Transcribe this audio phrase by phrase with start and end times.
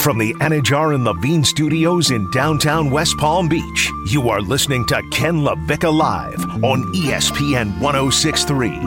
[0.00, 5.02] From the Anajar and Levine Studios in downtown West Palm Beach, you are listening to
[5.10, 8.78] Ken LaVicka Live on ESPN 1063.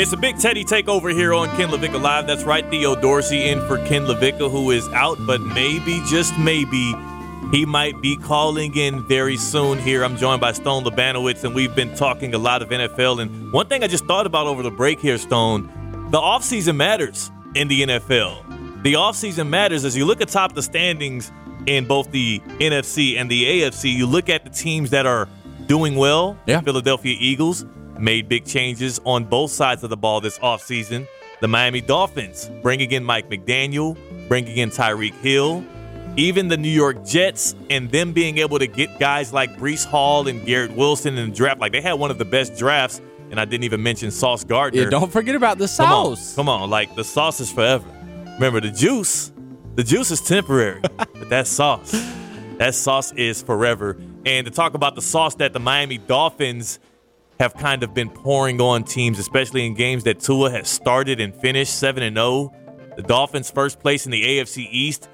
[0.00, 2.26] It's a big Teddy takeover here on Ken LaVicka Live.
[2.26, 6.94] That's right, Theo Dorsey in for Ken LaVicka, who is out, but maybe, just maybe,
[7.52, 10.02] he might be calling in very soon here.
[10.02, 13.20] I'm joined by Stone Labanowitz, and we've been talking a lot of NFL.
[13.20, 15.66] And one thing I just thought about over the break here, Stone,
[16.12, 18.55] the offseason matters in the NFL.
[18.86, 21.32] The offseason matters as you look atop the standings
[21.66, 23.92] in both the NFC and the AFC.
[23.92, 25.28] You look at the teams that are
[25.66, 26.38] doing well.
[26.46, 26.60] Yeah.
[26.60, 27.66] Philadelphia Eagles
[27.98, 31.08] made big changes on both sides of the ball this offseason.
[31.40, 35.64] The Miami Dolphins bringing in Mike McDaniel, bringing in Tyreek Hill,
[36.16, 40.28] even the New York Jets, and them being able to get guys like Breece Hall
[40.28, 41.60] and Garrett Wilson in the draft.
[41.60, 43.00] Like they had one of the best drafts,
[43.32, 44.82] and I didn't even mention Sauce Gardner.
[44.82, 46.36] Yeah, don't forget about the Come on, sauce.
[46.36, 47.84] come on, like the sauce is forever.
[48.36, 49.32] Remember the juice,
[49.76, 51.92] the juice is temporary, but that sauce,
[52.58, 53.96] that sauce is forever.
[54.26, 56.78] And to talk about the sauce that the Miami Dolphins
[57.40, 61.34] have kind of been pouring on teams, especially in games that Tua has started and
[61.34, 62.52] finished seven and zero.
[62.96, 65.08] The Dolphins first place in the AFC East.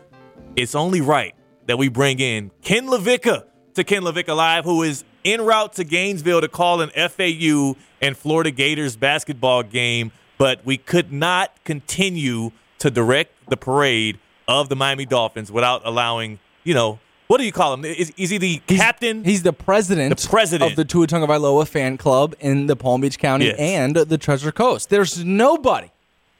[0.56, 1.36] It's only right
[1.66, 5.84] that we bring in Ken LaVicka to Ken LaVicka Live, who is en route to
[5.84, 12.50] Gainesville to call an FAU and Florida Gators basketball game, but we could not continue
[12.82, 17.52] to direct the parade of the Miami Dolphins without allowing, you know, what do you
[17.52, 17.84] call him?
[17.84, 19.22] Is, is he the captain?
[19.24, 20.68] He's the president, The president.
[20.70, 23.56] of the Tua Tagovailoa fan club in the Palm Beach County Yes.
[23.58, 24.90] and the Treasure Coast.
[24.90, 25.90] There's nobody,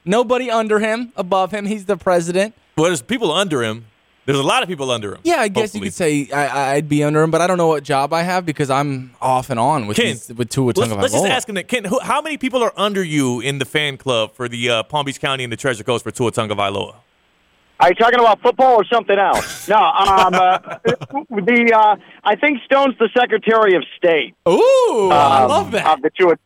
[0.05, 1.65] nobody under him, above him.
[1.65, 2.53] He's the president.
[2.75, 3.85] well, there's people under him.
[4.25, 5.21] There's a lot of people under him.
[5.23, 5.79] Yeah, I guess hopefully.
[5.79, 8.21] you could say I, I'd be under him, but I don't know what job I
[8.21, 11.49] have because I'm off and on with Ken, these, with Tua let's, let's just ask
[11.49, 11.67] him that.
[11.67, 14.83] Ken, who, how many people are under you in the fan club for the uh,
[14.83, 16.95] Palm Beach County and the Treasure Coast for Tua Tagovailoa?
[17.79, 19.67] Are you talking about football or something else?
[19.67, 20.57] no, um, uh,
[21.29, 24.35] the uh, I think Stone's the Secretary of State.
[24.47, 25.85] Ooh, I um, love that.
[25.85, 26.37] Of the Tua.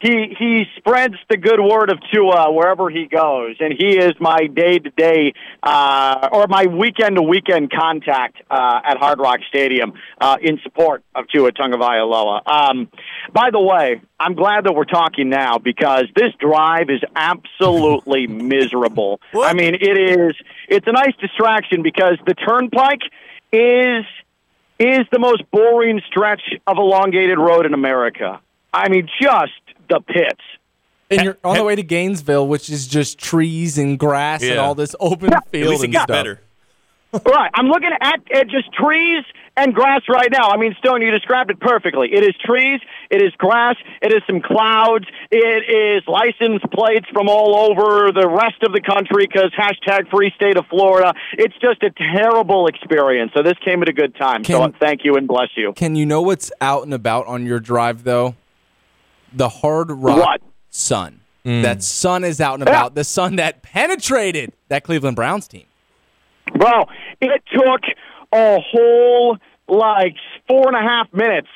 [0.00, 4.48] He he spreads the good word of Tua wherever he goes, and he is my
[4.48, 5.32] day to day
[5.62, 11.26] or my weekend to weekend contact uh, at Hard Rock Stadium uh, in support of
[11.28, 12.46] Tua Tagovailoa.
[12.46, 12.88] Um,
[13.32, 19.20] by the way, I'm glad that we're talking now because this drive is absolutely miserable.
[19.32, 19.48] What?
[19.48, 20.34] I mean, it is.
[20.68, 23.02] It's a nice distraction because the turnpike
[23.52, 24.04] is
[24.78, 28.40] is the most boring stretch of elongated road in America.
[28.72, 29.52] I mean, just
[29.88, 30.40] the pits.
[31.10, 34.74] and you're on the way to Gainesville, which is just trees and grass and all
[34.74, 36.14] this open At field least it and gets stuff.
[36.14, 36.40] better.
[37.24, 37.50] Right.
[37.54, 39.22] I'm looking at, at just trees
[39.56, 40.48] and grass right now.
[40.50, 42.12] I mean, Stone, you described it perfectly.
[42.12, 47.28] It is trees, it is grass, it is some clouds, it is license plates from
[47.28, 51.14] all over the rest of the country because hashtag free state of Florida.
[51.34, 53.30] It's just a terrible experience.
[53.36, 54.42] So this came at a good time.
[54.42, 55.72] so thank you and bless you.
[55.74, 58.34] Can you know what's out and about on your drive though?
[59.34, 60.40] The hard rock What?
[60.70, 61.20] sun.
[61.44, 61.62] Mm.
[61.62, 62.94] That sun is out and about.
[62.94, 65.66] The sun that penetrated that Cleveland Browns team.
[66.54, 66.84] Bro,
[67.20, 67.80] it took
[68.32, 69.36] a whole
[69.68, 70.14] like
[70.48, 71.48] four and a half minutes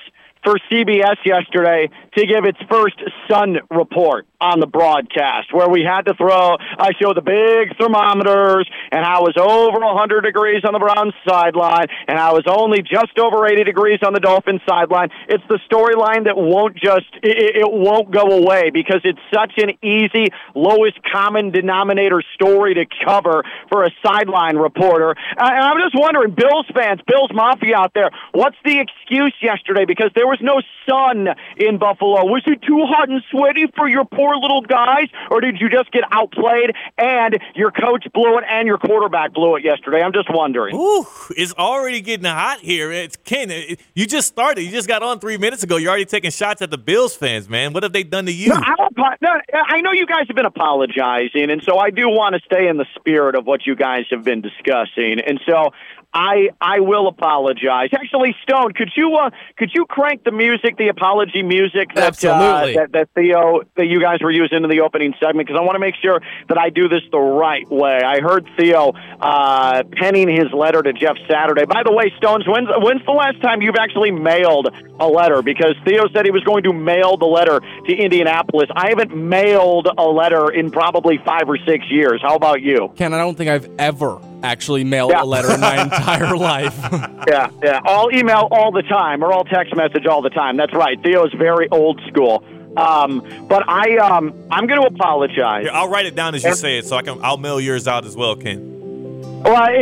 [0.45, 3.01] for CBS yesterday to give its first
[3.31, 6.57] sun report on the broadcast, where we had to throw.
[6.79, 11.87] I showed the big thermometers and it was over 100 degrees on the Browns sideline,
[12.07, 15.11] and I was only just over 80 degrees on the Dolphins sideline.
[15.29, 19.75] It's the storyline that won't just it, it won't go away because it's such an
[19.83, 25.17] easy, lowest common denominator story to cover for a sideline reporter.
[25.37, 29.85] And I'm just wondering, Bills fans, Bills Mafia out there, what's the excuse yesterday?
[29.85, 32.25] Because there was no sun in Buffalo.
[32.27, 35.91] Was it too hot and sweaty for your poor little guys, or did you just
[35.91, 40.01] get outplayed and your coach blew it and your quarterback blew it yesterday?
[40.03, 40.75] I'm just wondering.
[40.77, 41.07] Ooh,
[41.37, 42.93] it's already getting hot here.
[42.93, 43.51] It's Ken.
[43.51, 44.63] it- You just started.
[44.63, 45.77] You just got on three minutes ago.
[45.77, 47.73] You're already taking shots at the Bills fans, man.
[47.73, 48.51] What have they done to you?
[48.51, 52.35] No, I, no, I know you guys have been apologizing, and so I do want
[52.35, 55.73] to stay in the spirit of what you guys have been discussing, and so
[56.13, 57.91] I I will apologize.
[57.93, 62.79] Actually, Stone, could you uh, could you crank the music, the apology music that Absolutely.
[62.79, 65.47] uh, that, that Theo that you guys were using in the opening segment?
[65.47, 68.01] Because I want to make sure that I do this the right way.
[68.03, 71.67] I heard Theo uh, penning his letter to Jeff Saturday.
[71.67, 74.69] By the way, Stones, when's when's the last time you've actually mailed
[74.99, 75.43] a letter?
[75.43, 78.71] Because Theo said he was going to mail the letter to Indianapolis.
[78.75, 82.23] I haven't mailed a letter in probably five or six years.
[82.23, 82.93] How about you?
[82.97, 85.23] Ken, I don't think I've ever actually mailed Yeah.
[85.23, 86.77] a letter in my entire life.
[87.29, 87.81] Yeah, yeah.
[87.85, 90.57] All email all the time, or all text message all the time.
[90.57, 90.99] That's right.
[91.03, 92.43] Theo is very old school.
[92.75, 95.65] Um, but I, um, I'm going to apologize.
[95.65, 97.19] Here, I'll write it down as you say it, so I can.
[97.23, 99.43] I'll mail yours out as well, Ken.
[99.43, 99.77] Well, it,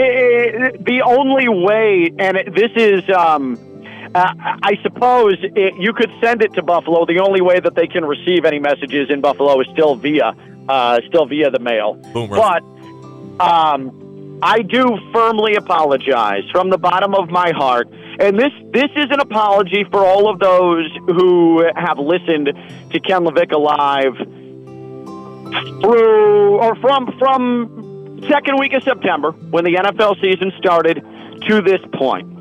[0.74, 3.58] it, the only way, and it, this is, um,
[4.12, 7.06] uh, I suppose, it, you could send it to Buffalo.
[7.06, 10.34] The only way that they can receive any messages in Buffalo is still via,
[10.68, 11.94] uh, still via the mail.
[12.12, 12.36] Boomer.
[12.36, 12.62] But
[13.40, 14.05] um,
[14.42, 17.88] I do firmly apologize from the bottom of my heart.
[18.18, 22.52] And this this is an apology for all of those who have listened
[22.90, 24.16] to Ken LaVicka live
[25.80, 31.04] through or from from second week of September when the NFL season started
[31.46, 32.36] to this point.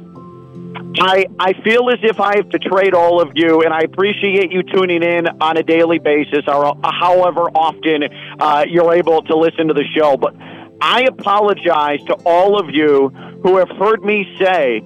[0.99, 4.63] I I feel as if I have betrayed all of you, and I appreciate you
[4.63, 8.03] tuning in on a daily basis, or however often
[8.39, 10.15] uh, you're able to listen to the show.
[10.15, 10.35] But
[10.81, 13.09] I apologize to all of you
[13.43, 14.81] who have heard me say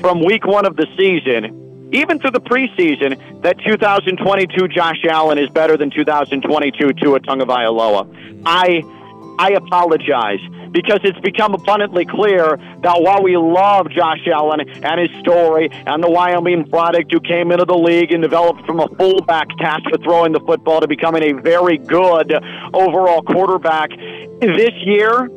[0.00, 5.48] from week one of the season, even through the preseason, that 2022 Josh Allen is
[5.50, 8.42] better than 2022 Tua Tagovailoa.
[8.46, 8.82] I
[9.38, 10.40] I apologize
[10.74, 16.02] because it's become abundantly clear that while we love Josh Allen and his story and
[16.02, 20.02] the Wyoming product who came into the league and developed from a fullback tasked with
[20.02, 22.34] throwing the football to becoming a very good
[22.74, 23.90] overall quarterback,
[24.40, 25.30] this year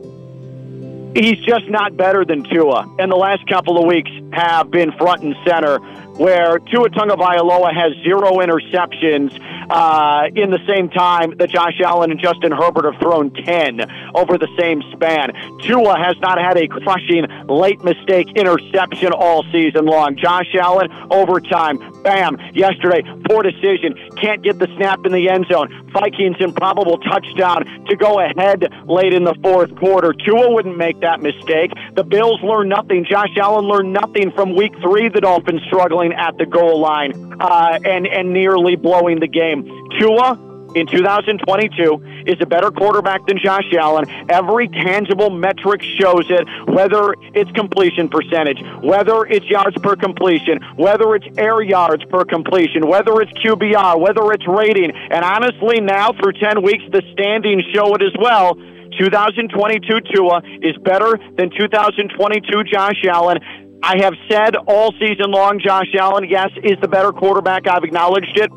[1.16, 2.96] he's just not better than Tua.
[3.00, 5.80] And the last couple of weeks have been front and center,
[6.18, 9.32] where Tua Tagovailoa has zero interceptions
[9.70, 13.82] uh, in the same time that Josh Allen and Justin Herbert have thrown 10
[14.16, 15.34] over the same span.
[15.62, 20.16] Tua has not had a crushing late mistake interception all season long.
[20.16, 25.70] Josh Allen, overtime, bam, yesterday, poor decision, can't get the snap in the end zone.
[25.92, 30.14] Vikings improbable touchdown to go ahead late in the fourth quarter.
[30.14, 31.72] Tua wouldn't make that mistake.
[31.96, 33.06] The Bills learned nothing.
[33.06, 37.80] Josh Allen learned nothing from week three, the Dolphins struggling at the goal line uh,
[37.84, 39.64] and, and nearly blowing the game.
[40.00, 44.06] Tua in 2022 is a better quarterback than Josh Allen.
[44.30, 51.16] Every tangible metric shows it, whether it's completion percentage, whether it's yards per completion, whether
[51.16, 54.92] it's air yards per completion, whether it's QBR, whether it's rating.
[54.92, 58.56] And honestly, now through 10 weeks, the standings show it as well.
[59.00, 63.38] 2022 Tua is better than 2022 Josh Allen.
[63.84, 67.68] I have said all season long, Josh Allen, yes, is the better quarterback.
[67.68, 68.50] I've acknowledged it,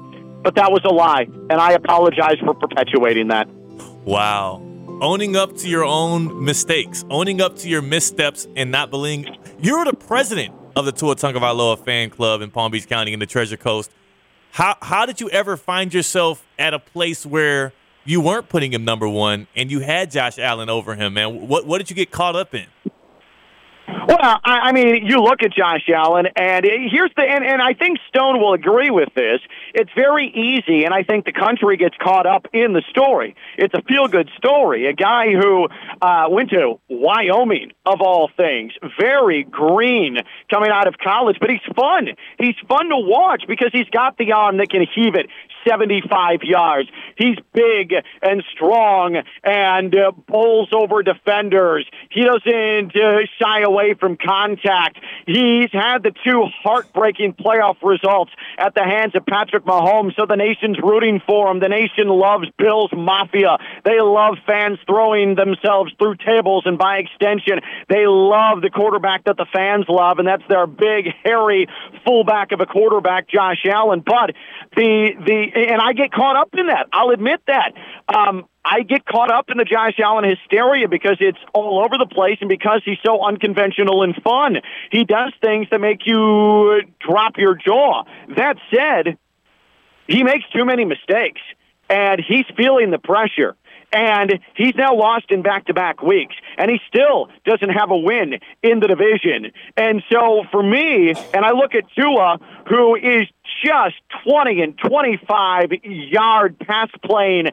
[0.42, 3.48] but that was a lie, and I apologize for perpetuating that.
[4.04, 4.62] Wow.
[5.02, 9.84] Owning up to your own mistakes, owning up to your missteps, and not believing you're
[9.84, 13.56] the president of the Tua Tagovailoa fan club in Palm Beach County in the Treasure
[13.56, 13.90] Coast.
[14.52, 17.72] How how did you ever find yourself at a place where
[18.04, 21.46] you weren't putting him number one and you had Josh Allen over him, man?
[21.46, 22.66] What what did you get caught up in?
[24.06, 27.74] Well, I, I mean, you look at Josh Allen, and here's the, and, and I
[27.74, 29.40] think Stone will agree with this.
[29.74, 33.34] It's very easy, and I think the country gets caught up in the story.
[33.56, 34.86] It's a feel good story.
[34.86, 35.68] A guy who
[36.00, 40.18] uh, went to Wyoming, of all things, very green
[40.50, 42.08] coming out of college, but he's fun.
[42.38, 45.26] He's fun to watch because he's got the arm that can heave it
[45.66, 46.88] 75 yards.
[47.16, 47.92] He's big
[48.22, 51.86] and strong and uh, bowls over defenders.
[52.10, 54.98] He doesn't uh, shy away from contact.
[55.26, 60.36] He's had the two heartbreaking playoff results at the hands of Patrick Mahomes, so the
[60.36, 61.60] nation's rooting for him.
[61.60, 63.58] The nation loves Bills Mafia.
[63.84, 69.36] They love fans throwing themselves through tables, and by extension, they love the quarterback that
[69.36, 71.66] the fans love, and that's their big, hairy
[72.04, 74.02] fullback of a quarterback, Josh Allen.
[74.04, 74.34] But
[74.76, 76.88] the the and I get caught up in that.
[76.92, 77.72] I'll admit that.
[78.08, 82.06] Um, I get caught up in the Josh Allen hysteria because it's all over the
[82.06, 84.58] place and because he's so unconventional and fun.
[84.90, 88.04] He does things that make you drop your jaw.
[88.36, 89.18] That said,
[90.06, 91.40] he makes too many mistakes
[91.88, 93.56] and he's feeling the pressure.
[93.92, 97.96] And he's now lost in back to back weeks, and he still doesn't have a
[97.96, 99.52] win in the division.
[99.76, 103.26] And so for me, and I look at Tua, who is
[103.64, 107.46] just 20 and 25 yard pass playing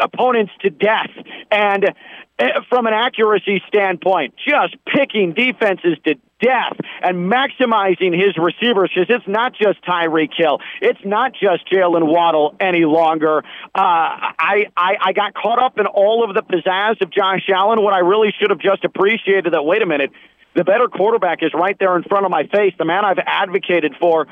[0.00, 1.10] opponents to death.
[1.50, 1.92] And
[2.38, 6.14] eh, from an accuracy standpoint, just picking defenses to
[6.44, 12.06] death and maximizing his receivers because it's not just Tyreek Hill, it's not just Jaylen
[12.06, 13.38] Waddle any longer.
[13.74, 17.82] Uh, I, I I got caught up in all of the pizzazz of Josh Allen
[17.82, 19.64] when I really should have just appreciated that.
[19.64, 20.10] Wait a minute,
[20.54, 22.74] the better quarterback is right there in front of my face.
[22.78, 24.26] The man I've advocated for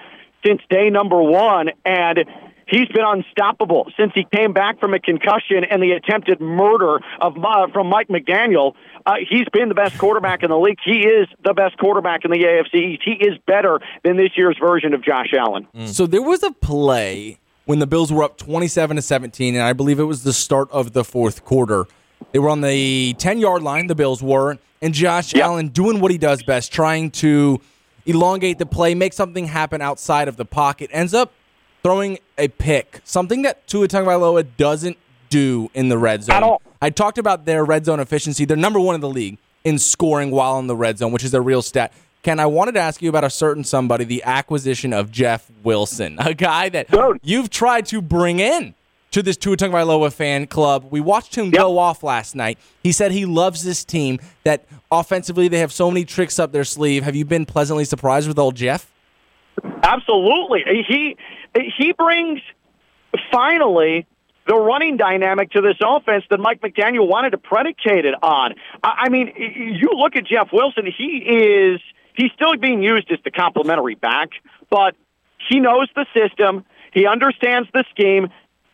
[0.44, 2.18] since day number one, and
[2.66, 7.36] he's been unstoppable since he came back from a concussion and the attempted murder of
[7.42, 8.74] uh, from Mike McDaniel.
[9.04, 10.78] Uh, he's been the best quarterback in the league.
[10.84, 13.02] He is the best quarterback in the AFC East.
[13.04, 15.66] He is better than this year's version of Josh Allen.
[15.74, 15.88] Mm.
[15.88, 19.72] So there was a play when the Bills were up 27 to 17, and I
[19.72, 21.84] believe it was the start of the fourth quarter.
[22.32, 25.44] They were on the 10 yard line, the Bills were, and Josh Yep.
[25.44, 27.60] Allen doing what he does best, trying to
[28.06, 31.32] elongate the play, make something happen outside of the pocket, ends up
[31.82, 34.96] throwing a pick, something that Tua Tagovailoa doesn't
[35.28, 36.36] do in the red zone.
[36.36, 36.62] At all.
[36.80, 38.44] I talked about their red zone efficiency.
[38.44, 41.34] They're number one in the league in scoring while in the red zone, which is
[41.34, 41.92] a real stat.
[42.22, 46.16] Ken, I wanted to ask you about a certain somebody, the acquisition of Jeff Wilson,
[46.20, 47.18] a guy that Dude.
[47.22, 48.74] you've tried to bring in
[49.10, 50.86] to this Tua Tagovailoa fan club.
[50.90, 52.58] We watched him go off last night.
[52.82, 56.64] He said he loves this team, that offensively they have so many tricks up their
[56.64, 57.02] sleeve.
[57.02, 58.90] Have you been pleasantly surprised with old Jeff?
[59.82, 60.62] Absolutely.
[60.88, 61.16] He
[61.54, 62.40] he brings
[63.30, 64.06] finally
[64.46, 68.54] the running dynamic to this offense that Mike McDaniel wanted to predicate it on.
[68.82, 71.80] I mean, you look at Jeff Wilson, he is
[72.14, 74.30] he's still being used as the complementary back,
[74.70, 74.94] but
[75.48, 78.28] he knows the system, he understands the scheme,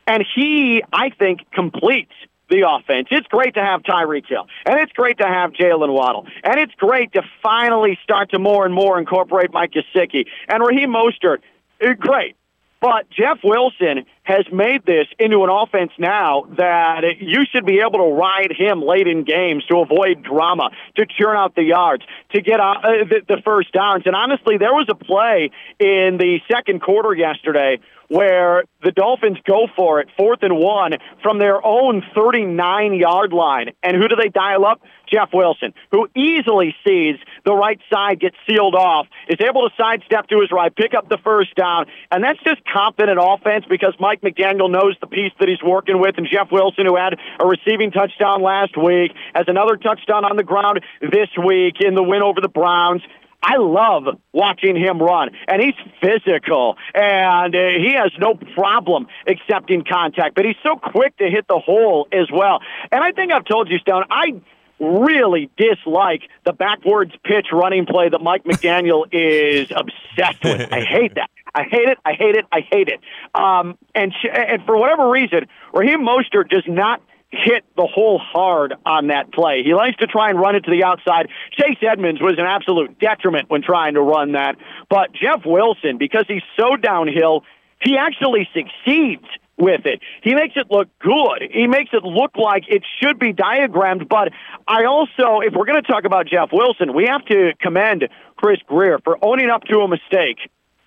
[0.06, 2.12] and he, I think, completes
[2.49, 3.09] the offense.
[3.11, 6.75] It's great to have Tyreek Hill, and it's great to have Jaylen Waddle, and it's
[6.75, 11.38] great to finally start to more and more incorporate Mike Gesicki and Raheem Mostert.
[11.81, 12.37] Eh, Great.
[12.81, 17.99] But Jeff Wilson has made this into an offense now that you should be able
[17.99, 22.40] to ride him late in games to avoid drama, to churn out the yards, to
[22.40, 24.05] get uh, the, the first downs.
[24.07, 25.50] And honestly, there was a play
[25.81, 31.38] in the second quarter yesterday where the Dolphins go for it, fourth and one, from
[31.38, 33.71] their own 39 yard line.
[33.83, 34.81] And who do they dial up?
[35.12, 40.29] Jeff Wilson, who easily sees the right side get sealed off, is able to sidestep
[40.29, 41.87] to his right, pick up the first down.
[42.11, 46.17] And that's just confident offense because Mike McDaniel knows the piece that he's working with.
[46.19, 50.45] And Jeff Wilson, who had a receiving touchdown last week, has another touchdown on the
[50.45, 53.03] ground this week in the win over the Browns.
[53.42, 59.85] I love watching him run, and he's physical, and uh, he has no problem accepting
[59.85, 62.61] contact, but he's so quick to hit the hole as well.
[62.90, 64.40] And I think I've told you, Stone, I
[64.80, 70.73] really dislike the backwards pitch running play that Mike McDaniel is obsessed with.
[70.73, 71.30] I hate that.
[71.54, 71.99] I hate it.
[72.04, 72.45] I hate it.
[72.52, 73.00] I hate it.
[73.35, 78.75] Um, and sh- and for whatever reason, Raheem Mostert does not hit the hole hard
[78.87, 79.62] on that play.
[79.62, 81.28] He likes to try and run it to the outside.
[81.52, 84.56] Chase Edmonds was an absolute detriment when trying to run that.
[84.88, 87.44] But Jeff Wilson, because he's so downhill,
[87.82, 89.26] he actually succeeds
[89.58, 90.00] with it.
[90.23, 91.50] He makes it look good.
[91.50, 94.08] He makes it look like it should be diagrammed.
[94.08, 94.32] But
[94.66, 98.61] I also, if we're going to talk about Jeff Wilson, we have to commend Chris
[98.66, 100.38] Grier for owning up to a mistake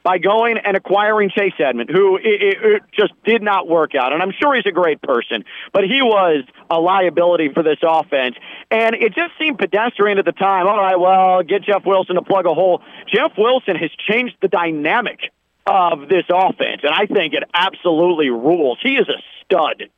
[0.03, 4.13] by going and acquiring Chase Edmonds, who it, it, it just did not work out.
[4.13, 5.43] And I'm sure he's a great person,
[5.74, 8.36] but he was a liability for this offense.
[8.70, 10.67] And it just seemed pedestrian at the time.
[10.67, 12.81] All right, well, get Jeff Wilson to plug a hole.
[13.13, 15.20] Jeff Wilson has changed the dynamic
[15.67, 18.79] of this offense, and I think it absolutely rules.
[18.81, 19.89] He is a stud.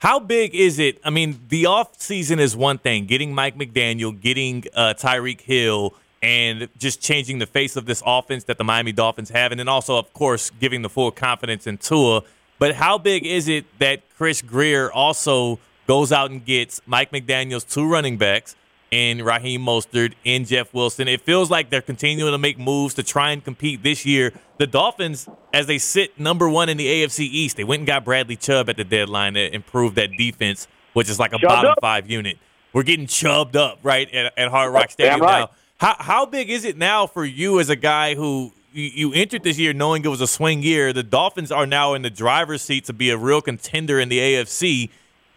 [0.00, 1.00] How big is it?
[1.04, 3.06] I mean, the off season is one thing.
[3.06, 5.94] Getting Mike McDaniel, getting uh, Tyreek Hill,
[6.24, 9.68] and just changing the face of this offense that the Miami Dolphins have, and then
[9.68, 12.22] also, of course, giving the full confidence in Tua.
[12.58, 17.64] But how big is it that Chris Grier also goes out and gets Mike McDaniel's
[17.64, 18.56] two running backs
[18.90, 21.08] and Raheem Mostert and Jeff Wilson?
[21.08, 24.32] It feels like they're continuing to make moves to try and compete this year.
[24.56, 28.02] The Dolphins, as they sit number one in the AFC East, they went and got
[28.02, 31.70] Bradley Chubb at the deadline to improve that defense, which is like a Chubbed bottom
[31.72, 31.78] up.
[31.82, 32.38] five unit.
[32.72, 35.40] We're getting chubbed up, right, at, at Hard Rock Stadium right.
[35.40, 35.50] now.
[35.84, 39.42] How how big is it now for you as a guy who you, you entered
[39.42, 40.94] this year knowing it was a swing year?
[40.94, 44.18] The Dolphins are now in the driver's seat to be a real contender in the
[44.18, 44.88] AFC.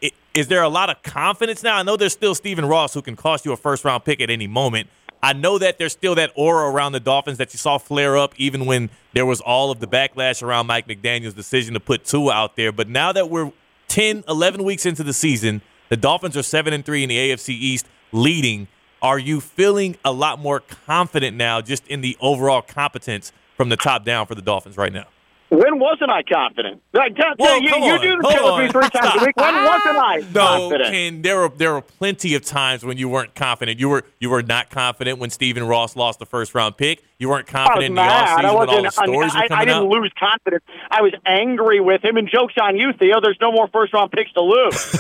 [0.02, 1.76] I- Is there a lot of confidence now?
[1.76, 4.30] I know there's still Stephen Ross who can cost you a first round pick at
[4.30, 4.88] any moment.
[5.22, 8.34] I know that there's still that aura around the Dolphins that you saw flare up
[8.38, 12.32] even when there was all of the backlash around Mike McDaniel's decision to put two
[12.32, 12.72] out there.
[12.72, 13.52] But now that we're
[13.90, 17.50] 10, 11 weeks into the season, the Dolphins are 7 and 3 in the AFC
[17.50, 18.70] East, leading.
[19.02, 23.78] Are you feeling a lot more confident now just in the overall competence from the
[23.78, 25.06] top down for the Dolphins right now?
[25.50, 26.82] When wasn't I confident?
[26.92, 29.38] Like, Whoa, tell you, you do the show with me three times a week.
[29.38, 30.92] When wasn't I No, confident?
[30.92, 33.80] Ken, there were there were plenty of times when you weren't confident.
[33.80, 37.02] You were you were not confident when Stephen Ross lost the first round pick.
[37.18, 38.02] You weren't I was confident in the.
[38.02, 39.88] I offseason when all the stories I, were I, I didn't out.
[39.88, 40.64] lose confidence.
[40.92, 42.18] I was angry with him.
[42.18, 43.22] And jokes on you, Theo.
[43.22, 44.98] There's no more first round picks to lose.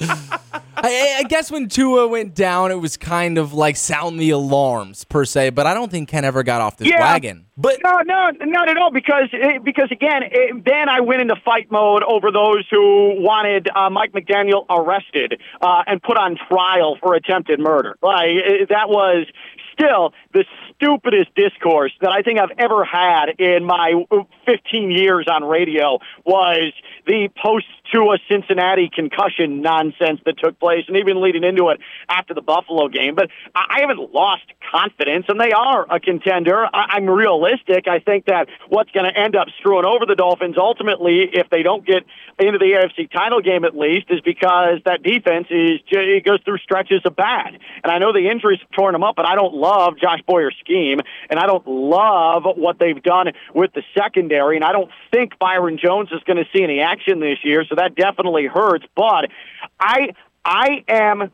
[0.76, 5.04] I, I guess when Tua went down, it was kind of like sound the alarms
[5.04, 7.00] per se, but I don't think Ken ever got off this Yeah.
[7.00, 7.46] wagon.
[7.58, 8.90] But No, no, not at all.
[8.90, 13.68] Because eh, because again, eh, then I went into fight mode over those who wanted
[13.74, 17.96] uh, Mike McDaniel arrested uh, and put on trial for attempted murder.
[18.02, 19.26] Like eh, that was
[19.72, 24.04] still the stupidest discourse that I think I've ever had in my
[24.46, 26.72] 15 years on radio was
[27.06, 31.80] the post to a Cincinnati concussion nonsense that took place, and even leading into it
[32.08, 33.14] after the Buffalo game.
[33.14, 36.66] But I haven't lost confidence, and they are a contender.
[36.72, 37.86] I'm realistic.
[37.88, 41.62] I think that what's going to end up screwing over the Dolphins ultimately, if they
[41.62, 42.04] don't get
[42.38, 46.58] into the AFC title game at least, is because that defense is it goes through
[46.58, 47.58] stretches of bad.
[47.84, 50.56] And I know the injuries have torn them up, but I don't love Josh Boyer's
[50.60, 51.00] scheme,
[51.30, 55.78] and I don't love what they've done with the secondary, and I don't think Byron
[55.82, 57.64] Jones is going to see any action this year.
[57.68, 58.84] So that definitely hurts.
[58.94, 59.30] But
[59.78, 60.14] I
[60.44, 61.32] I am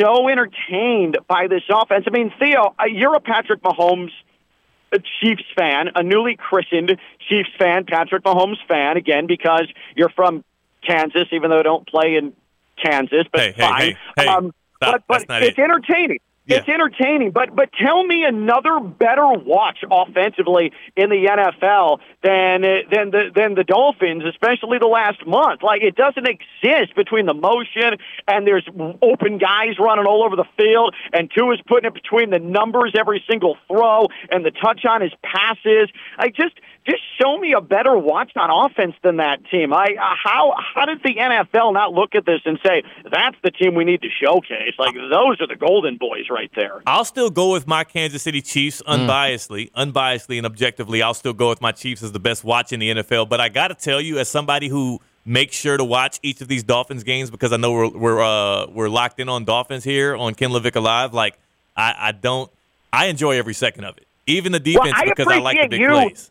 [0.00, 2.04] so entertained by this offense.
[2.06, 4.10] I mean, Theo, uh, you're a Patrick Mahomes
[4.92, 10.44] a Chiefs fan, a newly christened Chiefs fan, Patrick Mahomes fan, again, because you're from
[10.86, 12.34] Kansas, even though I don't play in
[12.82, 13.80] Kansas, but hey, fine.
[13.80, 14.26] Hey, hey, hey.
[14.26, 15.62] Um, but but it's it.
[15.62, 16.18] entertaining.
[16.44, 16.58] Yeah.
[16.58, 22.82] It's entertaining, but but tell me another better watch offensively in the NFL than uh,
[22.90, 25.62] than the than the Dolphins, especially the last month.
[25.62, 27.94] Like it doesn't exist between the motion
[28.26, 28.66] and there's
[29.00, 32.92] open guys running all over the field, and Tua is putting it between the numbers
[32.98, 35.90] every single throw and the touch on his passes.
[36.18, 39.72] I just just show me a better watch on offense than that team.
[39.72, 43.50] I uh, how how does the NFL not look at this and say that's the
[43.50, 44.74] team we need to showcase?
[44.78, 46.82] Like those are the golden boys right there.
[46.86, 49.92] I'll still go with my Kansas City Chiefs unbiasedly, mm.
[49.92, 51.02] unbiasedly and objectively.
[51.02, 53.28] I'll still go with my Chiefs as the best watch in the NFL.
[53.28, 56.48] But I got to tell you, as somebody who makes sure to watch each of
[56.48, 60.16] these Dolphins games because I know we're we're uh, we're locked in on Dolphins here
[60.16, 61.14] on Ken LaVicka Live.
[61.14, 61.38] Like
[61.76, 62.50] I, I don't
[62.92, 65.80] I enjoy every second of it, even the defense well, because I like the big
[65.80, 65.88] you.
[65.88, 66.30] plays.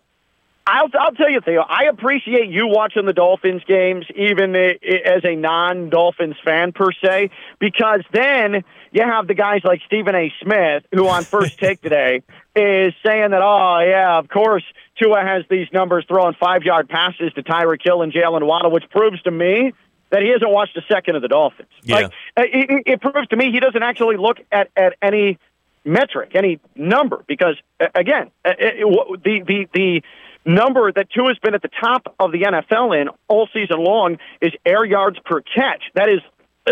[0.66, 5.36] I'll, I'll tell you, Theo, I appreciate you watching the Dolphins games, even as a
[5.36, 10.32] non Dolphins fan per se, because then you have the guys like Stephen A.
[10.42, 12.22] Smith, who on first take today
[12.56, 14.64] is saying that, oh, yeah, of course,
[15.02, 18.90] Tua has these numbers throwing five yard passes to Tyreek Hill and Jaylen Waddle, which
[18.90, 19.74] proves to me
[20.12, 21.70] that he hasn't watched a second of the Dolphins.
[21.84, 21.96] Yeah.
[21.96, 22.06] Like,
[22.38, 25.40] uh, it, it proves to me he doesn't actually look at, at any
[25.84, 27.56] metric, any number, because,
[27.96, 30.04] again, uh, uh, it, the, the, the,
[30.46, 34.18] number that Tua has been at the top of the NFL in all season long
[34.42, 35.84] is air yards per catch.
[35.96, 36.22] That is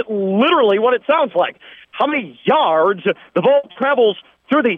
[0.08, 1.58] literally what it sounds like.
[1.91, 3.01] How many yards
[3.34, 4.17] the ball travels
[4.49, 4.77] through the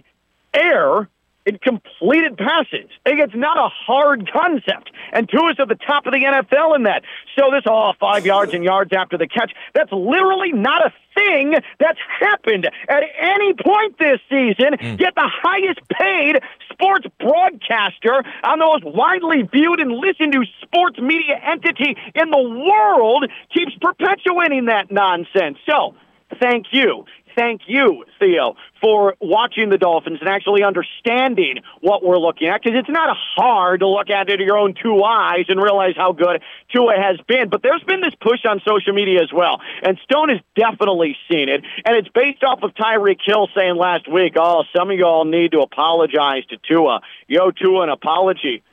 [0.54, 1.10] air
[1.45, 2.89] in completed passes.
[3.06, 4.91] It's not a hard concept.
[5.12, 7.04] And Tua is at the top of the NFL in that.
[7.38, 10.93] So this, all oh, five yards and yards after the catch, that's literally not a
[11.15, 14.77] thing that's happened at any point this season.
[14.80, 14.99] Mm.
[14.99, 20.99] Yet the highest paid sports broadcaster on the most widely viewed and listened to sports
[20.99, 25.58] media entity in the world keeps perpetuating that nonsense.
[25.69, 25.95] So,
[26.39, 32.48] thank you thank you, Theo, for watching the Dolphins and actually understanding what we're looking
[32.48, 35.96] at because it's not hard to look at it your own two eyes and realize
[35.96, 36.41] how good
[36.74, 37.50] Tua has been.
[37.50, 41.50] But there's been this push on social media as well, and Stone has definitely seen
[41.50, 45.26] it, and it's based off of Tyreek Hill saying last week, "Oh, some of y'all
[45.26, 47.02] need to apologize to Tua.
[47.28, 48.63] Yo, Tua, an apology."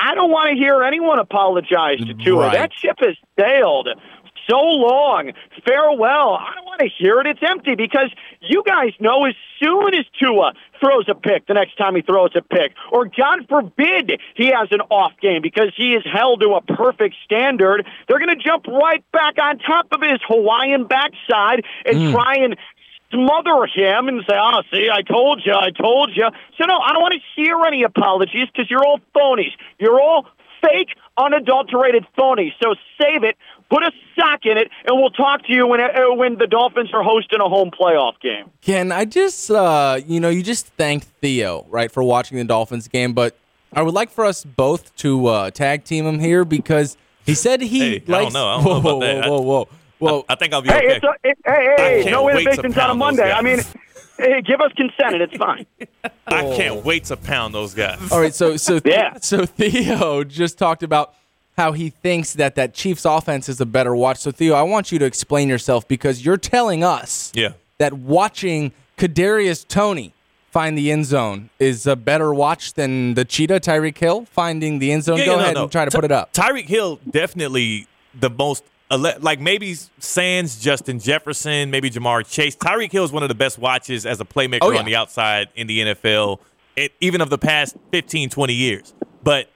[0.00, 2.46] I don't want to hear anyone apologize to Tua.
[2.46, 2.52] Right.
[2.52, 3.88] That ship has sailed
[4.48, 5.32] so long.
[5.66, 6.34] Farewell.
[6.34, 7.26] I don't want to hear it.
[7.26, 11.76] It's empty because you guys know as soon as Tua throws a pick the next
[11.76, 15.94] time he throws a pick, or God forbid he has an off game because he
[15.94, 20.00] is held to a perfect standard, they're going to jump right back on top of
[20.00, 22.12] his Hawaiian backside and mm.
[22.12, 22.56] try and
[23.10, 26.92] smother him and say, "Oh, see, I told you, I told you." So no, I
[26.92, 29.52] don't want to hear any apologies because you're all phonies.
[29.78, 30.26] You're all
[30.62, 32.52] fake, unadulterated phonies.
[32.62, 33.36] So save it
[33.70, 36.90] Put a sock in it, and we'll talk to you when uh, when the Dolphins
[36.94, 38.50] are hosting a home playoff game.
[38.62, 42.88] Ken, I just uh, you know you just thanked Theo right for watching the Dolphins
[42.88, 43.36] game, but
[43.72, 47.60] I would like for us both to uh, tag team him here because he said
[47.60, 48.08] he hey, likes.
[48.08, 48.48] I don't know.
[48.48, 49.28] I don't whoa, know about whoa, that.
[49.28, 49.68] whoa, whoa, whoa.
[50.00, 50.96] Well, I, I think I'll be hey, okay.
[50.96, 53.30] It's a, it, hey, hey, no innovations on a Monday.
[53.30, 53.58] I mean,
[54.18, 55.66] hey, give us consent and it's fine.
[56.26, 58.00] I can't wait to pound those guys.
[58.10, 59.18] All right, so so yeah.
[59.20, 61.14] so Theo just talked about
[61.58, 64.18] how he thinks that that Chiefs offense is a better watch.
[64.18, 67.54] So Theo, I want you to explain yourself because you're telling us yeah.
[67.78, 70.14] that watching Kadarius Toney
[70.52, 74.92] find the end zone is a better watch than the cheetah Tyreek Hill finding the
[74.92, 75.18] end zone.
[75.18, 75.62] Yeah, Go yeah, ahead no, no.
[75.64, 76.32] and try to Ty- put it up.
[76.32, 82.54] Tyreek Hill definitely the most like maybe Sands, Justin Jefferson, maybe Ja'Marr Chase.
[82.56, 84.78] Tyreek Hill is one of the best watches as a playmaker oh, yeah.
[84.78, 86.38] on the outside in the NFL,
[86.76, 88.94] it, even of the past 15, 20 years.
[89.22, 89.50] But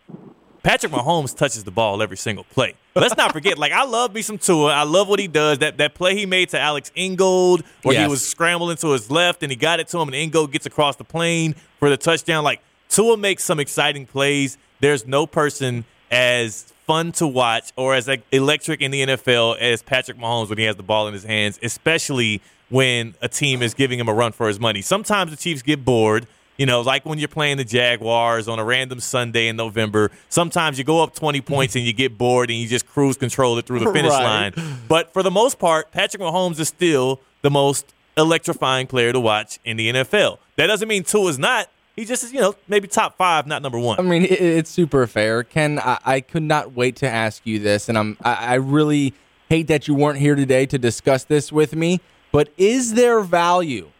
[0.62, 2.74] Patrick Mahomes touches the ball every single play.
[2.94, 4.72] Let's not forget, like I love me some Tua.
[4.72, 5.58] I love what he does.
[5.58, 8.06] That that play he made to Alec Ingold, where Yes.
[8.06, 10.66] he was scrambling to his left and he got it to him, and Ingold gets
[10.66, 12.44] across the plane for the touchdown.
[12.44, 14.56] Like Tua makes some exciting plays.
[14.80, 19.82] There's no person as fun to watch or as like, electric in the NFL as
[19.82, 23.74] Patrick Mahomes when he has the ball in his hands, especially when a team is
[23.74, 24.82] giving him a run for his money.
[24.82, 26.26] Sometimes the Chiefs get bored.
[26.58, 30.10] You know, like when you're playing the Jaguars on a random Sunday in November.
[30.28, 33.58] Sometimes you go up 20 points and you get bored and you just cruise control
[33.58, 34.54] it through the finish Right.
[34.54, 34.76] line.
[34.88, 39.58] But for the most part, Patrick Mahomes is still the most electrifying player to watch
[39.64, 40.38] in the NFL.
[40.56, 41.68] That doesn't mean Tua is not.
[41.96, 43.98] He just is, you know, maybe top five, not number one.
[43.98, 45.42] I mean, it, it's super fair.
[45.44, 49.12] Ken, I, I could not wait to ask you this, and I'm I, I really
[49.50, 52.00] hate that you weren't here today to discuss this with me.
[52.30, 53.90] But is there value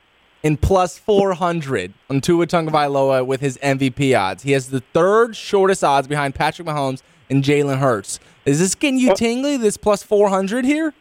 [0.42, 4.42] in plus 400 on Tua Tagovailoa with his MVP odds?
[4.42, 8.18] He has the third shortest odds behind Patrick Mahomes and Jalen Hurts.
[8.44, 9.57] Is this getting you tingly?
[9.57, 10.92] This plus 400 here?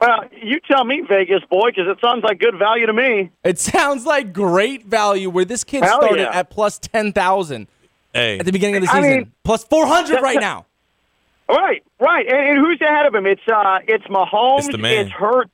[0.00, 3.30] Well, you tell me, Vegas boy, because it sounds like good value to me.
[3.44, 5.30] It sounds like great value.
[5.30, 6.38] Where this kid Hell started yeah.
[6.38, 7.66] at plus 10,000
[8.12, 10.66] hey, at the beginning of the I season, mean- plus 400 right now.
[11.48, 12.26] Right, right.
[12.26, 13.24] And, and who's ahead of him?
[13.24, 14.58] It's uh, it's Mahomes.
[14.60, 15.06] It's the man.
[15.06, 15.52] It's Hurts.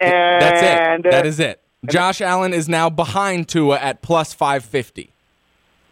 [0.00, 1.06] And That's it.
[1.06, 1.60] uh, That is it.
[1.90, 5.10] Josh Allen is now behind Tua at plus 550.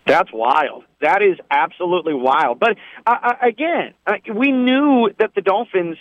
[0.07, 0.85] That's wild.
[1.01, 2.59] That is absolutely wild.
[2.59, 2.77] But
[3.07, 5.97] uh, uh, again, uh, we knew that the Dolphins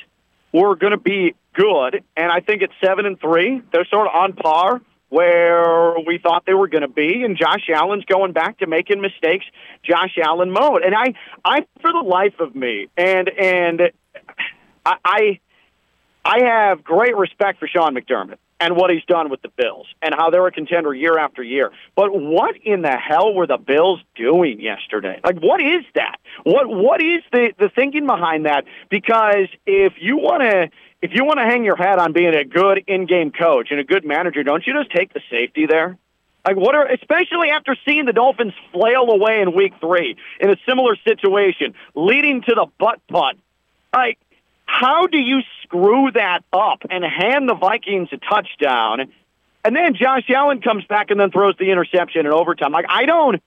[0.51, 4.15] were going to be good, and I think at seven and three, they're sort of
[4.15, 7.23] on par where we thought they were going to be.
[7.23, 9.45] And Josh Allen's going back to making mistakes,
[9.83, 10.83] Josh Allen mode.
[10.83, 13.81] And I, I for the life of me, and and
[14.85, 14.95] I.
[15.03, 15.39] I
[16.23, 20.13] I have great respect for Sean McDermott and what he's done with the Bills and
[20.15, 21.71] how they're a contender year after year.
[21.95, 25.19] But what in the hell were the Bills doing yesterday?
[25.23, 26.17] Like, what is that?
[26.43, 28.65] What what is the the thinking behind that?
[28.89, 30.69] Because if you want to.
[31.03, 33.83] If you want to hang your hat on being a good in-game coach and a
[33.83, 35.97] good manager, don't you just take the safety there?
[36.45, 40.55] Like what are especially after seeing the Dolphins flail away in week 3 in a
[40.69, 43.35] similar situation, leading to the butt putt.
[43.91, 44.19] Like
[44.71, 49.11] how do you screw that up and hand the Vikings a touchdown?
[49.65, 52.71] And then Josh Allen comes back and then throws the interception in overtime.
[52.71, 53.43] Like I don't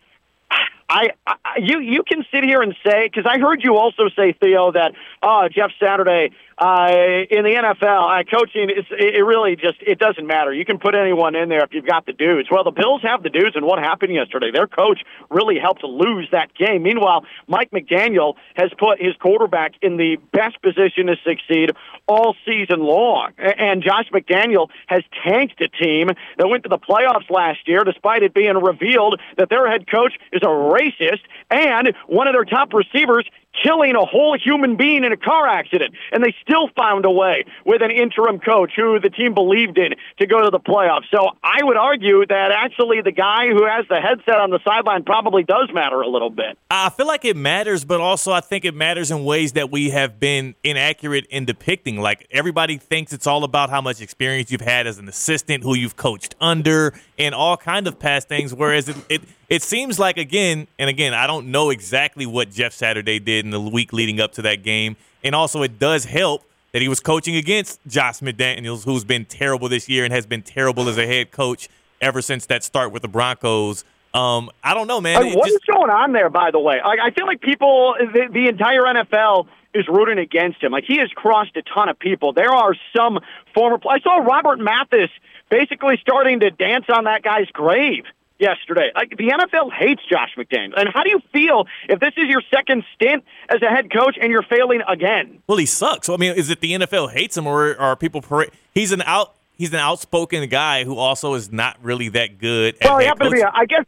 [0.89, 4.33] I, I you you can sit here and say because I heard you also say
[4.33, 4.93] Theo that
[5.23, 9.99] uh, Jeff Saturday uh, in the NFL uh, coaching is it, it really just it
[9.99, 10.53] doesn't matter.
[10.53, 12.49] You can put anyone in there if you've got the dudes.
[12.51, 14.51] Well, the Bills have the dudes, and what happened yesterday?
[14.53, 16.83] Their coach really helped lose that game.
[16.83, 21.73] Meanwhile, Mike McDaniel has put his quarterback in the best position to succeed
[22.07, 27.31] all season long, and Josh McDaniel has tanked a team that went to the playoffs
[27.31, 32.27] last year, despite it being revealed that their head coach is a racist and one
[32.27, 33.29] of their top receivers
[33.63, 35.95] killing a whole human being in a car accident.
[36.13, 39.95] And they still found a way with an interim coach who the team believed in
[40.19, 41.05] to go to the playoffs.
[41.13, 45.05] So I would argue that actually the guy who has the headset on the sideline
[45.05, 46.59] probably does matter a little bit.
[46.71, 49.91] I feel like it matters, but also I think it matters in ways that we
[49.91, 52.01] have been inaccurate in depicting.
[52.01, 55.75] Like everybody thinks it's all about how much experience you've had as an assistant, who
[55.75, 58.55] you've coached under, and all kind of past things.
[58.55, 62.73] Whereas it it, it seems like again and again, I don't know exactly what Jeff
[62.73, 66.45] Saturday did in the week leading up to that game, and also it does help
[66.73, 70.43] that he was coaching against Josh McDaniels, who's been terrible this year and has been
[70.43, 71.69] terrible as a head coach
[72.01, 73.85] ever since that start with the Broncos.
[74.13, 75.23] Um, I don't know, man.
[75.23, 76.81] Like, what is just- going on there, by the way?
[76.85, 80.73] Like, I feel like people, the, the entire NFL is rooting against him.
[80.73, 82.33] Like, he has crossed a ton of people.
[82.33, 83.21] There are some
[83.55, 83.79] former.
[83.89, 85.11] I saw Robert Mathis
[85.51, 88.05] basically starting to dance on that guy's grave
[88.45, 88.91] yesterday.
[88.95, 90.75] Like, the NFL hates Josh McDaniel.
[90.77, 94.17] And how do you feel if this is your second stint as a head coach
[94.21, 95.43] and you're failing again?
[95.47, 96.09] Well, he sucks.
[96.09, 98.21] I mean, is it the NFL hates him, or are people?
[98.21, 98.51] Parade?
[98.75, 99.35] He's an out.
[99.57, 102.75] He's an outspoken guy who also is not really that good.
[102.81, 103.41] At Well, he head happened to be.
[103.41, 103.85] A, I guess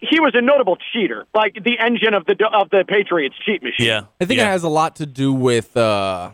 [0.00, 3.86] he was a notable cheater, like the engine of the of the Patriots cheat machine.
[3.86, 4.48] yeah, I think yeah.
[4.48, 6.30] it has a lot to do with uh,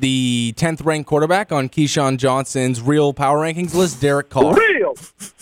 [0.00, 4.54] the 10th ranked quarterback on Keyshawn Johnson's real power rankings list, Derek Carr.
[4.54, 4.94] Real,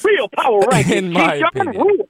[0.04, 0.92] real power rankings.
[0.92, 1.82] In my Keep John opinion.
[1.86, 2.08] rule.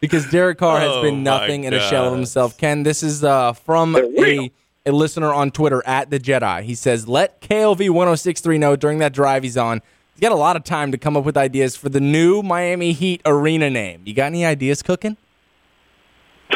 [0.00, 2.58] Because Derek Carr has Oh, been my nothing in a shell of himself.
[2.58, 4.50] Ken, this is uh, from a,
[4.84, 6.62] a listener on Twitter at the Jedi.
[6.62, 9.80] He says, Let KLV 1063 know during that drive he's on.
[10.14, 12.92] He's got a lot of time to come up with ideas for the new Miami
[12.92, 14.02] Heat arena name.
[14.04, 15.16] You got any ideas cooking?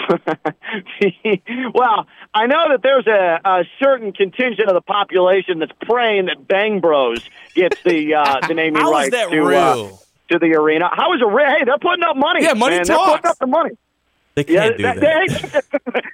[1.75, 6.47] well, I know that there's a, a certain contingent of the population that's praying that
[6.47, 7.21] Bang Bros
[7.55, 9.89] gets the uh, the naming How is rights to uh,
[10.31, 10.89] to the arena.
[10.93, 11.47] How is it real?
[11.47, 12.43] Hey, they're putting up money.
[12.43, 12.85] Yeah, money man.
[12.87, 13.13] They're talks.
[13.21, 13.71] putting up the money.
[14.35, 15.01] They can't do that.
[15.01, 15.65] that-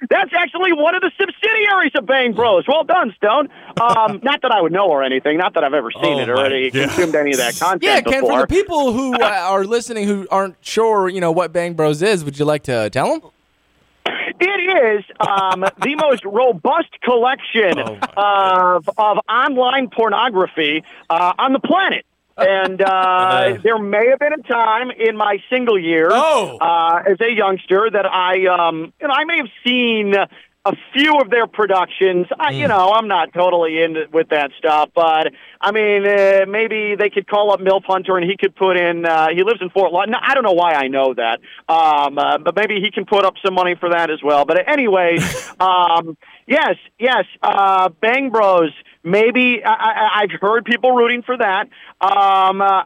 [0.09, 2.63] that's actually one of the subsidiaries of Bang Bros.
[2.67, 3.49] Well done, Stone.
[3.79, 5.37] Um, not that I would know or anything.
[5.37, 6.89] Not that I've ever seen Oh, it or any, God.
[6.89, 8.39] consumed any of that content Yeah, Ken, before.
[8.39, 12.01] for the people who uh, are listening who aren't sure, you know, what Bang Bros
[12.01, 13.29] is, would you like to tell them?
[14.39, 21.59] It is um, the most robust collection Oh, of of online pornography uh, on the
[21.59, 22.05] planet.
[22.37, 26.57] And uh, there may have been a time in my single years Oh.
[26.59, 30.13] uh, as a youngster that I, um, you know, I may have seen
[30.65, 32.25] a few of their productions.
[32.39, 36.95] I, you know, I'm not totally in with that stuff, but I mean, uh, maybe
[36.97, 39.05] they could call up Milf Hunter and he could put in.
[39.05, 40.19] Uh, he lives in Fort Lauderdale.
[40.23, 41.39] I don't know why I know that,
[41.71, 44.45] um, uh, but maybe he can put up some money for that as well.
[44.45, 45.17] But anyway,
[45.59, 48.71] um, yes, yes, uh, Bang Bros.
[49.03, 51.69] Maybe I, I, I've heard people rooting for that.
[52.01, 52.85] Um, uh,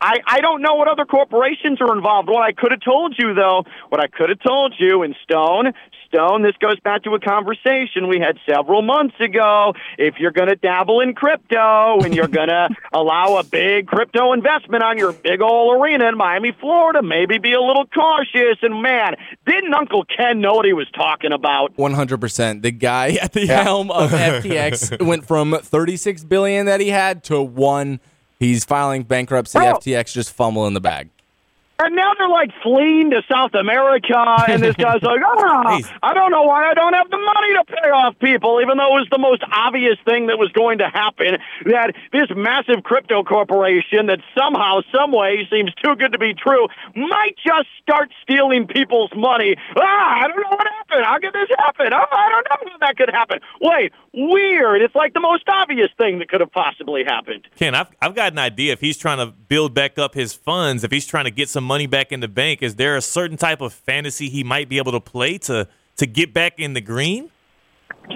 [0.00, 2.28] I, I don't know what other corporations are involved.
[2.30, 5.74] What I could have told you, though, what I could have told you in Stone,
[6.12, 9.74] Stone, this goes back to a conversation we had several months ago.
[9.96, 14.32] If you're going to dabble in crypto and you're going to allow a big crypto
[14.32, 18.58] investment on your big old arena in Miami, Florida, maybe be a little cautious.
[18.62, 19.14] And man,
[19.46, 21.76] didn't Uncle Ken know what he was talking about?
[21.76, 22.62] 100%.
[22.62, 27.40] The guy at the helm of FTX went from 36 billion that he had to
[27.40, 28.00] 1
[28.40, 29.58] he's filing bankruptcy.
[29.58, 29.74] Bro.
[29.74, 31.10] FTX just fumble in the bag.
[31.82, 34.12] And now they're like fleeing to South America,
[34.48, 35.90] and this guy's like, Jeez.
[36.02, 38.96] I don't know why I don't have the money to pay off people, even though
[38.96, 41.38] it was the most obvious thing that was going to happen.
[41.64, 46.68] That this massive crypto corporation that somehow, some way seems too good to be true
[46.94, 49.56] might just start stealing people's money.
[49.76, 51.04] Ah, I don't know what happened.
[51.04, 51.94] How could this happen?
[51.94, 53.40] Oh, I don't know how that could happen.
[53.60, 54.82] Wait, weird.
[54.82, 57.48] It's like the most obvious thing that could have possibly happened.
[57.56, 58.74] Ken, I've, I've got an idea.
[58.74, 61.64] If he's trying to build back up his funds, if he's trying to get some
[61.70, 64.76] money back in the bank, is there a certain type of fantasy he might be
[64.78, 67.30] able to play to to get back in the green?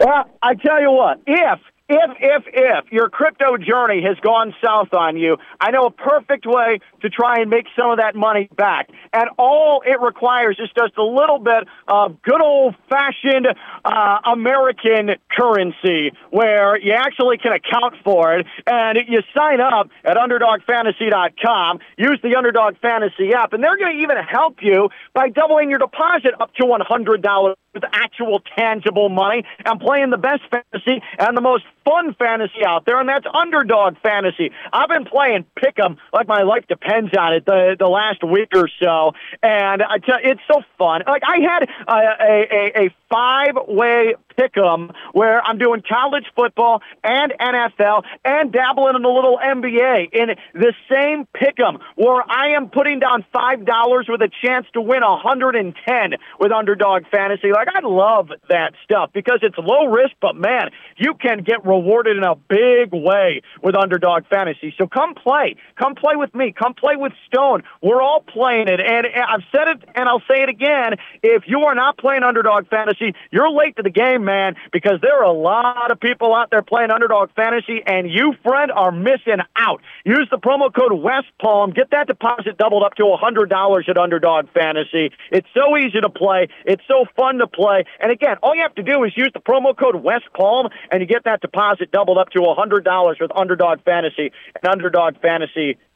[0.00, 1.60] Well, I tell you what, if
[1.94, 6.46] if if if your crypto journey has gone south on you, I know a perfect
[6.46, 8.88] way to try and make some of that money back.
[9.12, 13.46] And all it requires is just a little bit of good old fashioned
[13.85, 18.46] uh, American currency where you actually can account for it.
[18.66, 24.02] And you sign up at UnderdogFantasy.com, use the Underdog Fantasy app, and they're going to
[24.02, 29.80] even help you by doubling your deposit up to $100 with actual tangible money and
[29.80, 34.50] playing the best fantasy and the most fun fantasy out there, and that's underdog fantasy.
[34.72, 38.68] I've been playing pick'em like my life depends on it the the last week or
[38.82, 41.02] so, and I it's so fun.
[41.06, 46.83] Like I had a a, a, a five way pick'em where I'm doing college football
[47.05, 52.70] and NFL and dabbling in a little NBA in the same pick'em where I am
[52.70, 57.05] putting down five dollars with a chance to win a hundred and ten with underdog
[57.11, 57.53] fantasy.
[57.53, 62.16] Like I love that stuff because it's low risk, but man, you can get rewarded
[62.16, 64.74] in a big way with underdog fantasy.
[64.77, 67.62] So come play, come play with me, come play with Stone.
[67.81, 70.94] We're all playing it, and I've said it and I'll say it again.
[71.22, 75.18] If you are not playing underdog fantasy, you're late to the game, man, because there
[75.18, 79.38] are a lot of people out there playing underdog fantasy, and you, friend, are missing
[79.56, 79.82] out.
[80.04, 83.96] Use the promo code West Palm, get that deposit doubled up to hundred dollars at
[83.96, 85.10] underdog fantasy.
[85.30, 88.74] It's so easy to play, it's so fun to play, and again, all you have
[88.76, 92.18] to do is use the promo code West Palm, and you get that deposit doubled
[92.18, 94.62] up to hundred dollars with underdog fantasy and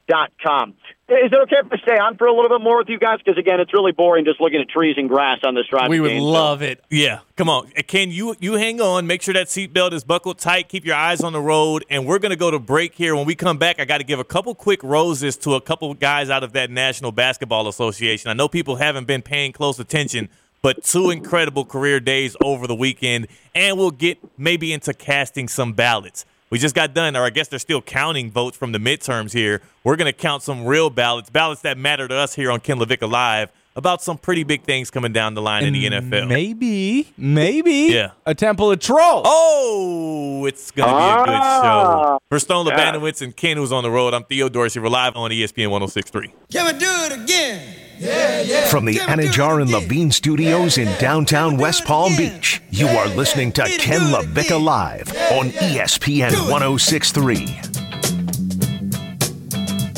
[0.08, 0.74] underdogfantasy.com.
[1.10, 3.18] Is it okay if I stay on for a little bit more with you guys?
[3.24, 5.88] Because again, it's really boring just looking at trees and grass on this drive.
[5.88, 6.84] We would game, so- love it.
[6.90, 8.10] Yeah, come on, Uh, Ken.
[8.10, 9.06] You you hang on.
[9.06, 10.68] Make sure that seatbelt is buckled tight.
[10.68, 13.16] Keep your eyes on the road, and we're gonna go to break here.
[13.16, 15.92] When we come back, I got to give a couple quick roses to a couple
[15.94, 18.30] guys out of that National Basketball Association.
[18.30, 20.28] I know people haven't been paying close attention,
[20.60, 25.72] but two incredible career days over the weekend, and we'll get maybe into casting some
[25.72, 26.26] ballots.
[26.50, 29.60] We just got done, or I guess they're still counting votes from the midterms here.
[29.84, 32.78] We're going to count some real ballots, ballots that matter to us here on Ken
[32.78, 36.26] LaVicka Live about some pretty big things coming down the line in the NFL.
[36.26, 38.10] Maybe, maybe Yeah.
[38.26, 39.24] a Temple of Trolls.
[39.28, 41.60] Oh, it's going to be a good Ah.
[41.62, 42.18] show.
[42.30, 42.92] For Stone Yeah.
[42.92, 44.80] Labanowitz and Ken, who's on the road, I'm Theo Dorsey.
[44.80, 46.32] We're live on ESPN 1063.
[46.50, 47.74] Can we do it again?
[47.98, 53.64] From the Anajar and Levine studios in downtown West Palm Beach, you are listening to
[53.64, 57.58] Ken LaVicka Live on ESPN 1063.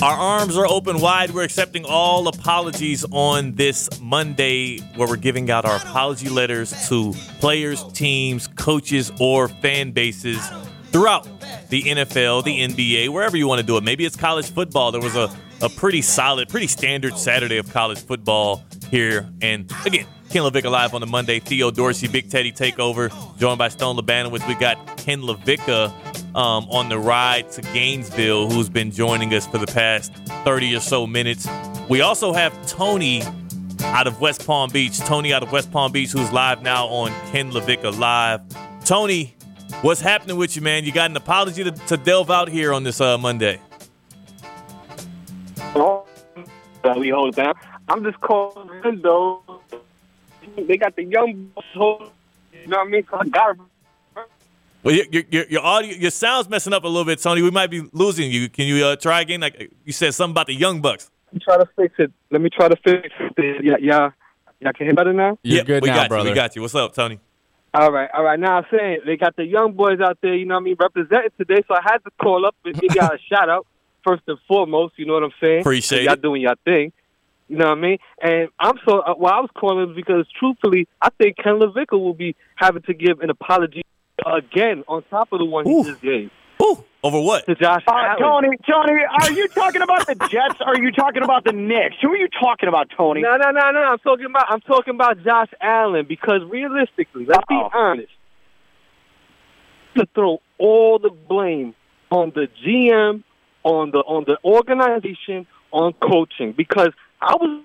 [0.02, 1.32] Our arms are open wide.
[1.32, 7.12] We're accepting all apologies on this Monday, where we're giving out our apology letters to
[7.38, 10.40] players, teams, coaches, or fan bases
[10.92, 11.28] throughout
[11.68, 13.84] the NFL, the NBA, wherever you want to do it.
[13.84, 14.92] Maybe it's college football.
[14.92, 15.30] There was a,
[15.62, 19.28] a pretty solid, pretty standard Saturday of college football here.
[19.40, 21.40] And again, Ken LaVicka Live on the Monday.
[21.40, 24.46] Theo Dorsey, Big Teddy Takeover, joined by Stone Labanowitz.
[24.46, 29.58] We got Ken LaVicka um, on the ride to Gainesville, who's been joining us for
[29.58, 30.12] the past
[30.44, 31.48] 30 or so minutes.
[31.88, 33.22] We also have Tony
[33.82, 34.98] out of West Palm Beach.
[35.00, 38.40] Tony out of West Palm Beach, who's live now on Ken LaVicka Live.
[38.84, 39.34] Tony,
[39.82, 40.84] what's happening with you, man?
[40.84, 43.60] You got an apology to, to delve out here on this uh, Monday.
[45.74, 46.06] Oh,
[46.96, 47.54] we hold down.
[47.88, 49.42] I'm just calling though.
[50.56, 52.10] They got the young boys.
[52.52, 53.06] You know what I mean?
[53.10, 53.56] So I got
[54.82, 57.42] well, your, your, your audio, your sound's messing up a little bit, Tony.
[57.42, 58.48] We might be losing you.
[58.48, 59.40] Can you uh, try again?
[59.40, 61.10] Like you said something about the Young Bucks.
[61.26, 62.12] Let me try to fix it.
[62.30, 63.64] Let me try to fix it.
[63.64, 64.10] Yeah, yeah.
[64.60, 65.38] Y'all can hear better now?
[65.42, 66.28] You're yeah, good we now, got brother.
[66.28, 66.62] You, we got you.
[66.62, 67.20] What's up, Tony?
[67.72, 68.38] All right, all right.
[68.38, 70.76] Now I'm saying they got the young boys out there, you know what I mean,
[70.78, 71.62] representing today.
[71.68, 73.66] So I had to call up and give y'all a shout out
[74.04, 74.94] first and foremost.
[74.96, 75.60] You know what I'm saying?
[75.60, 76.92] Appreciate y'all doing your thing.
[77.48, 77.98] You know what I mean?
[78.22, 79.32] And I'm so uh, well.
[79.32, 83.30] I was calling because truthfully, I think Ken LaVicka will be having to give an
[83.30, 83.82] apology
[84.26, 85.82] again on top of the one Ooh.
[85.82, 87.46] he just gave Ooh, over what?
[87.46, 88.18] to Josh Uh, Allen.
[88.18, 90.60] Tony, Tony, are you talking about the Jets?
[90.60, 91.96] Or are you talking about the Knicks?
[92.02, 93.22] Who are you talking about, Tony?
[93.22, 93.80] No, no, no, no.
[93.80, 97.70] I'm talking about I'm talking about Josh Allen because realistically, let's be Uh-oh.
[97.72, 98.12] honest.
[99.96, 101.74] To throw all the blame
[102.10, 103.22] on the GM,
[103.64, 107.64] on the on the organization, on coaching because I was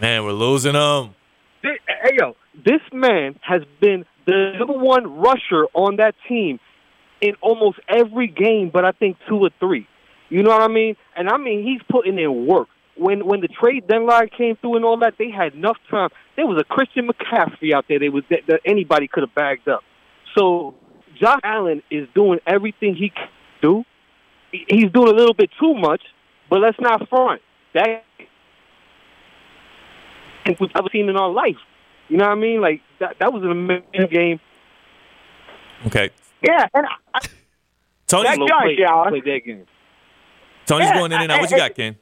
[0.00, 1.14] Man, we're losing them.
[1.62, 6.60] Thi- Hey yo, this man has been the number one rusher on that team
[7.20, 9.86] in almost every game, but I think two or three.
[10.28, 10.96] You know what I mean?
[11.16, 12.68] And I mean he's putting in work.
[12.96, 16.10] When when the trade deadline came through and all that, they had enough time.
[16.36, 17.98] There was a Christian McCaffrey out there.
[17.98, 19.82] They was that, that anybody could have bagged up.
[20.36, 20.74] So
[21.20, 23.28] Josh Allen is doing everything he can
[23.62, 23.84] do.
[24.50, 26.02] He's doing a little bit too much,
[26.50, 27.42] but let's not front.
[27.74, 28.02] That
[30.46, 31.56] we've ever seen in our life.
[32.08, 32.60] You know what I mean?
[32.60, 34.40] Like that that was an amazing game.
[35.86, 36.10] Okay.
[36.42, 37.20] Yeah, and I,
[38.06, 39.08] Tony's, That Josh play- Allen.
[39.10, 39.66] play that game.
[40.66, 41.40] Tony's Yeah, going in and out.
[41.40, 41.96] What you I- I- got, Ken?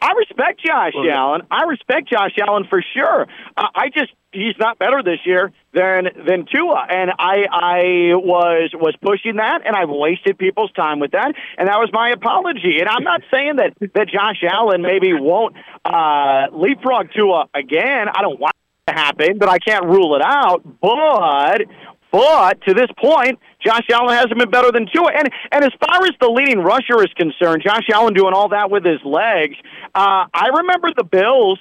[0.00, 1.42] I respect Josh Well, Allen.
[1.50, 3.26] I respect Josh Allen for sure.
[3.56, 7.80] Uh, I just he's not better this year than than Tua, and I I
[8.14, 12.10] was was pushing that, and I've wasted people's time with that, and that was my
[12.10, 12.78] apology.
[12.78, 18.06] And I'm not saying that that Josh Allen maybe won't uh, leapfrog Tua again.
[18.08, 18.54] I don't want
[18.86, 20.62] it to happen, but I can't rule it out.
[20.80, 21.62] But
[22.12, 25.10] but to this point, Josh Allen hasn't been better than Tua.
[25.16, 28.70] And and as far as the leading rusher is concerned, Josh Allen doing all that
[28.70, 29.56] with his legs.
[29.94, 31.58] Uh, I remember the Bills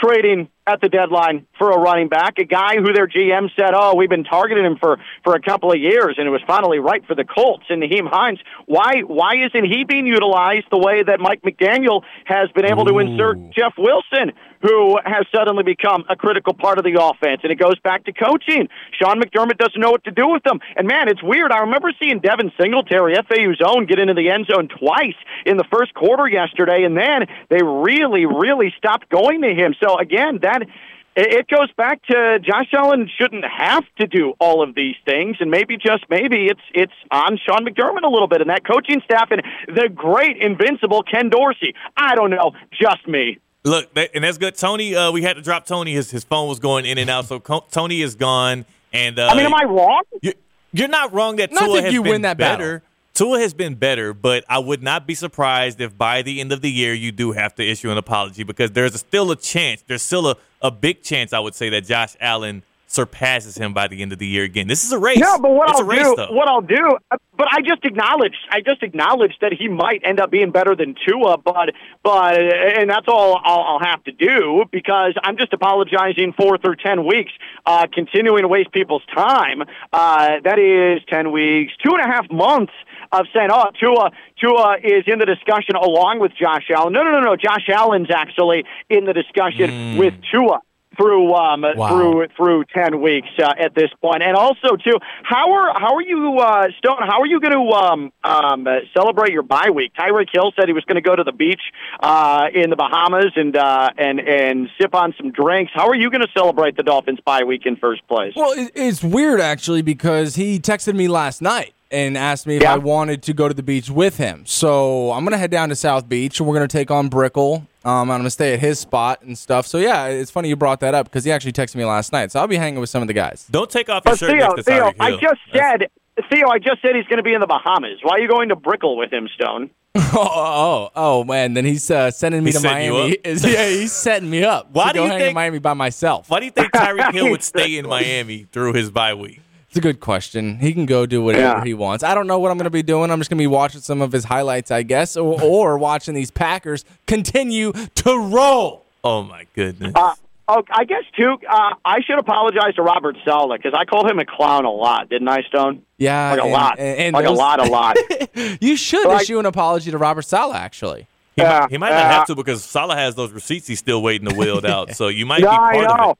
[0.00, 3.94] trading at the deadline for a running back, a guy who their GM said, "Oh,
[3.96, 7.04] we've been targeting him for for a couple of years, and it was finally right
[7.06, 11.20] for the Colts." And Nyheim Hines, why why isn't he being utilized the way that
[11.20, 16.54] Mike McDaniel has been able to insert Jeff Wilson, who has suddenly become a critical
[16.54, 17.40] part of the offense?
[17.42, 18.68] And it goes back to coaching.
[19.00, 20.60] Sean McDermott doesn't know what to do with them.
[20.76, 21.52] And man, it's weird.
[21.52, 25.64] I remember seeing Devin Singletary, FAU's own, get into the end zone twice in the
[25.72, 29.74] first quarter yesterday, and then they really, really stopped going to him.
[29.82, 30.68] So again, that it
[31.16, 35.50] it goes back to Josh Allen shouldn't have to do all of these things, and
[35.50, 39.30] maybe just maybe it's it's on Sean McDermott a little bit and that coaching staff
[39.30, 41.74] and the great invincible Ken Dorsey.
[41.96, 43.38] I don't know, just me.
[43.62, 44.54] Look, that, and that's good.
[44.56, 45.92] Tony, uh, we had to drop Tony.
[45.92, 48.64] His his phone was going in and out, so Co- Tony is gone.
[48.92, 50.02] And uh, I mean, am I wrong?
[50.22, 50.32] You,
[50.72, 52.82] you're not wrong that No, I Tua think has you been win that better.
[53.12, 56.62] Tua has been better, but I would not be surprised if by the end of
[56.62, 59.84] the year you do have to issue an apology because there's still a chance.
[59.86, 63.86] There's still a, a big chance, I would say, that Josh Allen surpasses him by
[63.86, 64.66] the end of the year again.
[64.66, 65.18] This is a race.
[65.18, 66.32] No, but what it's I'll race, do, though.
[66.32, 66.98] what I'll do,
[67.36, 70.96] but I just acknowledged, I just acknowledged that he might end up being better than
[71.06, 71.70] Tua, but,
[72.02, 76.76] but, and that's all I'll, I'll have to do because I'm just apologizing for through
[76.76, 77.30] ten weeks,
[77.64, 79.62] uh, continuing to waste people's time.
[79.92, 82.72] Uh, that is ten weeks, two and a half months
[83.12, 86.92] of saying, oh, Tua, Tua is in the discussion along with Josh Allen.
[86.92, 87.36] No, no, no, no.
[87.36, 90.60] Josh Allen's actually in the discussion with Tua
[91.00, 91.88] through um Wow.
[91.88, 96.02] through through ten weeks uh, at this point, and also too, how are how are
[96.02, 96.98] you uh, Stone?
[97.00, 99.92] How are you going to um, um, uh, celebrate your bye week?
[99.98, 101.60] Tyreek Hill said he was going to go to the beach
[102.00, 105.72] uh, in the Bahamas and uh, and and sip on some drinks.
[105.74, 108.32] How are you going to celebrate the Dolphins bye week in first place?
[108.36, 112.74] Well, it's weird actually because he texted me last night and asked me if Yeah.
[112.74, 114.44] I wanted to go to the beach with him.
[114.46, 117.66] So I'm gonna head down to South Beach and we're gonna take on Brickell.
[117.84, 119.66] Um, I'm gonna stay at his spot and stuff.
[119.66, 122.30] So yeah, it's funny you brought that up because he actually texted me last night.
[122.32, 123.46] So I'll be hanging with some of the guys.
[123.50, 125.18] Don't take off your But shirt Theo, next to Theo, I Hill.
[125.20, 128.00] just That's- said, Theo, I just said he's going to be in the Bahamas.
[128.02, 129.70] Why are you going to Brickell with him, Stone?
[130.12, 131.54] Oh, oh, oh, man!
[131.54, 133.16] Then he's uh, sending me He's to Miami.
[133.24, 134.68] yeah, he's setting me up.
[134.72, 136.28] Why to do go you hang in think- Miami by myself?
[136.28, 139.40] Why do you think Tyreek Hill would stay in Miami through his bye week?
[139.70, 140.58] It's a good question.
[140.58, 141.64] He can go do whatever Yeah.
[141.64, 142.02] he wants.
[142.02, 143.08] I don't know what I'm going to be doing.
[143.10, 146.12] I'm just going to be watching some of his highlights, I guess, or, or watching
[146.14, 148.84] these Packers continue to roll.
[149.04, 149.92] Oh my goodness.
[149.94, 150.14] Uh,
[150.48, 151.36] oh, I guess too.
[151.48, 155.08] Uh, I should apologize to Robert Saleh because I called him a clown a lot,
[155.08, 155.82] didn't I, Stone?
[155.98, 157.96] Yeah, Like a and- lot, and- and like those- a lot, a lot.
[158.60, 161.06] You should Like- issue an apology to Robert Saleh, actually.
[161.36, 162.12] He, Yeah, might, he might not yeah.
[162.12, 164.90] have to because Saleh has those receipts he's still waiting to wield out.
[164.96, 166.18] So you might No, be I part of it.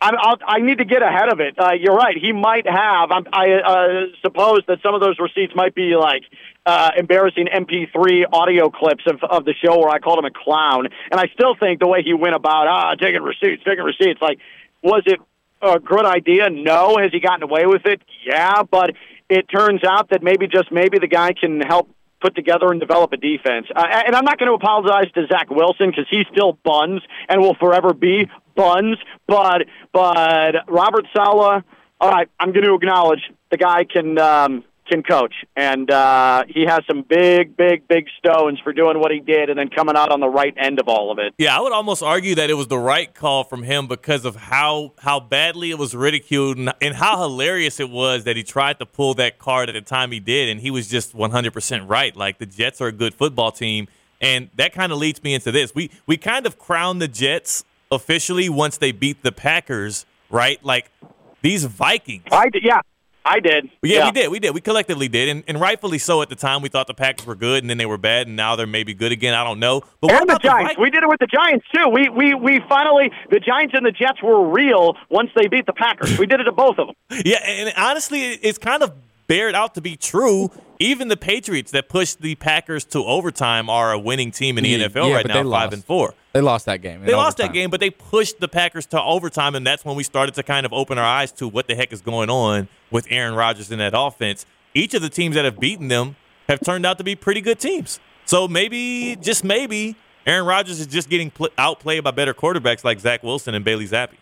[0.00, 1.58] I'm, I'll, I need to get ahead of it.
[1.58, 2.16] Uh, you're right.
[2.16, 3.10] He might have.
[3.10, 6.22] I'm, I uh, suppose that some of those receipts might be like
[6.64, 10.86] uh, embarrassing MP3 audio clips of, of the show where I called him a clown.
[11.10, 14.38] And I still think the way he went about ah taking receipts, taking receipts, like
[14.82, 15.20] was it
[15.60, 16.48] a good idea?
[16.48, 16.96] No.
[16.96, 18.00] Has he gotten away with it?
[18.24, 18.62] Yeah.
[18.62, 18.92] But
[19.28, 21.90] it turns out that maybe just maybe the guy can help
[22.20, 23.66] put together and develop a defense.
[23.74, 27.40] Uh, and I'm not going to apologize to Zach Wilson because he's still buns and
[27.40, 28.98] will forever be buns.
[29.26, 31.62] But but Robert Saleh,
[32.00, 33.20] all right, I'm going to acknowledge
[33.50, 38.58] the guy can um, can coach, and uh, he has some big, big, big stones
[38.62, 41.12] for doing what he did, and then coming out on the right end of all
[41.12, 41.32] of it.
[41.38, 44.36] Yeah, I would almost argue that it was the right call from him because of
[44.36, 48.78] how how badly it was ridiculed and, and how hilarious it was that he tried
[48.80, 52.16] to pull that card at the time he did, and he was just 100% right.
[52.16, 53.86] Like the Jets are a good football team,
[54.20, 55.74] and that kind of leads me into this.
[55.74, 60.62] We we kind of crowned the Jets officially once they beat the Packers, right?
[60.64, 60.90] Like
[61.42, 62.24] these Vikings.
[62.32, 62.80] I did, yeah,
[63.24, 63.70] I did.
[63.82, 64.30] Yeah, we did.
[64.30, 64.54] We did.
[64.54, 66.22] We collectively did, and, and rightfully so.
[66.22, 68.36] At the time, we thought the Packers were good, and then they were bad, and
[68.36, 69.34] now they're maybe good again.
[69.34, 69.80] I don't know.
[70.00, 70.62] But what And the about Giants.
[70.72, 70.82] Vikings?
[70.82, 71.88] we did it with the Giants too.
[71.88, 75.72] We we we finally the Giants and the Jets were real once they beat the
[75.74, 76.18] Packers.
[76.18, 76.96] We did it to both of them.
[77.24, 78.92] Yeah, and honestly, it's kind of
[79.26, 80.50] bared out to be true.
[80.78, 84.70] Even the Patriots that pushed the Packers to overtime are a winning team in the
[84.70, 85.72] Yeah, NFL yeah, right now, five lost.
[85.74, 86.14] and four.
[86.32, 87.04] They lost that game.
[87.04, 90.04] They lost that game, but they pushed the Packers to overtime, and that's when we
[90.04, 93.06] started to kind of open our eyes to what the heck is going on with
[93.10, 94.46] Aaron Rodgers in that offense.
[94.72, 96.14] Each of the teams that have beaten them
[96.48, 97.98] have turned out to be pretty good teams.
[98.26, 103.00] So maybe, just maybe, Aaron Rodgers is just getting pl- outplayed by better quarterbacks like
[103.00, 104.12] Zach Wilson and Bailey Zappe.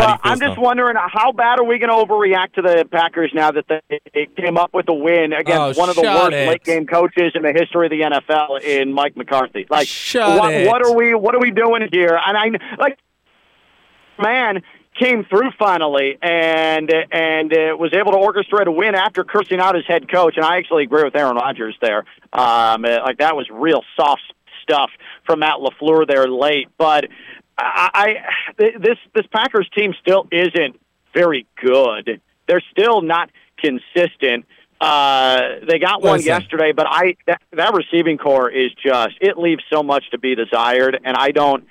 [0.00, 2.62] How do you Well, I'm just wondering how bad are we going to overreact to
[2.62, 6.02] the Packers now that they, came up with a win against Oh, one of the
[6.02, 6.48] worst it.
[6.48, 9.66] late game coaches in the history of the NFL in Mike McCarthy?
[9.68, 9.86] Like,
[10.38, 12.18] what, what are we what are we doing here?
[12.26, 12.98] And I like
[14.18, 14.62] man
[14.98, 19.74] came through finally and and uh, was able to orchestrate a win after cursing out
[19.74, 20.34] his head coach.
[20.36, 22.04] And I actually agree with Aaron Rodgers there.
[22.32, 24.22] Um, uh, like that was real soft
[24.62, 24.90] stuff
[25.26, 27.06] from Matt LaFleur there late, but.
[27.60, 28.14] I, I
[28.58, 30.80] this this Packers team still isn't
[31.14, 32.20] very good.
[32.46, 34.46] They're still not consistent.
[34.80, 36.26] Uh, they got one Listen.
[36.26, 40.34] yesterday, but I that, that receiving corps is just it leaves so much to be
[40.34, 41.66] desired, and I don't.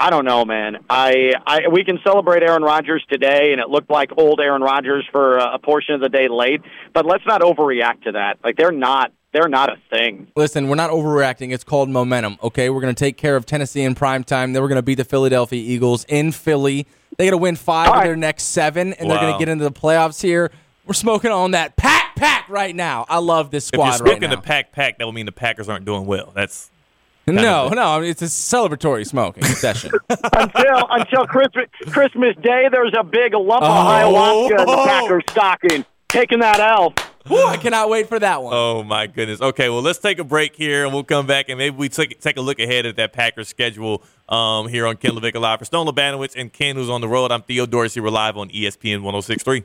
[0.00, 0.78] I don't know, man.
[0.90, 5.06] I, I we can celebrate Aaron Rodgers today, and it looked like old Aaron Rodgers
[5.12, 6.62] for a, a portion of the day late.
[6.92, 8.38] But let's not overreact to that.
[8.42, 10.28] Like they're not they're not a thing.
[10.36, 11.52] Listen, we're not overreacting.
[11.52, 12.38] It's called momentum.
[12.42, 14.54] Okay, we're going to take care of Tennessee in prime time.
[14.54, 16.86] Then we're going to beat the Philadelphia Eagles in Philly.
[17.18, 18.06] They got to win five All of right.
[18.06, 20.50] their next seven, and they're going to get into the playoffs here.
[20.86, 23.04] We're smoking on that pack pack right now.
[23.08, 23.82] I love this squad.
[23.82, 26.06] If you're squad right smoking the pack pack, that would mean the Packers aren't doing
[26.06, 26.32] well.
[26.34, 26.70] That's
[27.26, 29.92] no, no, I mean, it's a celebratory smoking session.
[30.10, 34.50] until until Christmas Christmas Day, there's a big lump of Oh.
[34.50, 35.84] ayahuasca in the Packers stocking.
[36.08, 36.92] Taking that L.
[37.26, 38.52] Whew, I cannot wait for that one.
[38.54, 39.40] Oh my goodness.
[39.40, 42.20] Okay, well let's take a break here and we'll come back and maybe we take
[42.20, 45.60] take a look ahead at that Packers schedule um, here on Ken LaVicka Live.
[45.60, 48.00] For Stone Labanowitz and Ken who's on the road, I'm Theo Dorsey.
[48.00, 49.64] We're live on ESPN 1063.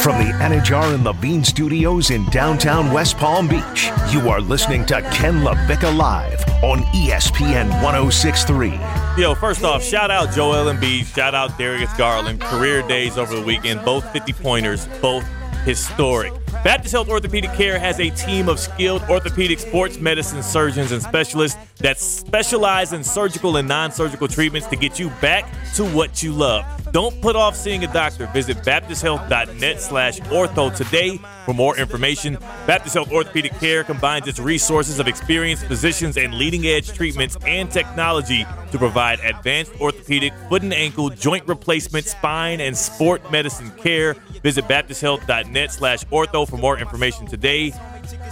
[0.00, 5.02] From the Anajar and Levine Studios in downtown West Palm Beach, you are listening to
[5.12, 8.70] Ken LaVicka Live on ESPN 1063.
[9.18, 12.40] Yo, first off, shout out Joel Embiid, shout out Darius Garland.
[12.40, 15.24] Career days over the weekend, both 50 pointers, both
[15.64, 16.32] historic.
[16.64, 21.58] Baptist Health Orthopedic Care has a team of skilled orthopedic sports medicine surgeons and specialists
[21.76, 26.64] that specialize in surgical and non-surgical treatments to get you back to what you love.
[26.92, 28.26] Don't put off seeing a doctor.
[28.26, 32.36] Visit baptisthealth.net slash ortho today for more information.
[32.66, 37.70] Baptist Health Orthopedic Care combines its resources of experienced physicians and leading edge treatments and
[37.70, 44.14] technology to provide advanced orthopedic, foot and ankle, joint replacement, spine, and sport medicine care.
[44.42, 47.72] Visit baptisthealth.net slash ortho for more information today.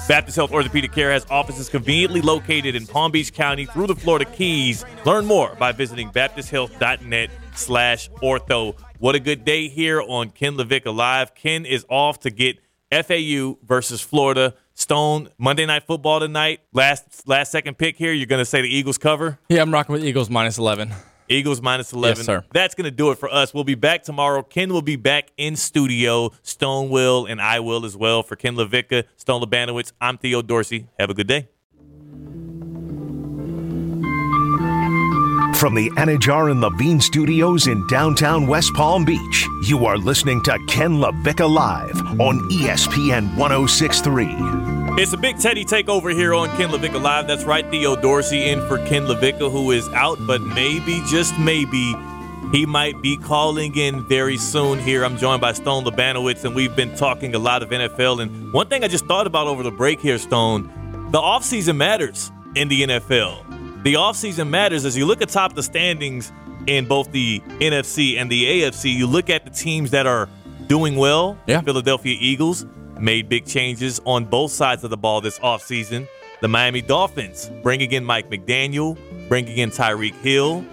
[0.09, 4.25] Baptist Health Orthopedic Care has offices conveniently located in Palm Beach County through the Florida
[4.25, 4.85] Keys.
[5.05, 8.79] Learn more by visiting baptisthealth.net slash ortho.
[8.99, 11.35] What a good day here on Ken LaVicka Live.
[11.35, 12.59] Ken is off to get
[12.91, 14.55] FAU versus Florida.
[14.75, 16.61] Stone Monday Night Football tonight.
[16.73, 18.13] Last last second pick here.
[18.13, 19.39] You're going to say the Eagles cover.
[19.49, 20.93] Yeah, I'm rocking with Eagles minus 11.
[21.29, 22.19] Eagles minus 11.
[22.19, 22.45] Yes, sir.
[22.53, 23.53] That's going to do it for us.
[23.53, 24.43] We'll be back tomorrow.
[24.43, 26.33] Ken will be back in studio.
[26.43, 28.23] Stone will, and I will as well.
[28.23, 30.89] For Ken LaVicka, Stone Labanowitz, I'm Theo Dorsey.
[30.99, 31.49] Have a good day.
[35.59, 40.57] From the Anajar and Levine Studios in downtown West Palm Beach, you are listening to
[40.69, 44.78] Ken LaVicka Live on ESPN 1063.
[45.01, 47.29] It's a big Teddy takeover here on Ken LaVicka Live.
[47.29, 51.95] That's right, Theo Dorsey in for Ken LaVicka, who is out, but maybe, just maybe,
[52.51, 55.05] he might be calling in very soon here.
[55.05, 58.21] I'm joined by Stone Labanowitz, and we've been talking a lot of NFL.
[58.21, 60.65] And one thing I just thought about over the break here, Stone,
[61.13, 63.85] the offseason matters in the NFL.
[63.85, 66.33] The offseason matters as you look atop the standings
[66.67, 68.93] in both the NFC and the AFC.
[68.97, 70.29] You look at the teams that are
[70.67, 71.39] doing well.
[71.47, 71.61] Yeah.
[71.61, 72.67] Philadelphia Eagles
[73.01, 76.09] made big changes on both sides of the ball this offseason.
[76.41, 80.65] The Miami Dolphins bringing in Mike McDaniel, bringing in Tyreek Hill,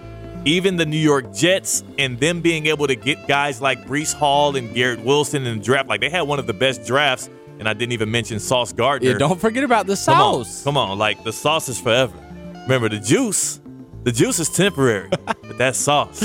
[0.44, 4.54] even the New York Jets, and them being able to get guys like Breece Hall
[4.54, 5.88] and Garrett Wilson in the draft.
[5.88, 9.10] Like they had one of the best drafts, and I didn't even mention Sauce Gardner.
[9.10, 10.14] Yeah, don't forget about the sauce.
[10.14, 10.64] Come on, sauce.
[10.64, 12.16] come on, like the sauce is forever.
[12.62, 13.60] Remember the juice,
[14.04, 16.20] the juice is temporary, but that sauce,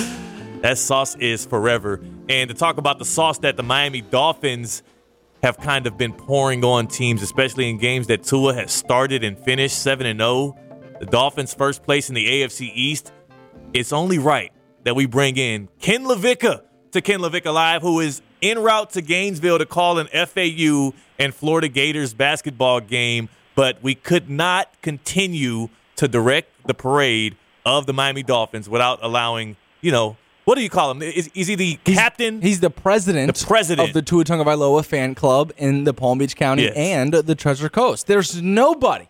[0.61, 1.99] that sauce is forever.
[2.29, 4.83] And to talk about the sauce that the Miami Dolphins
[5.43, 9.37] have kind of been pouring on teams, especially in games that Tua has started and
[9.39, 10.55] finished 7 and 0.
[10.99, 13.11] The Dolphins first place in the AFC East.
[13.73, 14.51] It's only right
[14.83, 16.61] that we bring in Ken LaVicka
[16.91, 21.33] to Ken LaVicka Live, who is en route to Gainesville to call an FAU and
[21.33, 27.35] Florida Gators basketball game, but we could not continue to direct the parade
[27.65, 31.01] of the Miami Dolphins without allowing, you know, what do you call him?
[31.01, 32.41] Is, is he the captain?
[32.41, 33.87] He's the president, The president.
[33.89, 36.73] of the Tuatunga Tagovailoa fan club in the Palm Beach County Yes.
[36.75, 38.07] and the Treasure Coast.
[38.07, 39.07] There's nobody,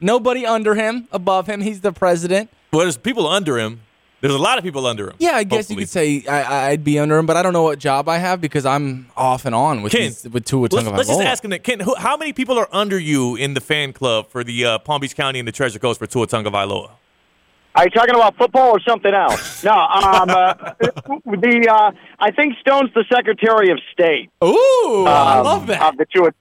[0.00, 1.60] nobody under him, above him.
[1.60, 2.50] He's the president.
[2.72, 3.80] well, there's people under him.
[4.22, 5.16] There's a lot of people under him.
[5.18, 5.76] Yeah, I guess hopefully.
[5.76, 8.18] you could say I, I'd be under him, but I don't know what job I
[8.18, 11.42] have because I'm off and on with Ken, these, with Tua let's, let's just ask
[11.42, 11.64] him that.
[11.64, 14.78] Ken, who, how many people are under you in the fan club for the uh,
[14.80, 16.90] Palm Beach County and the Treasure Coast for Tua Tagovailoa?
[17.74, 19.62] Are you talking about football or something else?
[19.62, 24.30] no, um, uh, the uh, I think Stone's the Secretary of State.
[24.42, 25.82] Ooh, I um, love that.
[25.82, 26.32] Of the Tua.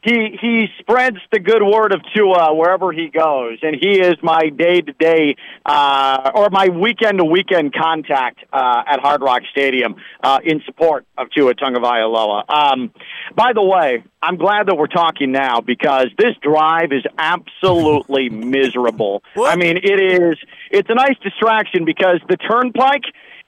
[0.00, 4.48] He he spreads the good word of Tua wherever he goes, and he is my
[4.48, 5.34] day to day
[5.66, 11.04] uh, or my weekend to weekend contact uh, at Hard Rock Stadium uh, in support
[11.18, 12.44] of Tua Tagovailoa.
[12.48, 12.92] Um,
[13.34, 19.24] by the way, I'm glad that we're talking now because this drive is absolutely miserable.
[19.34, 19.52] What?
[19.52, 20.38] I mean, it is.
[20.70, 23.04] It's a nice distraction because the turnpike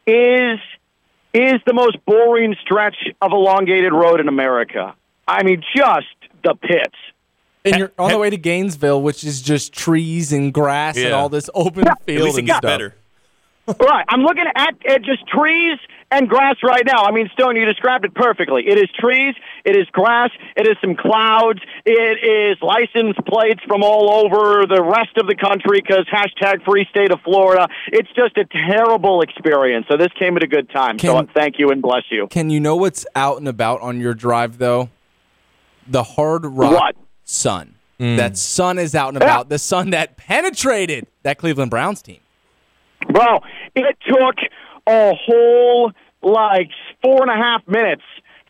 [0.06, 0.58] is
[1.32, 4.94] is the most boring stretch of elongated road in America.
[5.28, 6.06] I mean, just
[6.42, 6.96] the pits.
[7.64, 11.28] and you're on the way to Gainesville, which is just trees and grass and all
[11.28, 12.62] this open At field least it and gets stuff.
[12.62, 12.94] better.
[13.78, 14.04] Right.
[14.08, 15.78] I'm looking at, at just trees
[16.10, 17.04] and grass right now.
[17.04, 18.64] I mean, Stone, you described it perfectly.
[18.66, 19.34] It is trees,
[19.64, 22.18] it is grass, it is some clouds, it
[22.52, 27.12] is license plates from all over the rest of the country because hashtag free state
[27.12, 27.68] of Florida.
[27.88, 29.86] It's just a terrible experience.
[29.90, 30.98] So this came at a good time.
[30.98, 32.26] so thank you and bless you.
[32.28, 34.90] Can you know what's out and about on your drive though?
[35.86, 36.96] The Hard Rock What?
[37.24, 37.74] sun.
[37.98, 38.16] Mm.
[38.16, 39.48] That sun is out and about.
[39.50, 42.20] The sun that penetrated that Cleveland Browns team.
[43.08, 43.40] Bro,
[43.74, 44.36] it took
[44.90, 46.70] a whole like
[47.02, 48.02] four and a half minutes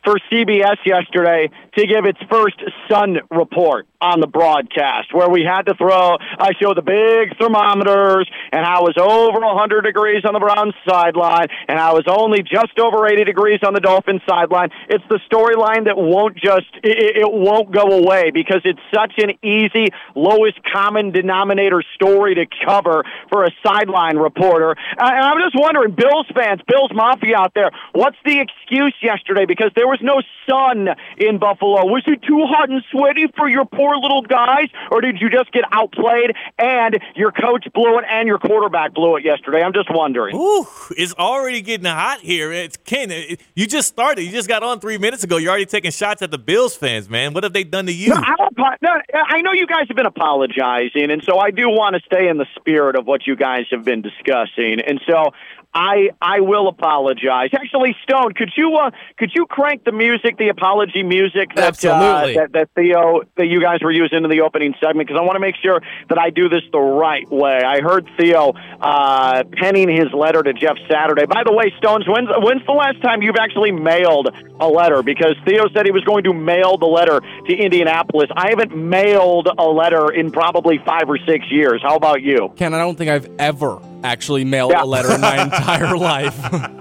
[0.05, 2.57] for CBS yesterday to give its first
[2.89, 6.17] sun report on the broadcast, where we had to throw.
[6.39, 11.49] I showed the big thermometers and I was over 100 degrees on the Browns sideline,
[11.69, 14.71] and I was only just over 80 degrees on the Dolphins sideline.
[14.89, 19.33] It's the storyline that won't just it, it won't go away because it's such an
[19.45, 24.75] easy, lowest common denominator story to cover for a sideline reporter.
[24.99, 29.47] And I'm just wondering, Bills fans, Bills Mafia out there, what's the excuse yesterday?
[29.47, 30.89] Because there was no sun
[31.19, 31.87] in Buffalo.
[31.87, 35.53] Was it too hot and sweaty for your poor little guys, or did you just
[35.53, 39.63] get outplayed and your coach blew it and your quarterback blew it yesterday?
[39.63, 40.37] I'm just wondering.
[40.37, 40.67] Ooh,
[40.97, 42.53] it's already getting hot here.
[42.53, 43.11] It's Ken.
[43.11, 44.23] it- You just started.
[44.23, 45.37] You just got on three minutes ago.
[45.37, 47.33] You're already taking shots at the Bills fans, man.
[47.33, 48.11] What have they done to you?
[48.11, 51.69] No, I, don't no, I know you guys have been apologizing, and so I do
[51.69, 55.33] want to stay in the spirit of what you guys have been discussing, and so
[55.73, 57.51] I I will apologize.
[57.53, 62.27] Actually, Stone, could you uh, could you crank the music, the apology music that uh,
[62.35, 65.25] that, that Theo that you guys guys were using in the opening segment because I
[65.25, 67.61] want to make sure that I do this the right way.
[67.65, 71.27] I heard Theo uh, penning his letter to Jeff Saturday.
[71.27, 74.29] By the way, Stones, when's, when's the last time you've actually mailed
[74.61, 75.03] a letter?
[75.03, 78.31] Because Theo said he was going to mail the letter to Indianapolis.
[78.37, 81.81] I haven't mailed a letter in probably five or six years.
[81.83, 82.53] How about you?
[82.57, 84.83] Ken, I don't think I've ever actually mailed yeah.
[84.83, 86.37] a letter in my entire life.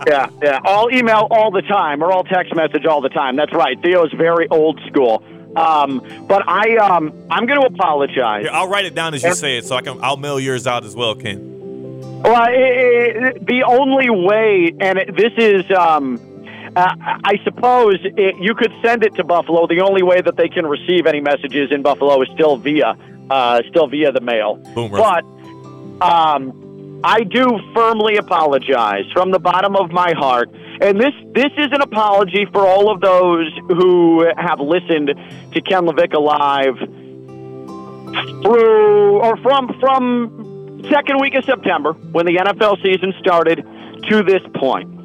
[0.08, 0.60] yeah, yeah.
[0.66, 3.36] All email all the time or all text message all the time.
[3.36, 3.80] That's right.
[3.82, 5.24] Theo is very old school.
[5.60, 8.43] Um, but I, um, I'm going to apologize.
[8.43, 9.99] Here, I'll write it down as you say it, so I can.
[10.01, 12.22] I'll mail yours out as well, Ken.
[12.22, 16.20] Well, it, it, the only way, and it, this is, um,
[16.76, 17.97] uh, I suppose,
[18.39, 19.68] you could send it to Buffalo.
[19.68, 22.97] The only way that they can receive any messages in Buffalo is still via,
[23.30, 24.55] uh, still via the mail.
[24.76, 25.24] Boom, but,
[26.01, 26.53] um,
[27.04, 30.50] I do firmly apologize from the bottom of my heart
[30.82, 35.08] and this this is an apology for all of those who have listened
[35.54, 36.78] to Ken LaVicka live
[38.41, 43.66] through or from from second week of September when the NFL season started
[44.10, 44.95] to this point.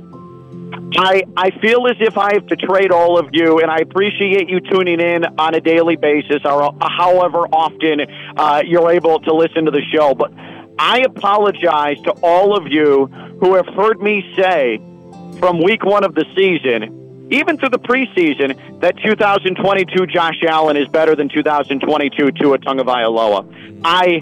[0.96, 4.60] I, I feel as if I have betrayed all of you, and I appreciate you
[4.60, 8.02] tuning in on a daily basis or however often
[8.36, 10.14] uh, you're able to listen to the show.
[10.14, 10.32] But
[10.78, 13.06] I apologize to all of you
[13.40, 14.78] who have heard me say
[15.38, 20.88] from week one of the season, even through the preseason, that 2022 Josh Allen is
[20.88, 23.80] better than 2022 Tua Tagovailoa.
[23.84, 24.20] I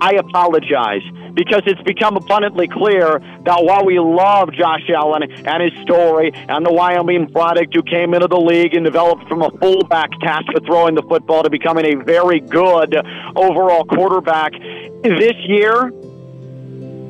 [0.00, 1.02] I apologize
[1.38, 6.66] because it's become abundantly clear that while we love Josh Allen and his story and
[6.66, 10.66] the Wyoming product who came into the league and developed from a fullback tasked with
[10.66, 12.96] throwing the football to becoming a very good
[13.36, 14.50] overall quarterback,
[15.04, 15.92] this year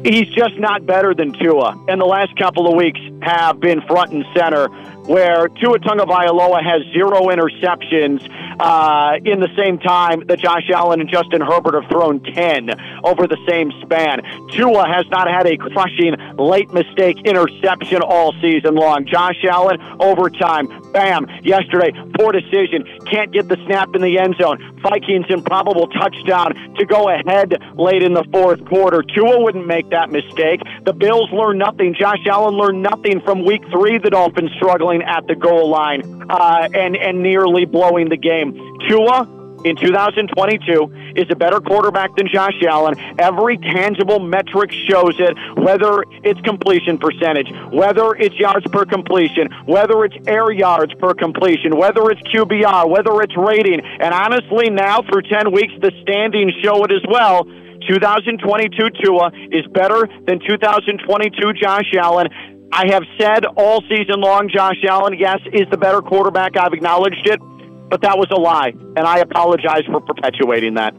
[0.05, 1.83] he's just not better than Tua.
[1.89, 4.69] in the last couple of weeks have been front and center,
[5.05, 8.21] where Tua Tagovailoa has zero interceptions
[8.61, 12.71] uh, in the same time that Josh Allen and Justin Herbert have thrown 10
[13.05, 14.23] over the same span.
[14.53, 19.07] Tua has not had a crushing late mistake interception all season long.
[19.07, 24.59] Josh Allen, overtime, bam, yesterday, poor decision, can't get the snap in the end zone.
[24.83, 29.03] Vikings improbable touchdown to go ahead late in the fourth quarter.
[29.03, 30.61] Tua wouldn't make that mistake.
[30.85, 31.95] The Bills learned nothing.
[31.95, 36.69] Josh Allen learned nothing from week three, the Dolphins struggling at the goal line uh,
[36.75, 38.53] and, and nearly blowing the game.
[38.89, 39.27] Tua
[39.65, 42.95] in 2022 is a better quarterback than Josh Allen.
[43.19, 50.05] Every tangible metric shows it, whether it's completion percentage, whether it's yards per completion, whether
[50.05, 53.81] it's air yards per completion, whether it's QBR, whether it's rating.
[53.81, 57.45] And honestly, now through 10 weeks, the standings show it as well.
[57.89, 62.29] 2022 Tua is better than 2022 Josh Allen.
[62.73, 66.57] I have said all season long, Josh Allen, yes, is the better quarterback.
[66.57, 67.41] I've acknowledged it,
[67.89, 70.95] but that was a lie, and I apologize for perpetuating that.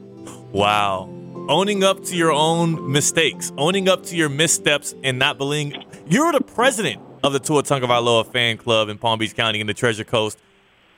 [0.52, 1.10] Wow.
[1.48, 6.32] Owning up to your own mistakes, owning up to your missteps, and not believing you're
[6.32, 10.04] the president of the Tua Tagovailoa fan club in Palm Beach County in the Treasure
[10.04, 10.40] Coast.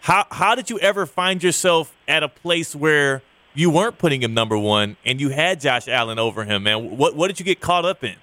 [0.01, 3.21] How how did you ever find yourself at a place where
[3.53, 6.97] you weren't putting him number one and you had Josh Allen over him, man?
[6.97, 8.15] What what did you get caught up in?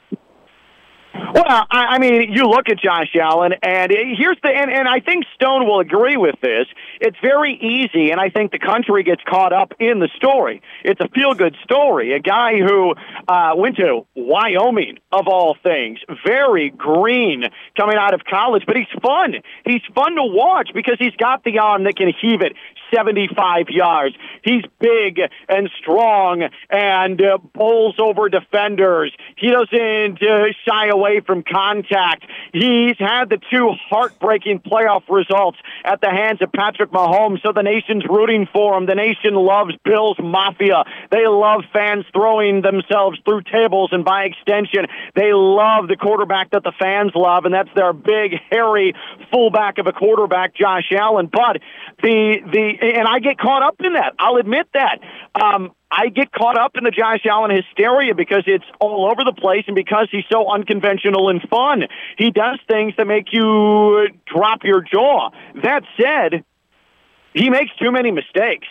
[1.35, 5.01] Well, I, I mean, you look at Josh Allen, and here's the, and, and I
[5.01, 6.67] think Stone will agree with this.
[7.01, 10.63] It's very easy, and I think the country gets caught up in the story.
[10.85, 12.13] It's a feel good story.
[12.15, 12.95] A guy who
[13.27, 17.45] uh, went to Wyoming, of all things, very green
[17.77, 19.35] coming out of college, but he's fun.
[19.65, 22.53] He's fun to watch because he's got the arm that can heave it
[22.95, 24.17] 75 yards.
[24.43, 29.15] He's big and strong and uh, bowls over defenders.
[29.37, 32.25] He doesn't uh, shy away from contact.
[32.53, 37.63] He's had the two heartbreaking playoff results at the hands of Patrick Mahomes, so the
[37.63, 38.87] nation's rooting for him.
[38.87, 40.85] The nation loves Bills Mafia.
[41.11, 46.63] They love fans throwing themselves through tables, and by extension, they love the quarterback that
[46.63, 48.95] the fans love, and that's their big, hairy
[49.31, 51.29] fullback of a quarterback, Josh Allen.
[51.31, 51.61] But
[52.03, 54.15] the the and I get caught up in that.
[54.19, 55.01] I'll admit that.
[55.35, 59.33] Um, I get caught up in the Josh Allen hysteria because it's all over the
[59.33, 61.85] place and because he's so unconventional and fun.
[62.19, 65.31] He does things that make you drop your jaw.
[65.63, 66.45] That said,
[67.35, 68.67] he makes too many mistakes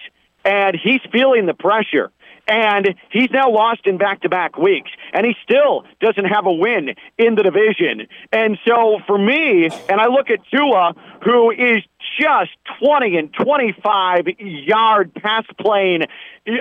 [0.45, 2.11] and he's feeling the pressure.
[2.49, 6.53] And he's now lost in back to back weeks, and he still doesn't have a
[6.53, 8.07] win in the division.
[8.31, 10.93] And so for me, and I look at Tua,
[11.25, 11.83] who is
[12.19, 12.51] just
[12.83, 16.03] 20 and 25 yard pass playing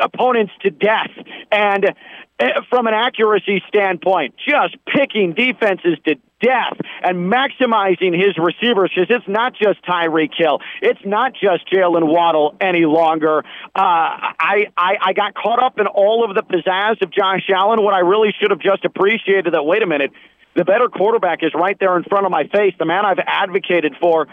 [0.02, 1.10] opponents to death.
[1.50, 1.94] And
[2.38, 9.08] uh, from an accuracy standpoint, just picking defenses to death and maximizing his receivers because
[9.08, 10.60] it's not just Tyreek Hill.
[10.82, 13.38] It's not just Jaylen Waddle any longer.
[13.74, 17.82] Uh, I, I, I got caught up in all of the pizzazz of Josh Allen
[17.82, 20.12] when I really should have just appreciated that, wait a minute,
[20.54, 23.94] the better quarterback is right there in front of my face, the man I've advocated
[24.00, 24.26] for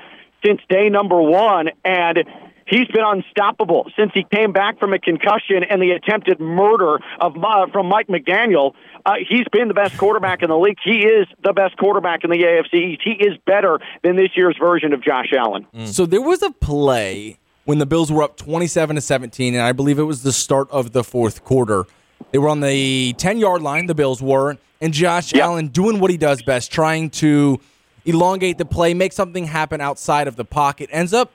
[0.45, 1.69] since day number one.
[1.83, 2.25] And
[2.65, 7.35] He's been unstoppable since he came back from a concussion and the attempted murder of
[7.37, 8.73] uh, from Mike McDaniel.
[9.05, 10.77] Uh, he's been the best quarterback in the league.
[10.83, 13.01] He is the best quarterback in the AFC East.
[13.03, 15.67] He is better than this year's version of Josh Allen.
[15.75, 15.87] Mm.
[15.87, 19.73] So there was a play when the Bills were up 27 to 17, and I
[19.73, 21.83] believe it was the start of the fourth quarter.
[22.31, 25.43] They were on the 10 yard line, the Bills were, and Josh yep.
[25.43, 27.59] Allen doing what he does best, trying to
[28.05, 31.31] elongate the play, make something happen outside of the pocket, ends up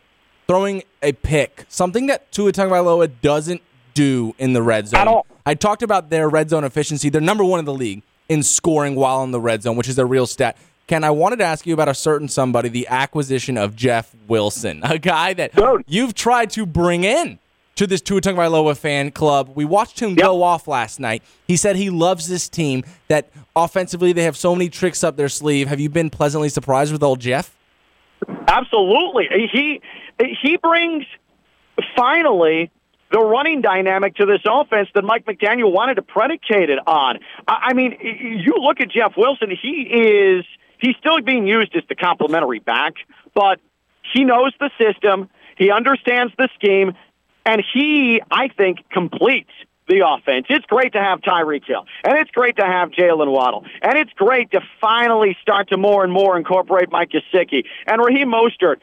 [0.47, 3.63] throwing a pick, something that Tua Tagovailoa doesn't
[3.95, 5.01] do in the red zone.
[5.01, 5.27] At all.
[5.45, 7.09] I talked about their red zone efficiency.
[7.09, 9.99] They're number one in the league in scoring while in the red zone, which is
[9.99, 10.57] a real stat.
[10.87, 14.81] Ken, I wanted to ask you about a certain somebody, the acquisition of Jeff Wilson,
[14.85, 15.85] a guy that Dude.
[15.87, 17.39] you've tried to bring in
[17.79, 19.53] to this Tua Tagovailoa fan club.
[19.55, 20.19] We watched him yep.
[20.19, 21.23] go off last night.
[21.47, 25.29] He said he loves this team, that offensively they have so many tricks up their
[25.29, 25.69] sleeve.
[25.69, 27.57] Have you been pleasantly surprised with old Jeff?
[28.49, 29.29] Absolutely.
[29.53, 29.81] He
[30.43, 31.05] he brings
[31.97, 32.71] finally
[33.13, 37.21] the running dynamic to this offense that Mike McDaniel wanted to predicate it on.
[37.47, 40.45] I mean, you look at Jeff Wilson, he is
[40.79, 42.95] he's still being used as the complementary back,
[43.35, 43.61] but
[44.13, 46.95] he knows the system, he understands the scheme,
[47.49, 49.51] and he, I think, completes
[49.89, 50.47] the offense.
[50.51, 54.13] It's great to have Tyreek Hill, and it's great to have Jaylen Waddle, and it's
[54.13, 58.77] great to finally start to more and more incorporate Mike Gesicki and Raheem Mostert.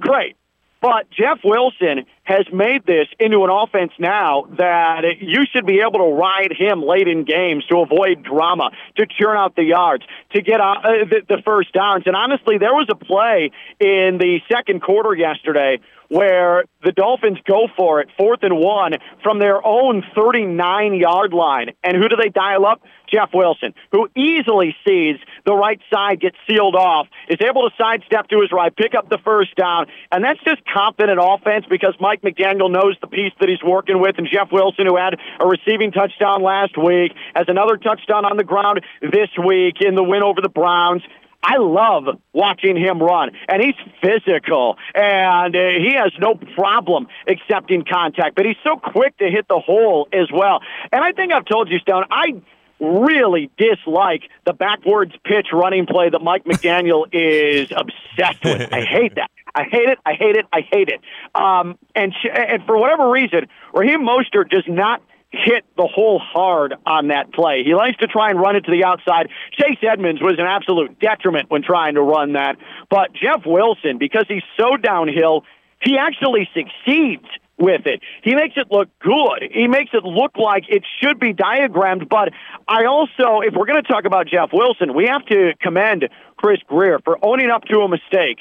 [0.00, 0.36] Great.
[0.80, 5.98] But Jeff Wilson has made this into an offense now that you should be able
[5.98, 10.40] to ride him late in games to avoid drama, to churn out the yards, to
[10.40, 12.04] get uh, the, the first downs.
[12.06, 15.80] And honestly, there was a play in the second quarter yesterday
[16.10, 21.70] where the Dolphins go for it, fourth and one, from their own 39 yard line.
[21.82, 22.82] And who do they dial up?
[23.10, 28.28] Jeff Wilson, who easily sees the right side get sealed off, is able to sidestep
[28.28, 29.86] to his right, pick up the first down.
[30.12, 34.16] And that's just confident offense because Mike McDaniel knows the piece that he's working with.
[34.18, 38.44] And Jeff Wilson, who had a receiving touchdown last week, has another touchdown on the
[38.44, 41.02] ground this week in the win over the Browns.
[41.42, 47.84] I love watching him run, and he's physical, and uh, he has no problem accepting
[47.84, 50.60] contact, but he's so quick to hit the hole as well.
[50.92, 52.42] And I think I've told you, Stone, I
[52.80, 58.72] really dislike the backwards pitch running play that Mike McDaniel is obsessed with.
[58.72, 59.30] I hate that.
[59.54, 59.98] I hate it.
[60.06, 60.46] I hate it.
[60.52, 61.00] I hate it.
[61.34, 65.02] Um, and sh- and for whatever reason, Raheem Mostert does not
[65.32, 67.62] hit the hole hard on that play.
[67.64, 69.28] He likes to try and run it to the outside.
[69.52, 72.56] Chase Edmonds was an absolute detriment when trying to run that.
[72.88, 75.44] But Jeff Wilson, because he's so downhill,
[75.80, 77.26] he actually succeeds
[77.58, 78.00] with it.
[78.22, 79.50] He makes it look good.
[79.52, 82.08] He makes it look like it should be diagrammed.
[82.08, 82.30] But
[82.66, 86.58] I also, if we're going to talk about Jeff Wilson, we have to commend Chris
[86.66, 88.38] Grier for owning up to a mistake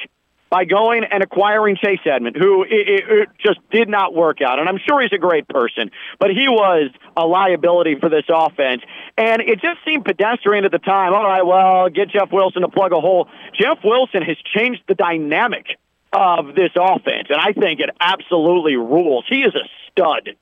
[0.49, 4.59] by going and acquiring Chase Edmond, who it, it, it just did not work out.
[4.59, 8.81] And I'm sure he's a great person, but he was a liability for this offense.
[9.17, 11.13] And it just seemed pedestrian at the time.
[11.13, 13.27] All right, well, get Jeff Wilson to plug a hole.
[13.59, 15.65] Jeff Wilson has changed the dynamic
[16.11, 19.25] of this offense, and I think it absolutely rules.
[19.29, 20.35] He is a stud.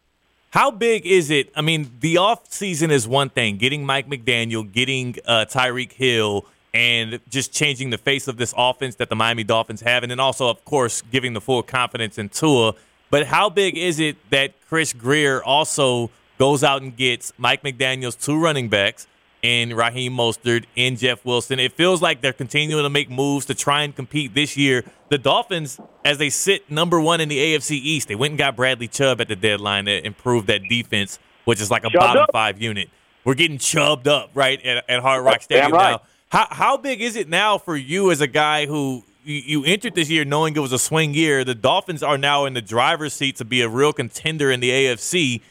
[0.52, 1.52] How big is it?
[1.58, 3.58] I mean, the off season is one thing.
[3.58, 8.96] Getting Mike McDaniel, getting uh, Tyreek Hill, and just changing the face of this offense
[8.96, 12.30] that the Miami Dolphins have, and then also, of course, giving the full confidence in
[12.30, 12.74] Tua.
[13.10, 18.16] But how big is it that Chris Grier also goes out and gets Mike McDaniel's
[18.16, 19.08] two running backs
[19.44, 21.60] and Raheem Mostert and Jeff Wilson?
[21.60, 24.84] It feels like they're continuing to make moves to try and compete this year.
[25.10, 28.58] The Dolphins, as they sit number one in the AFC East, they went and got
[28.58, 32.32] Bradley Chubb at the deadline to improve that defense, which is like a bottom up.
[32.34, 32.90] five unit.
[33.24, 35.92] We're getting chubbed up, right, at, at Hard Rock Stadium right.
[35.92, 36.02] now.
[36.30, 39.96] How how big is it now for you as a guy who you, you entered
[39.96, 41.46] this year knowing it was a swing year?
[41.46, 44.70] The Dolphins are now in the driver's seat to be a real contender in the
[44.70, 45.42] AFC.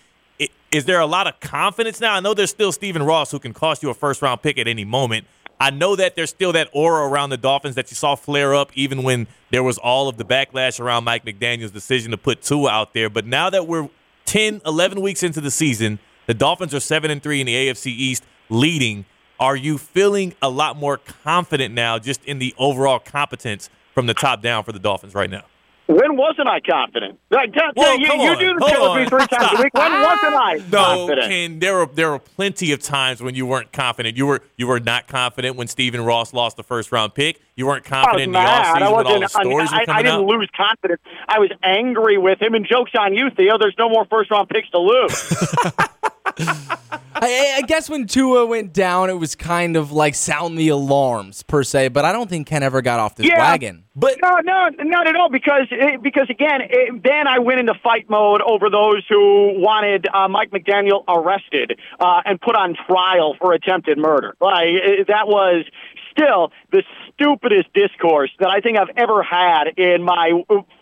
[0.71, 2.15] Is there a lot of confidence now?
[2.15, 4.69] I know there's still Stephen Ross who can cost you a first round pick at
[4.69, 5.27] any moment.
[5.59, 8.71] I know that there's still that aura around the Dolphins that you saw flare up
[8.75, 12.71] even when there was all of the backlash around Mike McDaniel's decision to put Tua
[12.71, 13.09] out there.
[13.09, 13.89] But now that we're
[14.27, 17.87] 10, 11 weeks into the season, the Dolphins are 7 and 3 in the AFC
[17.87, 19.07] East, leading.
[19.39, 24.15] Are you feeling a lot more confident now just in the overall competence from the
[24.15, 25.45] top down for the Dolphins right now?
[25.89, 27.17] When wasn't I confident?
[27.31, 29.73] Like, tell, Whoa, you, you do the show with me three times a week.
[29.73, 31.29] When wasn't I No, confident?
[31.29, 34.17] Ken, there were there were plenty of times when you weren't confident.
[34.17, 37.41] You were you were not confident when Stephen Ross lost the first round pick.
[37.55, 40.05] You weren't I confident in the offseason when all the stories I, were I coming
[40.07, 40.27] didn't out.
[40.27, 41.01] lose confidence.
[41.29, 42.55] I was angry with him.
[42.55, 43.55] And jokes on you, Theo.
[43.55, 45.31] Oh, there's no more first round picks to lose.
[47.19, 51.43] I, I guess when Tua went down, it was kind of like sound the alarms
[51.43, 51.89] per se.
[51.89, 53.39] But I don't think Ken ever got off this Yeah.
[53.39, 53.85] wagon.
[53.95, 55.31] But No, no, not at all.
[55.31, 60.07] Because eh, because again, eh, then I went into fight mode over those who wanted
[60.13, 64.37] uh, Mike McDaniel arrested uh, and put on trial for attempted murder.
[64.41, 65.65] Like eh, that was
[66.11, 70.33] still the stupidest discourse that I think I've ever had in my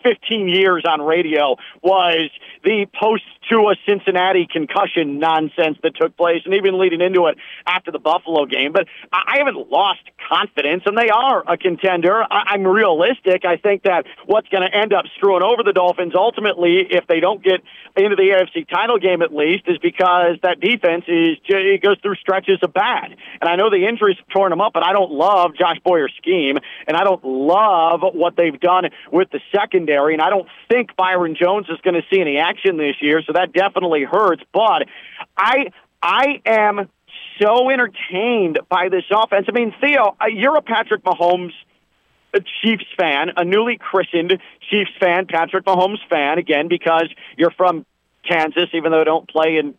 [0.03, 1.55] 15 years on radio.
[1.81, 2.29] Was
[2.63, 7.37] the post to a Cincinnati concussion nonsense that took place, and even leading into it
[7.67, 8.71] after the Buffalo game.
[8.71, 12.23] But I haven't lost confidence, and they are a contender.
[12.23, 13.45] I- I'm realistic.
[13.45, 17.19] I think that what's going to end up screwing over the Dolphins ultimately, if they
[17.19, 17.61] don't get
[17.95, 22.15] into the AFC title game at least, is because that defense is it goes through
[22.15, 23.15] stretches of bad.
[23.41, 26.13] And I know the injuries have torn them up, but I don't love Josh Boyer's
[26.17, 30.95] scheme, and I don't love what they've done with the secondary, and I don't think
[30.95, 34.43] Byron Jones is going to see any action this year, so that definitely hurts.
[34.51, 34.87] But
[35.37, 35.71] I
[36.01, 36.89] I am
[37.41, 39.45] so entertained by this offense.
[39.47, 41.51] I mean, Theo, uh, you're a Patrick Mahomes
[42.33, 44.37] a Chiefs fan, a newly christened
[44.69, 47.07] Chiefs fan, Patrick Mahomes fan, again, because
[47.37, 47.85] you're from
[48.29, 49.73] Kansas, even though I don't play in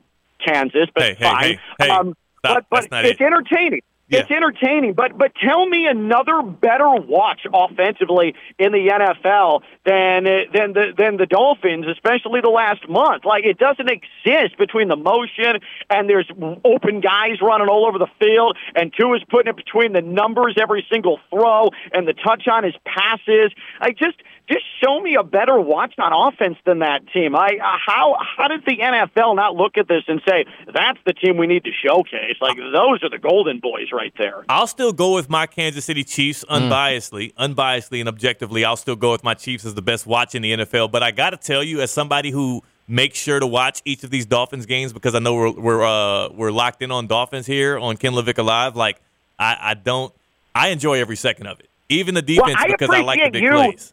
[0.44, 1.42] Kansas, but Hey, hey, fine.
[1.44, 2.66] hey, hey, um, stop.
[2.70, 3.24] but but it's it.
[3.24, 3.82] entertaining.
[4.08, 4.20] Yeah.
[4.20, 10.46] It's entertaining, but but tell me another better watch offensively in the NFL than uh,
[10.54, 13.24] than the than the Dolphins, especially the last month.
[13.24, 15.58] Like it doesn't exist between the motion
[15.90, 16.30] and there's
[16.64, 20.54] open guys running all over the field, and Tua is putting it between the numbers
[20.60, 23.50] every single throw, and the touch on his passes.
[23.80, 27.34] I just just show me a better watch on offense than that team.
[27.34, 31.12] I uh, how how does the NFL not look at this and say that's the
[31.12, 32.36] team we need to showcase?
[32.40, 34.44] Like those are the golden boys right there.
[34.48, 38.64] I'll still go with my Kansas City Chiefs unbiasedly, unbiasedly and objectively.
[38.64, 40.92] I'll still go with my Chiefs as the best watch in the NFL.
[40.92, 44.10] But I got to tell you, as somebody who makes sure to watch each of
[44.10, 47.78] these Dolphins games because I know we're we're uh, we're locked in on Dolphins here
[47.78, 48.76] on Ken LaVicka Live.
[48.76, 49.00] Like
[49.38, 50.12] I, I don't,
[50.54, 53.42] I enjoy every second of it, even the defense I because I like the big
[53.42, 53.50] you.
[53.50, 53.92] plays.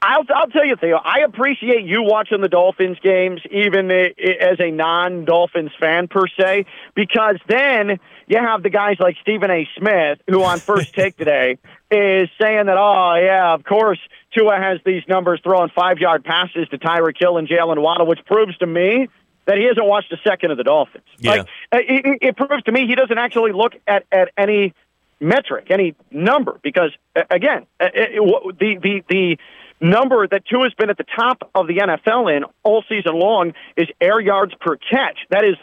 [0.00, 0.96] I'll I'll tell you, Theo.
[0.96, 7.36] I appreciate you watching the Dolphins games, even as a non-Dolphins fan per se, because
[7.48, 9.68] then you have the guys like Stephen A.
[9.76, 11.58] Smith, who on First Take today
[11.90, 13.98] is saying that, oh yeah, of course
[14.36, 18.56] Tua has these numbers throwing five-yard passes to Tyreek Hill and Jaylen Waddle, which proves
[18.58, 19.08] to me
[19.46, 21.06] that he hasn't watched a second of the Dolphins.
[21.18, 21.30] Yeah.
[21.30, 24.74] Like it, it, it proves to me he doesn't actually look at at any
[25.20, 29.38] metric, any number, because uh, again, uh, it, it, the the the
[29.80, 33.52] number that Tua has been at the top of the NFL in all season long
[33.76, 35.18] is air yards per catch.
[35.30, 35.56] That is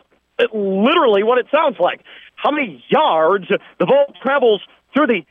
[0.53, 2.01] literally what it sounds like.
[2.36, 4.61] How many yards the ball travels
[4.93, 5.26] through the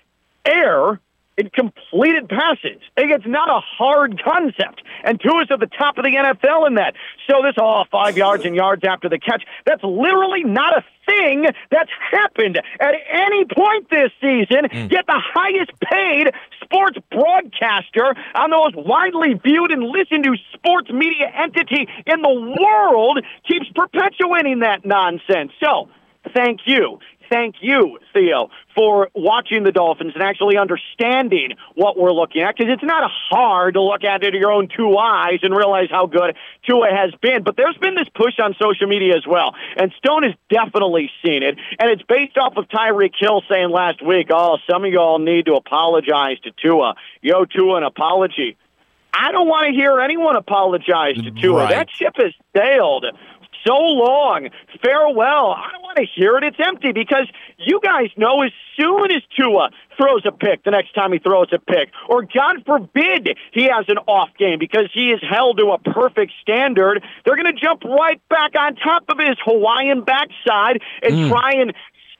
[0.44, 1.00] air
[1.36, 2.80] in completed passes.
[2.96, 4.82] It's not a hard concept.
[5.02, 6.94] And Tua's at the top of the NFL in that.
[7.28, 10.84] So this, all oh, five yards and yards after the catch, that's literally not a
[11.06, 14.68] thing that's happened at any point this season.
[14.70, 14.90] Mm.
[14.90, 16.32] Yet the highest paid
[16.62, 22.56] sports broadcaster on the most widely viewed and listened to sports media entity in the
[22.60, 25.52] world keeps perpetuating that nonsense.
[25.62, 25.88] So
[26.34, 26.98] thank you.
[27.28, 32.56] Thank you, Theo, for watching the Dolphins and actually understanding what we're looking at.
[32.56, 35.88] Because it's not hard to look at it with your own two eyes and realize
[35.90, 37.42] how good Tua has been.
[37.42, 39.54] But there's been this push on social media as well.
[39.76, 41.58] And Stone has definitely seen it.
[41.78, 45.46] And it's based off of Tyreek Hill saying last week, oh, some of y'all need
[45.46, 46.94] to apologize to Tua.
[47.22, 48.56] Yo, Tua, an apology.
[49.16, 51.64] I don't want to hear anyone apologize to Tua.
[51.64, 51.70] Right.
[51.70, 53.06] That ship has sailed
[53.66, 54.48] so long.
[54.82, 55.52] Farewell.
[55.52, 56.44] I don't want to hear it.
[56.44, 60.92] It's empty because you guys know as soon as Tua throws a pick the next
[60.94, 65.10] time he throws a pick, or God forbid he has an off game because he
[65.10, 69.18] is held to a perfect standard, they're going to jump right back on top of
[69.18, 71.28] his Hawaiian backside and mm.
[71.28, 71.72] try and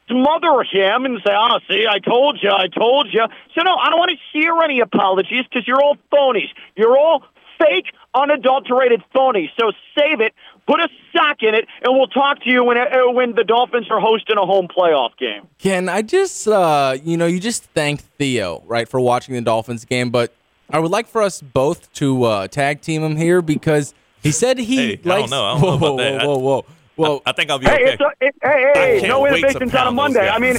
[0.09, 3.25] smother him and say, "Oh, see, I told you, I told you."
[3.55, 6.51] So no, I don't want to hear any apologies because you're all phonies.
[6.77, 7.25] You're all
[7.59, 9.49] fake, unadulterated phonies.
[9.59, 10.35] So save it,
[10.67, 13.87] put a sock in it, and we'll talk to you when uh, when the Dolphins
[13.91, 15.47] are hosting a home playoff game.
[15.59, 19.85] Ken, I just, uh, you know, you just thanked Theo, right, for watching the Dolphins
[19.85, 20.35] game, but
[20.71, 24.59] I would like for us both to uh, tag team him here because he said
[24.59, 25.45] he Hey, I don't know.
[25.45, 26.27] I don't know whoa, about that.
[26.27, 26.65] whoa, whoa, whoa,
[26.97, 27.23] whoa.
[27.27, 27.93] I think I'll be Hey, okay.
[27.93, 30.29] it's a, it, hey, I hey, no wait to innovations on a Monday.
[30.29, 30.57] I mean,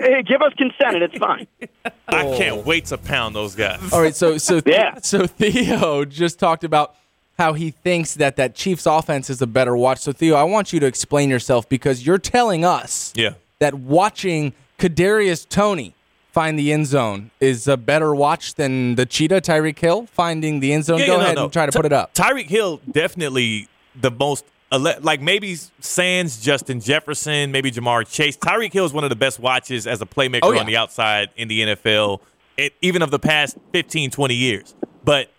[0.00, 1.48] Hey, give us consent and it's fine.
[2.08, 3.80] I can't wait to pound those guys.
[3.92, 4.98] All right, so so Yeah.
[5.02, 6.94] so Theo just talked about
[7.38, 9.98] how he thinks that that Chiefs offense is a better watch.
[10.00, 13.34] So Theo, I want you to explain yourself because you're telling us Yeah.
[13.60, 15.94] that watching Kadarius Toney
[16.32, 20.72] find the end zone is a better watch than the cheetah Tyreek Hill finding the
[20.72, 20.98] end zone.
[20.98, 21.44] Yeah, Go no, ahead no.
[21.44, 22.12] and try to Ty- put it up.
[22.14, 23.68] Tyreek Hill definitely
[24.00, 28.36] the most ele- like maybe Sands, Justin Jefferson, maybe Ja'Marr Chase.
[28.36, 30.60] Tyreek Hill is one of the best watches as a playmaker Oh, yeah.
[30.60, 32.20] on the outside in the NFL,
[32.56, 34.74] it, even of the past 15, 20 years.
[35.04, 35.30] But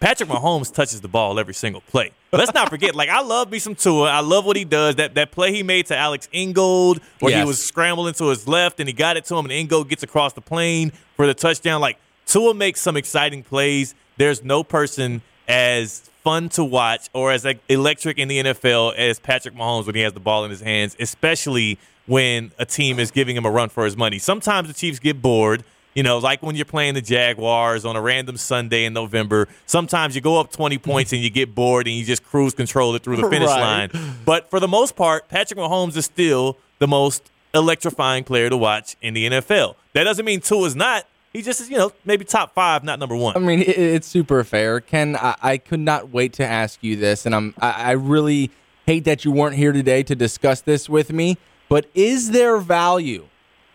[0.00, 2.12] Patrick Mahomes touches the ball every single play.
[2.32, 4.10] Let's not forget, like I love me some Tua.
[4.10, 4.96] I love what he does.
[4.96, 8.80] That that play he made to Alec Ingold, where he was scrambling to his left
[8.80, 11.80] and he got it to him, and Ingold gets across the plane for the touchdown.
[11.80, 13.94] Like Tua makes some exciting plays.
[14.18, 19.18] There's no person as fun to watch or as like, electric in the NFL as
[19.18, 23.10] Patrick Mahomes when he has the ball in his hands, especially when a team is
[23.10, 24.18] giving him a run for his money.
[24.18, 25.64] Sometimes the Chiefs get bored.
[25.98, 29.48] You know, like when you're playing the Jaguars on a random Sunday in November.
[29.66, 32.94] Sometimes you go up 20 points and you get bored and you just cruise control
[32.94, 33.92] it through the finish Right.
[33.92, 34.14] line.
[34.24, 38.94] But for the most part, Patrick Mahomes is still the most electrifying player to watch
[39.02, 39.74] in the NFL.
[39.94, 41.04] That doesn't mean Tua is not.
[41.32, 43.34] He just is, you know, maybe top five, not number one.
[43.36, 44.78] I mean, it, it's super fair.
[44.80, 48.52] Ken, I, I could not wait to ask you this, and I'm I, I really
[48.86, 51.38] hate that you weren't here today to discuss this with me.
[51.68, 53.26] But is there value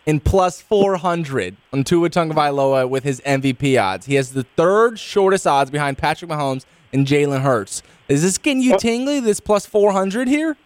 [0.06, 4.06] in plus 400 on Tua Tagovailoa with his MVP odds?
[4.06, 7.82] He has the third shortest odds behind Patrick Mahomes and Jalen Hurts.
[8.08, 9.20] Is this getting you tingly?
[9.20, 10.56] This plus 400 here?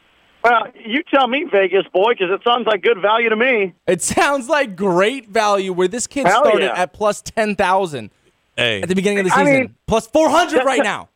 [0.45, 3.74] Well, you tell me, Vegas boy, because it sounds like good value to me.
[3.86, 5.72] It sounds like great value.
[5.72, 6.80] Where this kid Hell started yeah.
[6.82, 8.11] at plus 10,000
[8.57, 11.09] hey, at the beginning of the I season, mean- plus 400 right now.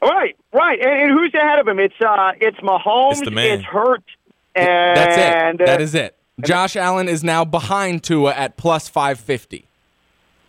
[0.00, 0.78] Right, right.
[0.80, 1.78] And, and who's ahead of him?
[1.80, 3.12] It's uh, it's Mahomes.
[3.12, 3.58] It's the man.
[3.58, 4.04] It's Hurt.
[4.54, 5.16] And That's
[5.58, 5.60] it.
[5.62, 6.16] uh, That is it.
[6.40, 9.66] Josh Allen is now behind Tua at plus 550.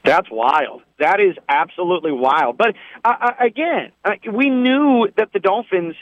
[0.04, 0.82] That's wild.
[1.00, 2.58] That is absolutely wild.
[2.58, 5.96] But uh, uh, again, uh, we knew that the Dolphins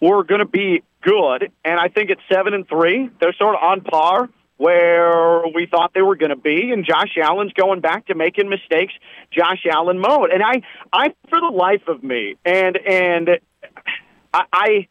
[0.00, 3.62] were going to be good, and I think at seven and three, they're sort of
[3.62, 6.72] on par where we thought they were going to be.
[6.72, 8.92] And Josh Allen's going back to making mistakes,
[9.30, 10.30] Josh Allen mode.
[10.30, 10.62] And I,
[10.92, 13.30] I for the life of me, and and
[14.34, 14.44] I.
[14.52, 14.88] I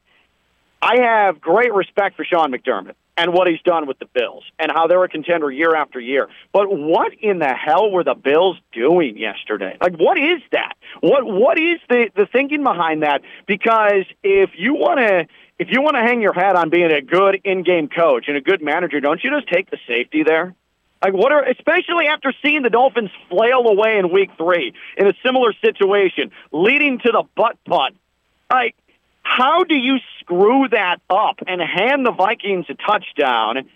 [0.80, 4.72] I have great respect for Sean McDermott and what he's done with the Bills and
[4.72, 6.30] how they're a contender year after year.
[6.54, 9.76] But what in the hell were the Bills doing yesterday?
[9.82, 10.76] Like, what is that?
[11.02, 13.22] What what is the the thinking behind that?
[13.48, 15.28] Because if you want to.
[15.60, 18.42] If you want to hang your hat on being a good in-game coach and a
[18.42, 20.54] good manager, don't you just take the safety there?
[21.04, 25.14] Like what are especially after seeing the Dolphins flail away in week three in a
[25.26, 27.94] similar situation, leading to the butt putt.
[28.52, 28.76] Like
[29.28, 33.70] how do you screw that up and hand the Vikings a touchdown?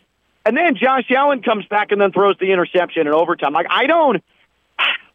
[0.46, 3.52] And then Josh Allen comes back and then throws the interception in overtime.
[3.52, 4.24] Like I don't.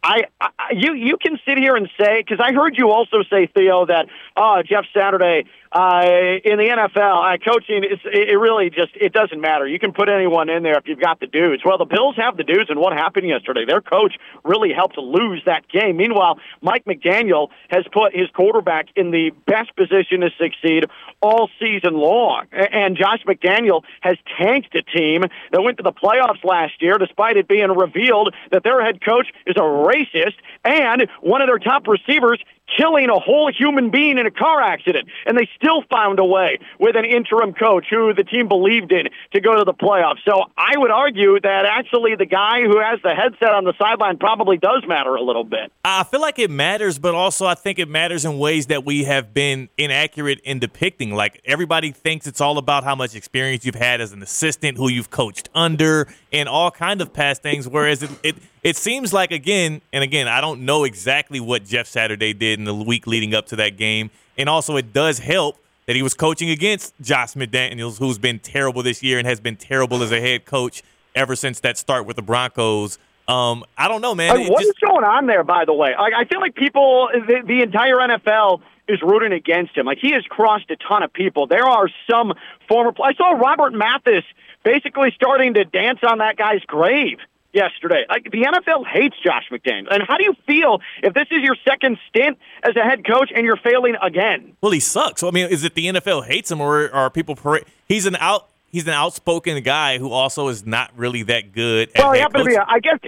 [0.03, 3.47] I, I you you can sit here and say because I heard you also say
[3.47, 4.07] Theo that
[4.37, 9.41] uh, Jeff Saturday uh, in the NFL uh, coaching is it, really just it doesn't
[9.41, 9.67] matter.
[9.67, 11.63] You can put anyone in there if you've got the dudes.
[11.65, 13.65] Well, the Bills have the dudes, and what happened yesterday?
[13.65, 15.97] Their coach really helped lose that game.
[15.97, 20.85] Meanwhile, Mike McDaniel has put his quarterback in the best position to succeed
[21.21, 26.43] all season long, and Josh McDaniel has tanked a team that went to the playoffs
[26.43, 31.41] last year, despite it being revealed that their head coach is a racist and one
[31.41, 32.41] of their top receivers
[32.75, 35.07] killing a whole human being in a car accident.
[35.25, 39.07] And they still found a way with an interim coach who the team believed in
[39.33, 40.17] to go to the playoffs.
[40.25, 44.17] So I would argue that actually the guy who has the headset on the sideline
[44.17, 45.71] probably does matter a little bit.
[45.85, 49.05] I feel like it matters, but also I think it matters in ways that we
[49.05, 51.13] have been inaccurate in depicting.
[51.15, 54.89] Like everybody thinks it's all about how much experience you've had as an assistant, who
[54.89, 57.67] you've coached under, and all kind of past things.
[57.67, 61.87] Whereas it it, it seems like again and again, I don't know exactly what Jeff
[61.87, 65.57] Saturday did in the week leading up to that game, and also it does help
[65.85, 69.55] that he was coaching against Josh McDaniels, who's been terrible this year and has been
[69.55, 70.83] terrible as a head coach
[71.15, 72.99] ever since that start with the Broncos.
[73.27, 74.37] Um, I don't know, man.
[74.37, 75.93] Like, what is just- going on there, by the way?
[75.97, 79.85] Like, I feel like people, the, the entire NFL is rooting against him.
[79.85, 81.47] Like, he has crossed a ton of people.
[81.47, 82.33] There are some
[82.69, 82.91] former.
[82.93, 83.15] Players.
[83.15, 84.23] I saw Robert Mathis
[84.67, 87.19] basically starting to dance on that guy's grave
[87.53, 88.05] yesterday.
[88.09, 89.87] Like, the NFL hates Josh McDaniel.
[89.89, 93.31] And how do you feel if this is your second stint as a head coach
[93.33, 94.57] and you're failing again?
[94.59, 95.23] Well, he sucks.
[95.23, 97.35] I mean, is it the NFL hates him, or are people?
[97.35, 97.63] Parade?
[97.87, 98.49] He's an out.
[98.69, 101.89] He's an outspoken guy who also is not really that good.
[101.95, 102.55] At Well, he head happened to be.
[102.55, 102.99] A, I guess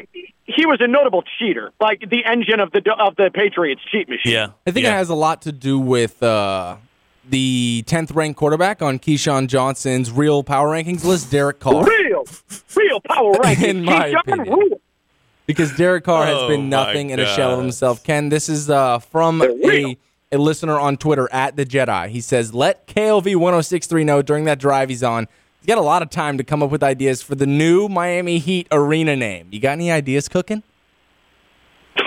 [0.45, 4.31] he was a notable cheater, like the engine of the of the Patriots cheat machine.
[4.31, 4.93] yeah, I think yeah.
[4.93, 6.77] it has a lot to do with uh,
[7.29, 11.85] the 10th ranked quarterback on Keyshawn Johnson's real power rankings list, Derek Carr.
[11.85, 12.25] Real,
[12.75, 13.63] real power rankings.
[13.63, 14.53] In my Keyshawn, opinion.
[14.59, 14.81] real.
[15.45, 18.03] because Derek Carr has Oh, been my nothing in a shell of himself.
[18.03, 19.97] Ken, this is uh, from a,
[20.31, 22.09] a listener on Twitter at the Jedi.
[22.09, 25.27] He says, "Let KLV 1063 know during that drive he's on.
[25.59, 28.37] He's got a lot of time to come up with ideas for the new Miami
[28.37, 29.47] Heat arena name.
[29.51, 30.63] You got any ideas cooking?"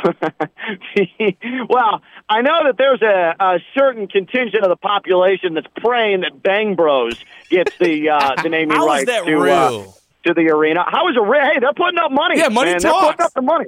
[1.68, 6.42] well, I know that there's a, a certain contingent of the population that's praying that
[6.42, 7.16] Bang Bros
[7.50, 9.84] gets the uh, the naming How rights to uh,
[10.24, 10.84] to the arena.
[10.86, 11.40] How is it real?
[11.42, 12.38] Hey, they're putting up money.
[12.38, 12.80] Yeah, money man.
[12.80, 13.66] They're putting up the money.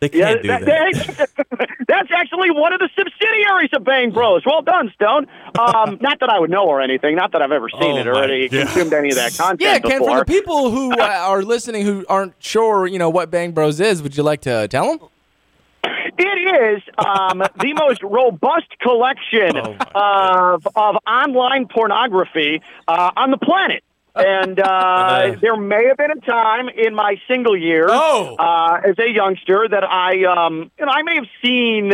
[0.00, 0.64] They can't do that.
[0.64, 1.28] that-
[1.86, 4.42] that's actually one of the subsidiaries of Bang Bros.
[4.44, 5.28] Well done, Stone.
[5.56, 7.14] Um, not that I would know or anything.
[7.14, 9.78] Not that I've ever seen Oh, it or any, consumed any of that content Yeah,
[9.78, 10.00] Ken.
[10.00, 10.18] before.
[10.18, 13.78] For the people who uh, are listening who aren't sure, you know what Bang Bros
[13.78, 15.08] is, would you like to tell them?
[16.18, 23.38] It is um, the most robust collection Oh, of of online pornography uh, on the
[23.38, 23.82] planet.
[24.14, 28.36] And uh, there may have been a time in my single years Oh.
[28.38, 31.92] uh, as a youngster that I, um, you know, I may have seen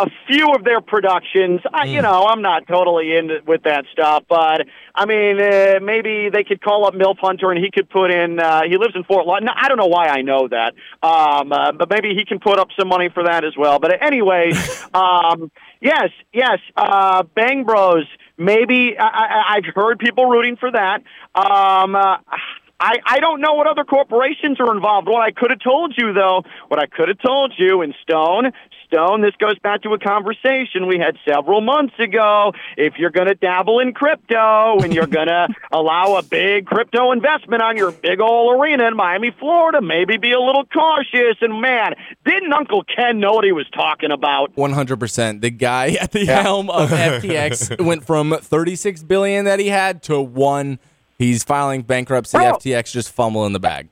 [0.00, 1.60] a few of their productions.
[1.72, 6.28] I, you know, I'm not totally in with that stuff, but I mean, uh, maybe
[6.32, 8.38] they could call up Milf Hunter and he could put in.
[8.38, 9.54] Uh, he lives in Fort Lauderdale.
[9.56, 12.68] I don't know why I know that, um, uh, but maybe he can put up
[12.78, 13.80] some money for that as well.
[13.80, 18.06] But anyways, um, yes, yes, uh, Bang Bros.
[18.36, 21.02] Maybe I, I, I've heard people rooting for that.
[21.34, 22.18] Um, uh,
[22.80, 25.08] I, I don't know what other corporations are involved.
[25.08, 28.52] What I could have told you, though, what I could have told you in Stone,
[28.88, 32.52] Stone, this goes back to a conversation we had several months ago.
[32.76, 37.12] If you're going to dabble in crypto and you're going to allow a big crypto
[37.12, 41.36] investment on your big old arena in Miami, Florida, maybe be a little cautious.
[41.40, 44.56] And man, didn't Uncle Ken know what he was talking about?
[44.56, 45.42] One hundred percent.
[45.42, 50.20] The guy at the helm of FTX went from thirty-six billion that he had to
[50.20, 50.78] one.
[51.18, 52.38] He's filing bankruptcy.
[52.38, 52.54] Bro.
[52.54, 53.88] FTX just fumbling the bag.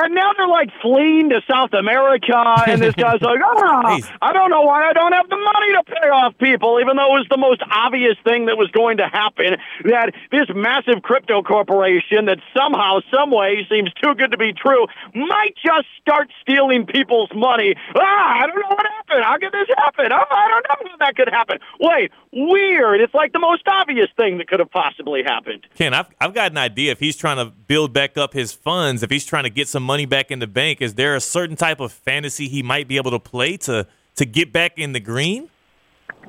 [0.00, 2.32] And now they're like fleeing to South America,
[2.68, 5.72] and this guy's like, ah, He's- I don't know why I don't have the money
[5.74, 8.98] to pay off people, even though it was the most obvious thing that was going
[8.98, 9.56] to happen.
[9.84, 14.86] That this massive crypto corporation that somehow, some way seems too good to be true
[15.14, 17.74] might just start stealing people's money.
[17.96, 19.24] Ah, I don't know what happened.
[19.24, 20.12] How could this happen?
[20.12, 21.58] Oh, I don't know how that could happen.
[21.80, 23.00] Wait, weird.
[23.00, 25.66] It's like the most obvious thing that could have possibly happened.
[25.74, 26.92] Ken, I've, I've got an idea.
[26.92, 29.84] If he's trying to build back up his funds, if he's trying to get some
[29.84, 32.96] money back in the bank, is there a certain type of fantasy he might be
[32.96, 35.48] able to play to to get back in the green?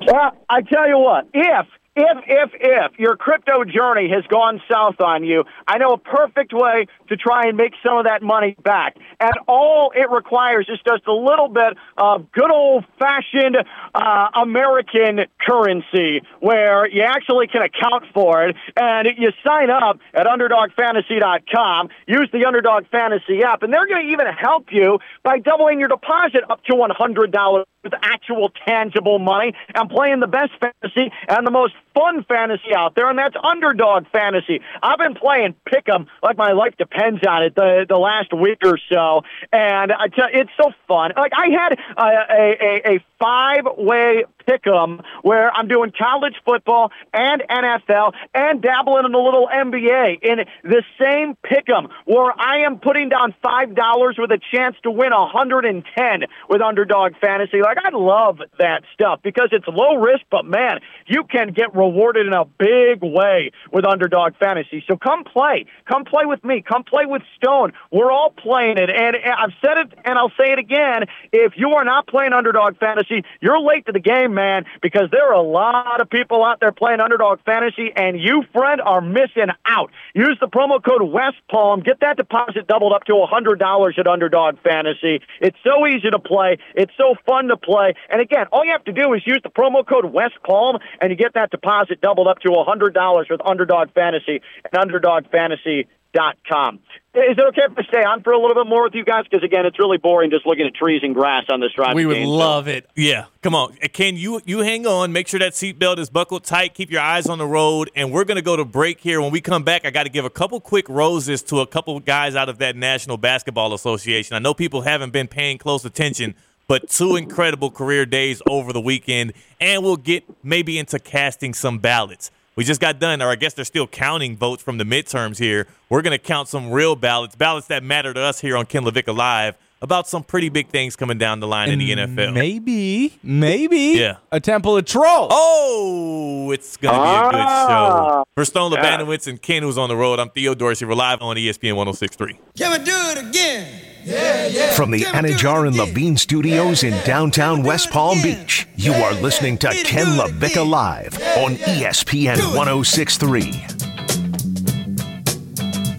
[0.06, 1.66] Well, I tell you what, if
[1.96, 6.52] if if if your crypto journey has gone south on you, I know a perfect
[6.52, 8.96] way to try and make some of that money back.
[9.18, 13.56] And all it requires is just a little bit of good old fashioned
[13.94, 18.56] uh, American currency where you actually can account for it.
[18.76, 24.12] And you sign up at UnderdogFantasy.com, use the Underdog Fantasy app, and they're going to
[24.12, 29.88] even help you by doubling your deposit up to $100 with actual tangible money and
[29.90, 34.60] playing the best fantasy and the most fun fantasy out there, and that's underdog fantasy.
[34.82, 38.58] I've been playing pick 'em like my life depends on it the the last week
[38.64, 39.22] or so,
[39.52, 39.92] and
[40.32, 41.12] it's so fun.
[41.16, 46.34] Like I had a a, a, a five way pick 'em where I'm doing college
[46.44, 52.32] football and NFL and dabbling in a little NBA in the same pick 'em where
[52.36, 56.24] I am putting down five dollars with a chance to win a hundred and ten
[56.48, 57.62] with underdog fantasy.
[57.62, 62.26] Like I love that stuff because it's low risk, but man, you can get rewarded
[62.26, 64.82] in a big way with underdog fantasy.
[64.88, 67.72] So come play, come play with me, come play with Stone.
[67.92, 71.04] We're all playing it, and I've said it and I'll say it again.
[71.32, 74.39] If you are not playing underdog fantasy, you're late to the game, man,
[74.82, 78.80] because there are a lot of people out there playing underdog fantasy, and you, friend,
[78.80, 79.90] are missing out.
[80.14, 83.96] Use the promo code West Palm, get that deposit doubled up to a hundred dollars
[83.98, 85.20] at Underdog Fantasy.
[85.40, 88.84] It's so easy to play, it's so fun to play, and again, all you have
[88.84, 92.28] to do is use the promo code West Palm, and you get that deposit doubled
[92.28, 96.80] up to a hundred dollars with Underdog Fantasy and UnderdogFantasy.com.
[97.12, 99.24] Is it okay if I stay on for a little bit more with you guys?
[99.28, 101.96] Because again, it's really boring just looking at trees and grass on this drive.
[101.96, 102.36] We would Gainesville.
[102.36, 102.88] love it.
[102.94, 104.16] Yeah, come on, Uh, Ken.
[104.16, 105.12] You you hang on.
[105.12, 106.74] Make sure that seatbelt is buckled tight.
[106.74, 109.20] Keep your eyes on the road, and we're gonna go to break here.
[109.20, 111.98] When we come back, I got to give a couple quick roses to a couple
[111.98, 114.36] guys out of that National Basketball Association.
[114.36, 116.36] I know people haven't been paying close attention,
[116.68, 121.78] but two incredible career days over the weekend, and we'll get maybe into casting some
[121.78, 122.30] ballots.
[122.56, 125.66] We just got done, or I guess they're still counting votes from the midterms here.
[125.88, 128.84] We're going to count some real ballots, ballots that matter to us here on Ken
[128.84, 132.34] LaVicka Live about some pretty big things coming down the line in the NFL.
[132.34, 133.94] Maybe, maybe.
[133.96, 134.16] Yeah.
[134.30, 135.28] A Temple of Troll.
[135.30, 137.66] Oh, it's going to be a good Ah.
[137.68, 138.24] show.
[138.34, 138.98] For Stone Yeah.
[138.98, 140.84] Labanowitz and Ken, who's on the road, I'm Theo Dorsey.
[140.84, 142.36] We're live on ESPN 1063.
[142.58, 143.68] Can we do it again?
[144.10, 149.68] From the Anidjar and Levine Studios in downtown West Palm Beach, you are listening to
[149.68, 153.66] Ken LaVicka Live on ESPN 1063.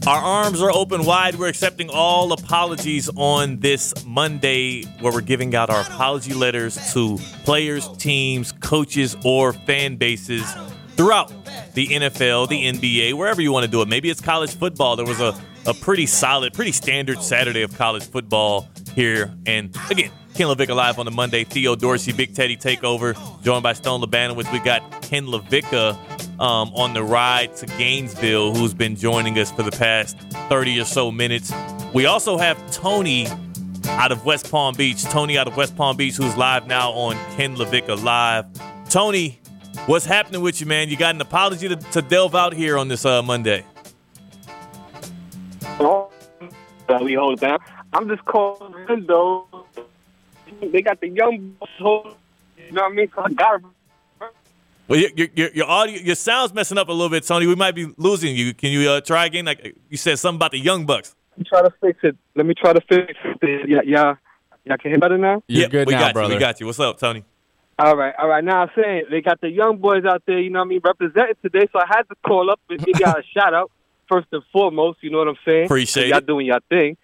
[0.05, 1.35] Our arms are open wide.
[1.35, 7.17] We're accepting all apologies on this Monday, where we're giving out our apology letters to
[7.45, 10.53] players, teams, coaches, or fan bases
[10.97, 11.29] throughout
[11.75, 13.88] the NFL, the NBA, wherever you want to do it.
[13.88, 14.97] Maybe it's college football.
[14.97, 15.33] There was a,
[15.65, 19.33] a pretty solid, pretty standard Saturday of college football here.
[19.45, 21.43] And again, Ken LaVicka live on the Monday.
[21.43, 24.51] Theo Dorsey, Big Teddy Takeover, joined by Stone Labanowitz.
[24.51, 29.63] We got Ken LaVicka um, on the ride to Gainesville, who's been joining us for
[29.63, 30.17] the past
[30.49, 31.53] 30 or so minutes.
[31.93, 33.27] We also have Tony
[33.85, 35.03] out of West Palm Beach.
[35.03, 38.45] Tony out of West Palm Beach, who's live now on Ken LaVicka Live.
[38.89, 39.39] Tony,
[39.85, 40.89] what's happening with you, man?
[40.89, 43.65] You got an apology to, to delve out here on this uh, Monday.
[45.80, 47.60] That we hold down.
[47.93, 49.48] I'm just calling though.
[50.61, 52.15] They got the young boys hold-
[52.57, 53.11] You know what I mean?
[53.15, 53.61] So I got
[54.88, 57.48] Well, your, your, your, your audio, your sound's messing up a little bit, Tony.
[57.48, 58.53] We might be losing you.
[58.53, 59.45] Can you uh, try again?
[59.45, 61.15] Like you said something about the Young Bucks.
[61.31, 62.18] Let me try to fix it.
[62.35, 63.69] Let me try to fix it.
[63.69, 64.15] Yeah, yeah.
[64.65, 65.41] Y'all can hear better now?
[65.48, 66.34] You're Yeah, good we now, got brother.
[66.34, 66.35] you.
[66.35, 66.65] We got you.
[66.68, 67.23] What's up, Tony?
[67.80, 68.43] All right, all right.
[68.43, 70.81] Now I'm saying they got the young boys out there, you know what I mean,
[70.84, 71.68] representing today.
[71.73, 73.72] So I had to call up and give y'all a shout out
[74.11, 74.99] first and foremost.
[75.01, 75.65] You know what I'm saying?
[75.65, 76.27] Appreciate y'all it.
[76.27, 76.97] doing your thing.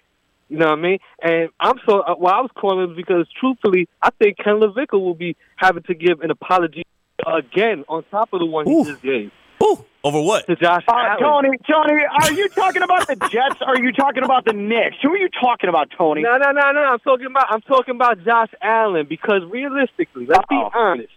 [0.49, 0.99] You know what I mean?
[1.21, 2.34] And I'm so uh, well.
[2.34, 6.31] I was calling because truthfully, I think Ken LaVicka will be having to give an
[6.31, 6.84] apology
[7.25, 8.84] again on top of the one Ooh.
[8.84, 9.31] he just gave
[9.61, 10.45] Ooh, over what?
[10.47, 13.59] to Josh Uh, Tony, Tony, are you talking about the Jets?
[13.61, 14.97] Or are you talking about the Knicks?
[15.01, 16.21] Who are you talking about, Tony?
[16.21, 16.79] No, no, no, no.
[16.79, 20.69] I'm talking about I'm talking about Josh Allen because realistically, let's Uh-oh.
[20.69, 21.13] be honest.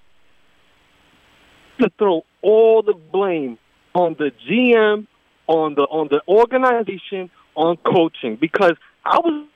[1.81, 3.59] To throw all the blame
[3.95, 5.07] on the GM,
[5.51, 8.75] on the on the organization, on coaching because
[9.05, 9.47] I was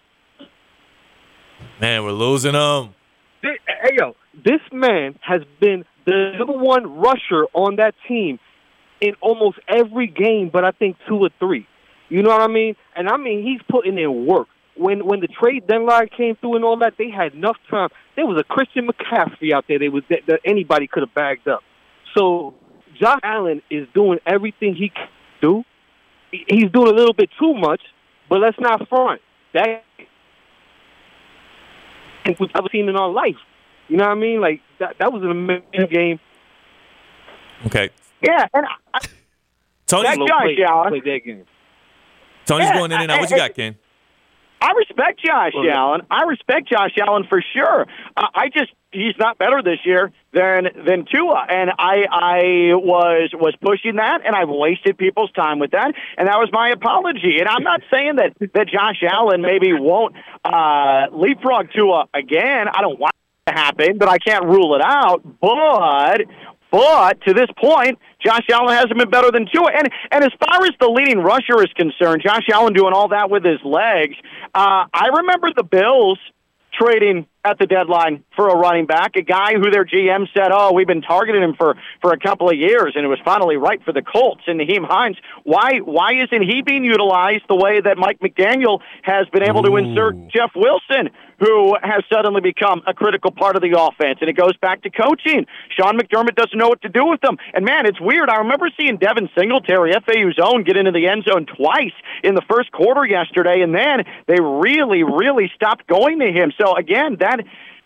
[1.81, 2.95] Man, we're losing them.
[3.43, 4.15] Hey, hey, yo,
[4.45, 8.39] this man has been the number one rusher on that team
[9.01, 11.67] in almost every game, but I think two or three.
[12.09, 12.75] You know what I mean?
[12.97, 14.49] And I mean, he's putting in work.
[14.77, 17.91] When when the trade deadline came through and all that, they had enough time.
[18.17, 19.79] There was a Christian McCaffrey out there.
[19.79, 21.63] They was that, that anybody could have bagged up.
[22.17, 22.55] So
[23.01, 25.09] Josh Allen is doing everything he can
[25.41, 25.65] do.
[26.35, 27.81] He- He's doing a little bit too much,
[28.29, 29.21] but let's not front.
[29.53, 29.85] That
[32.27, 33.37] we've ever seen in our life.
[33.89, 34.41] You know what I mean?
[34.41, 36.19] Like that that was an amazing game.
[37.67, 37.91] Okay.
[38.23, 39.01] Yeah, and I,
[39.87, 40.57] Tony, That play,
[40.89, 41.45] play their game.
[42.47, 43.21] Tony's Yeah, going in and out.
[43.21, 43.77] What you got, Ken?
[44.65, 46.01] I respect Josh Well, Allen.
[46.11, 47.87] I respect Josh Allen for sure.
[48.17, 52.41] Uh, I just he's not better this year than than Tua, and I I
[52.73, 56.71] was was pushing that, and I've wasted people's time with that, and that was my
[56.71, 57.37] apology.
[57.41, 60.15] And I'm not saying that that Josh Allen maybe won't
[60.45, 62.69] uh, leapfrog Tua again.
[62.73, 63.13] I don't want
[63.47, 65.23] happen, but I can't rule it out.
[65.41, 66.23] But
[66.75, 69.71] but to this point, Josh Allen hasn't been better than Tua.
[69.73, 73.31] And and as far as the leading rusher is concerned, Josh Allen doing all that
[73.31, 74.17] with his legs.
[74.53, 76.19] Uh, I remember the Bills
[76.77, 80.73] trading at the deadline for a running back, a guy who their GM said, "Oh,
[80.73, 83.81] we've been targeting him for for a couple of years, and it was finally right
[83.85, 87.99] for the Colts." And Nyheim Hines, why why isn't he being utilized the way that
[87.99, 91.11] Mike McDaniel has been able to insert Jeff Wilson,
[91.45, 94.19] who has suddenly become a critical part of the offense?
[94.21, 95.47] And it goes back to coaching.
[95.77, 97.37] Sean McDermott doesn't know what to do with them.
[97.53, 98.31] And man, it's weird.
[98.31, 101.93] I remember seeing Devin Singletary, FAU's own, get into the end zone twice
[102.23, 106.53] in the first quarter yesterday, and then they really, really stopped going to him.
[106.59, 107.41] So again, that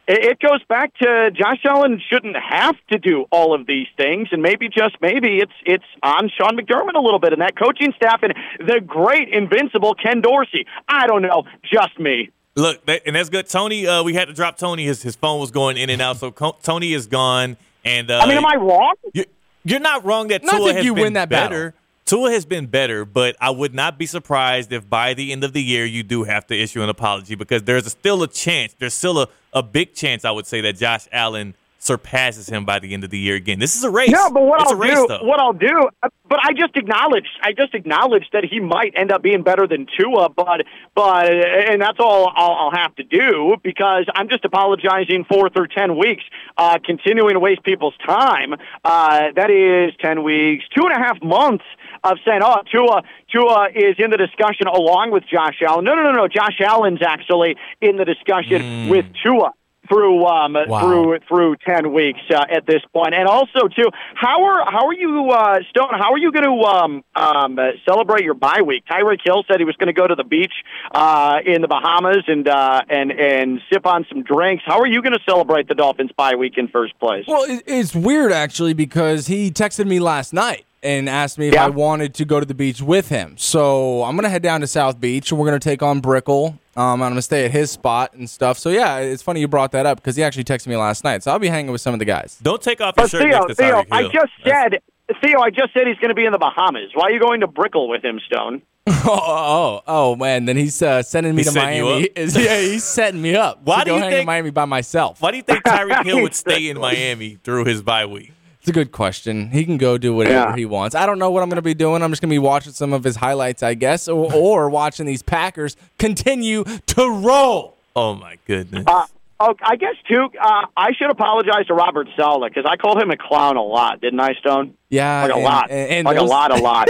[0.07, 4.41] it goes back to Josh Allen shouldn't have to do all of these things, and
[4.41, 8.23] maybe just maybe it's it's on Sean McDermott a little bit and that coaching staff
[8.23, 10.67] and the great invincible Ken Dorsey.
[10.89, 12.31] I don't know, just me.
[12.59, 13.49] Look, that, and that's good.
[13.49, 14.85] Tony, uh, we had to drop Tony.
[14.85, 17.57] His his phone was going in and out, so Co- Tony is gone.
[17.85, 18.95] And uh, I mean, am I wrong?
[19.15, 19.25] You,
[19.65, 21.71] you're not wrong that No, I Tua think has you been win that better.
[21.71, 21.81] battle.
[22.05, 25.53] Tua has been better, but I would not be surprised if by the end of
[25.53, 28.75] the year you do have to issue an apology because there's a, still a chance.
[28.79, 32.79] There's still a, a big chance, I would say, that Josh Allen surpasses him by
[32.79, 33.59] the end of the year again.
[33.59, 34.11] This is a race.
[34.11, 35.23] No, but what it's I'll race, do, though.
[35.23, 39.13] what I'll do, uh, but I just acknowledged, I just acknowledged that he might end
[39.13, 40.63] up being better than Tua, but,
[40.95, 45.69] but, and that's all I'll, I'll have to do because I'm just apologizing for through
[45.69, 46.25] ten weeks,
[46.57, 48.55] uh, continuing to waste people's time.
[48.85, 51.65] Uh, that is ten weeks, two and a half months
[52.05, 55.85] of saying, oh, Tua, Tua is in the discussion along with Josh Allen.
[55.85, 56.29] No, no, no, no.
[56.29, 59.53] Josh Allen's actually in the discussion with Tua
[59.89, 60.81] through um Wow.
[60.81, 64.95] through through ten weeks uh, at this point, and also too, how are how are
[64.95, 65.91] you uh, Stone?
[65.93, 68.85] How are you going to um, um, uh, celebrate your bye week?
[68.91, 70.53] Tyreek Hill said he was going to go to the beach
[70.93, 74.65] uh, in the Bahamas and uh, and and sip on some drinks.
[74.67, 77.25] How are you going to celebrate the Dolphins bye week in first place?
[77.27, 81.65] Well, it's weird actually because he texted me last night and asked me if Yeah.
[81.67, 83.35] I wanted to go to the beach with him.
[83.37, 86.59] So I'm gonna head down to South Beach and we're gonna take on Brickell.
[86.77, 88.59] Um, I'm gonna stay at his spot and stuff.
[88.59, 91.23] So yeah, it's funny you brought that up because he actually texted me last night.
[91.23, 92.39] So I'll be hanging with some of the guys.
[92.43, 94.11] Don't take off your But shirt Theo, next to Theo, I Hill.
[94.11, 94.81] just That's- said.
[95.23, 96.91] Theo, I just said he's going to be in the Bahamas.
[96.93, 98.61] Why are you going to Brickell with him, Stone?
[98.87, 100.45] oh, oh, oh, man!
[100.45, 102.11] Then he's uh, sending me He's to setting Miami.
[102.17, 103.61] yeah, he's setting me up.
[103.65, 105.23] Why to do go you hang in think- Miami by myself?
[105.23, 108.33] Why do you think Tyreek Hill would stay in Miami through his bye week?
[108.69, 109.49] It's a good question.
[109.51, 110.55] He can go do whatever Yeah.
[110.55, 110.95] he wants.
[110.95, 112.03] I don't know what I'm going to be doing.
[112.03, 115.07] I'm just going to be watching some of his highlights, I guess, or, or watching
[115.07, 117.79] these Packers continue to roll.
[117.97, 118.85] Oh my goodness.
[118.87, 119.07] Uh,
[119.41, 120.29] oh, I guess too.
[120.39, 124.03] Uh, I should apologize to Robert Saleh because I called him a clown a lot,
[124.03, 124.75] didn't I, Stone?
[124.91, 126.89] Yeah, Like a and- lot, and- and like those- a lot, a lot.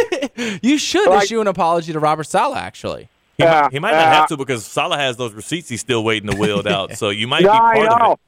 [0.65, 2.59] You should Like- issue an apology to Robert Saleh.
[2.59, 5.69] Actually, He, Yeah, might, he might not uh, have to because Saleh has those receipts
[5.69, 6.91] he's still waiting to wield out.
[6.97, 8.19] So you might Yeah, be I part of it.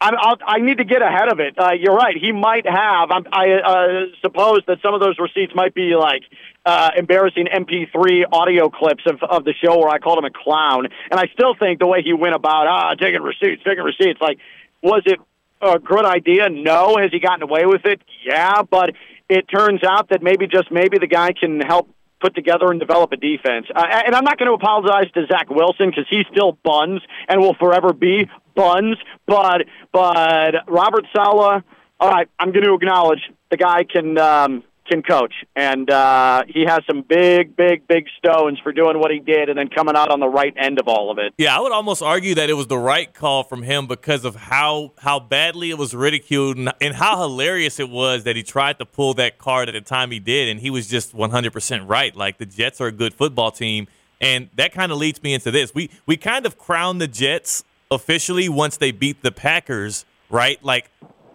[0.00, 1.58] I'm, I'll, I need to get ahead of it.
[1.58, 2.16] Uh, you're right.
[2.20, 3.10] He might have.
[3.10, 6.22] I'm, I uh, suppose that some of those receipts might be like
[6.66, 10.88] uh, embarrassing MP3 audio clips of, of the show where I called him a clown.
[11.10, 14.38] And I still think the way he went about ah taking receipts, taking receipts, like
[14.82, 15.18] was it
[15.62, 16.50] a good idea?
[16.50, 16.96] No.
[17.00, 18.02] Has he gotten away with it?
[18.24, 18.62] Yeah.
[18.62, 18.90] But
[19.30, 21.88] it turns out that maybe just maybe the guy can help
[22.20, 23.66] put together and develop a defense.
[23.74, 27.40] Uh, and I'm not going to apologize to Zach Wilson because he's still buns and
[27.40, 28.96] will forever be buns.
[29.26, 31.62] But but Robert Saleh,
[32.00, 33.20] all right, I'm going to acknowledge
[33.50, 38.58] the guy can um, can coach, and uh, he has some big, big, big stones
[38.62, 41.10] for doing what he did, and then coming out on the right end of all
[41.10, 41.34] of it.
[41.38, 44.36] Yeah, I would almost argue that it was the right call from him because of
[44.36, 48.78] how how badly it was ridiculed and, and how hilarious it was that he tried
[48.78, 52.14] to pull that card at the time he did, and he was just 100% right.
[52.14, 53.88] Like the Jets are a good football team,
[54.20, 55.74] and that kind of leads me into this.
[55.74, 60.62] We we kind of crowned the Jets officially once they beat the Packers, right?
[60.64, 60.90] Like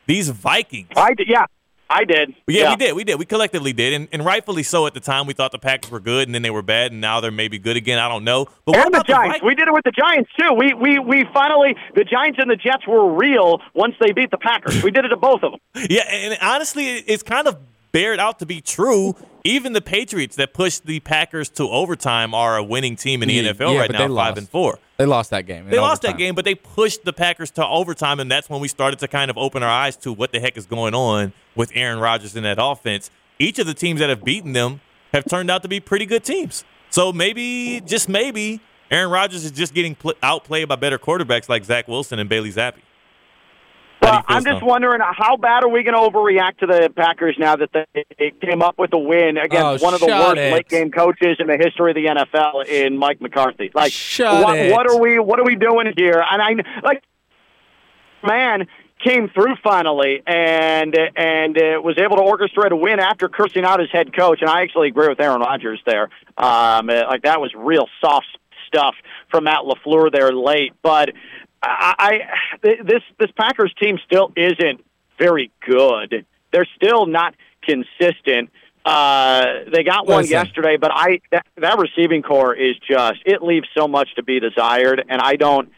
[0.06, 0.90] these Vikings.
[0.96, 1.46] I did, yeah,
[1.92, 2.34] I did.
[2.48, 2.96] Yeah, we did.
[2.96, 3.20] We did.
[3.20, 4.88] We collectively did, and, and rightfully so.
[4.88, 7.02] At the time, we thought the Packers were good, and then they were bad, and
[7.02, 8.00] now they're maybe good again.
[8.00, 8.48] I don't know.
[8.66, 9.42] But And the about the Giants.
[9.44, 10.54] We did it with the Giants too.
[10.54, 14.38] We we we finally the Giants and the Jets were real once they beat the
[14.38, 14.82] Packers.
[14.84, 15.60] We did it to both of them.
[15.90, 17.58] Yeah, and honestly, it's kind of
[17.92, 19.16] bared out to be true.
[19.44, 23.34] Even the Patriots that pushed the Packers to overtime are a winning team in the
[23.36, 24.38] Yeah, NFL yeah, right now, five lost.
[24.38, 24.78] and four.
[24.98, 25.68] they lost that game.
[25.68, 28.68] They lost that game, but they pushed the Packers to overtime, and that's when we
[28.68, 31.72] started to kind of open our eyes to what the heck is going on with
[31.74, 33.10] Aaron Rodgers in that offense.
[33.40, 34.82] Each of the teams that have beaten them
[35.12, 36.64] have turned out to be pretty good teams.
[36.92, 38.62] So maybe, just maybe,
[38.92, 42.52] Aaron Rodgers is just getting pl- outplayed by better quarterbacks like Zach Wilson and Bailey
[42.52, 42.76] Zappe.
[44.02, 47.56] Well, I'm just wondering how bad are we going to overreact to the Packers now
[47.56, 50.54] that they came up with a win against Oh, one of the worst it.
[50.54, 53.70] late game coaches in the history of the NFL in Mike McCarthy.
[53.76, 53.92] Like,
[54.44, 56.24] what, what are we what are we doing here?
[56.32, 57.04] And I like
[58.24, 58.68] man
[59.04, 63.80] came through finally and and uh, was able to orchestrate a win after cursing out
[63.80, 64.42] his head coach.
[64.42, 66.10] And I actually agree with Aaron Rodgers there.
[66.38, 68.28] Um, uh, like that was real soft
[68.68, 68.96] stuff
[69.30, 71.10] from Matt LaFleur there late, but.
[71.64, 72.20] I, I
[72.62, 74.84] this this Packers team still isn't
[75.20, 76.26] very good.
[76.52, 78.50] They're still not consistent.
[78.84, 80.32] Uh, they got one Listen.
[80.32, 84.40] yesterday, but I that, that receiving corps is just it leaves so much to be
[84.40, 85.70] desired, and I don't.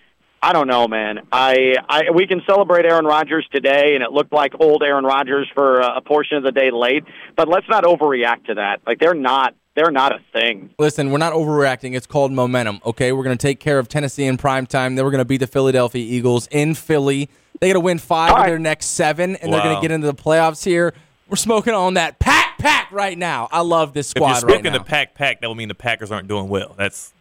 [0.45, 1.19] I don't know, man.
[1.31, 5.49] I, I we can celebrate Aaron Rodgers today, and it looked like old Aaron Rodgers
[5.53, 7.05] for a, a portion of the day late.
[7.37, 8.81] But let's not overreact to that.
[8.85, 10.73] Like they're not they're not a thing.
[10.77, 11.95] Listen, we're not overreacting.
[11.95, 12.79] It's called momentum.
[12.85, 14.95] Okay, we're going to take care of Tennessee in prime time.
[14.95, 17.29] Then we're going to beat the Philadelphia Eagles in Philly.
[17.59, 19.91] They got to win five All of their next seven, and they're going to get
[19.91, 20.93] into the playoffs here.
[21.29, 23.47] We're smoking on that pack pack right now.
[23.51, 24.25] I love this squad.
[24.25, 24.79] If you're squad right smoking now.
[24.79, 26.75] the pack pack, that will mean the Packers aren't doing well.
[26.77, 27.13] That's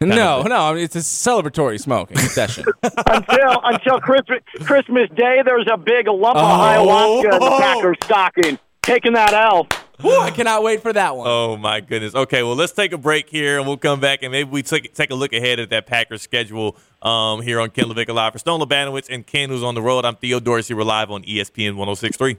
[0.00, 2.64] no, no, I mean, it's a celebratory smoking session.
[2.82, 7.22] until until Christmas Christmas Day, there's a big lump of Oh.
[7.22, 8.58] ayahuasca in the Packers stocking.
[8.82, 9.66] Taking that L.
[10.02, 11.26] Ooh, I cannot wait for that one.
[11.28, 12.14] Oh my goodness.
[12.14, 14.92] Okay, well let's take a break here and we'll come back and maybe we take
[14.94, 18.32] take a look ahead at that Packers schedule um, here on Ken LaVicka Live.
[18.32, 20.74] For Stone Labanowitz and Ken who's on the road, I'm Theo Dorsey.
[20.74, 22.38] We're live on ESPN 1063.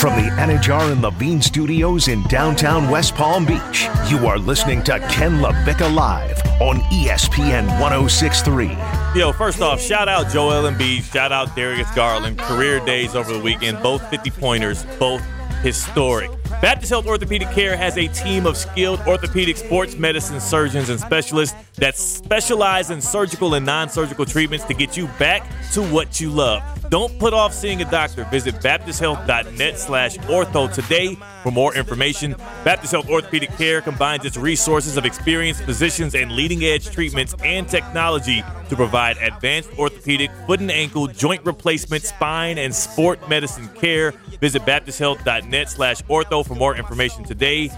[0.00, 4.98] From the Anidjar and Levine Studios in downtown West Palm Beach, you are listening to
[5.08, 9.03] Ken LaVicka Live on ESPN 1063.
[9.14, 12.36] Yo, first off, shout out Joel Embiid, shout out Darius Garland.
[12.36, 15.22] Career days over the weekend, both 50 pointers, both
[15.62, 16.32] historic.
[16.60, 21.56] Baptist Health Orthopedic Care has a team of skilled orthopedic sports medicine surgeons and specialists
[21.76, 26.62] that specialize in surgical and non-surgical treatments to get you back to what you love.
[26.90, 28.24] Don't put off seeing a doctor.
[28.24, 32.36] Visit baptisthealth.net slash ortho today for more information.
[32.62, 38.44] Baptist Health Orthopedic Care combines its resources of experienced physicians and leading-edge treatments and technology
[38.68, 44.12] to provide advanced orthopedic, foot and ankle, joint replacement, spine, and sport medicine care.
[44.40, 47.68] Visit baptisthealth.net slash ortho for more information today.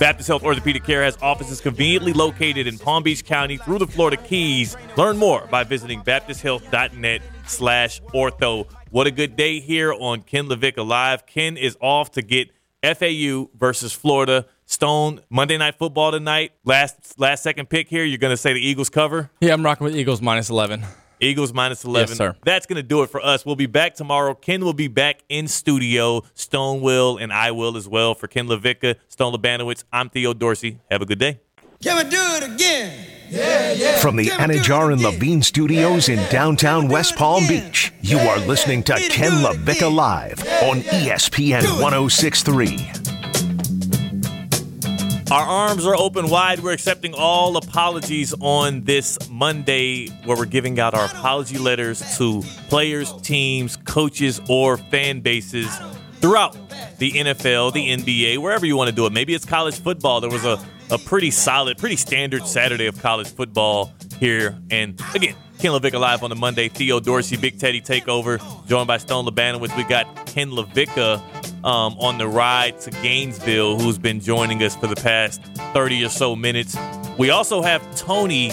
[0.00, 4.16] Baptist Health Orthopedic Care has offices conveniently located in Palm Beach County through the Florida
[4.16, 4.76] Keys.
[4.96, 8.66] Learn more by visiting baptisthealth.net slash ortho.
[8.90, 11.26] What a good day here on Ken LaVicka Live.
[11.26, 12.50] Ken is off to get
[12.82, 14.46] FAU versus Florida.
[14.66, 16.52] Stone, Monday Night Football tonight.
[16.64, 18.04] Last last second pick here.
[18.04, 19.30] You're going to say the Eagles cover?
[19.40, 20.84] Yeah, I'm rocking with Eagles minus 11.
[21.20, 22.08] Eagles minus 11.
[22.10, 22.36] Yes, sir.
[22.44, 23.46] That's going to do it for us.
[23.46, 24.34] We'll be back tomorrow.
[24.34, 26.22] Ken will be back in studio.
[26.34, 28.14] Stone will, and I will as well.
[28.14, 30.78] For Ken LaVicka, Stone Labanowitz, I'm Theo Dorsey.
[30.90, 31.40] Have a good day.
[31.82, 33.06] Can we do it again?
[34.00, 35.12] From the Can we do it Anidjar and again?
[35.12, 37.64] Levine Studios in downtown Can we do West Palm again?
[37.64, 39.96] Beach, you are listening to Can Ken do it LaVicka again?
[39.96, 43.15] Live on ESPN 1063.
[45.28, 46.60] Our arms are open wide.
[46.60, 52.42] We're accepting all apologies on this Monday, where we're giving out our apology letters to
[52.68, 55.68] players, teams, coaches, or fan bases
[56.20, 56.56] throughout
[56.98, 59.12] the NFL, the NBA, wherever you want to do it.
[59.12, 60.20] Maybe it's college football.
[60.20, 64.56] There was a, a pretty solid, pretty standard Saturday of college football here.
[64.70, 66.68] And again, Ken LaVicka live on the Monday.
[66.68, 69.76] Theo Dorsey, Big Teddy Takeover, joined by Stone Labanowitz.
[69.76, 74.86] We got Ken LaVicka um, on the ride to Gainesville, who's been joining us for
[74.86, 75.42] the past
[75.72, 76.76] 30 or so minutes.
[77.18, 78.52] We also have Tony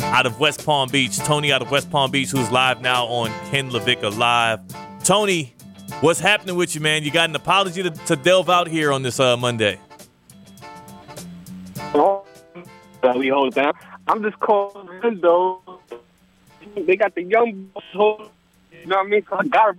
[0.00, 1.18] out of West Palm Beach.
[1.18, 4.60] Tony out of West Palm Beach, who's live now on Ken LaVicka Live.
[5.02, 5.52] Tony,
[6.00, 7.02] what's happening with you, man?
[7.02, 9.80] You got an apology to, to delve out here on this uh, Monday.
[13.02, 13.72] that we hold down.
[14.08, 15.75] I'm just calling though.
[16.74, 18.30] They got the young boys hold-
[18.72, 19.24] You know what I mean?
[19.28, 19.76] So I got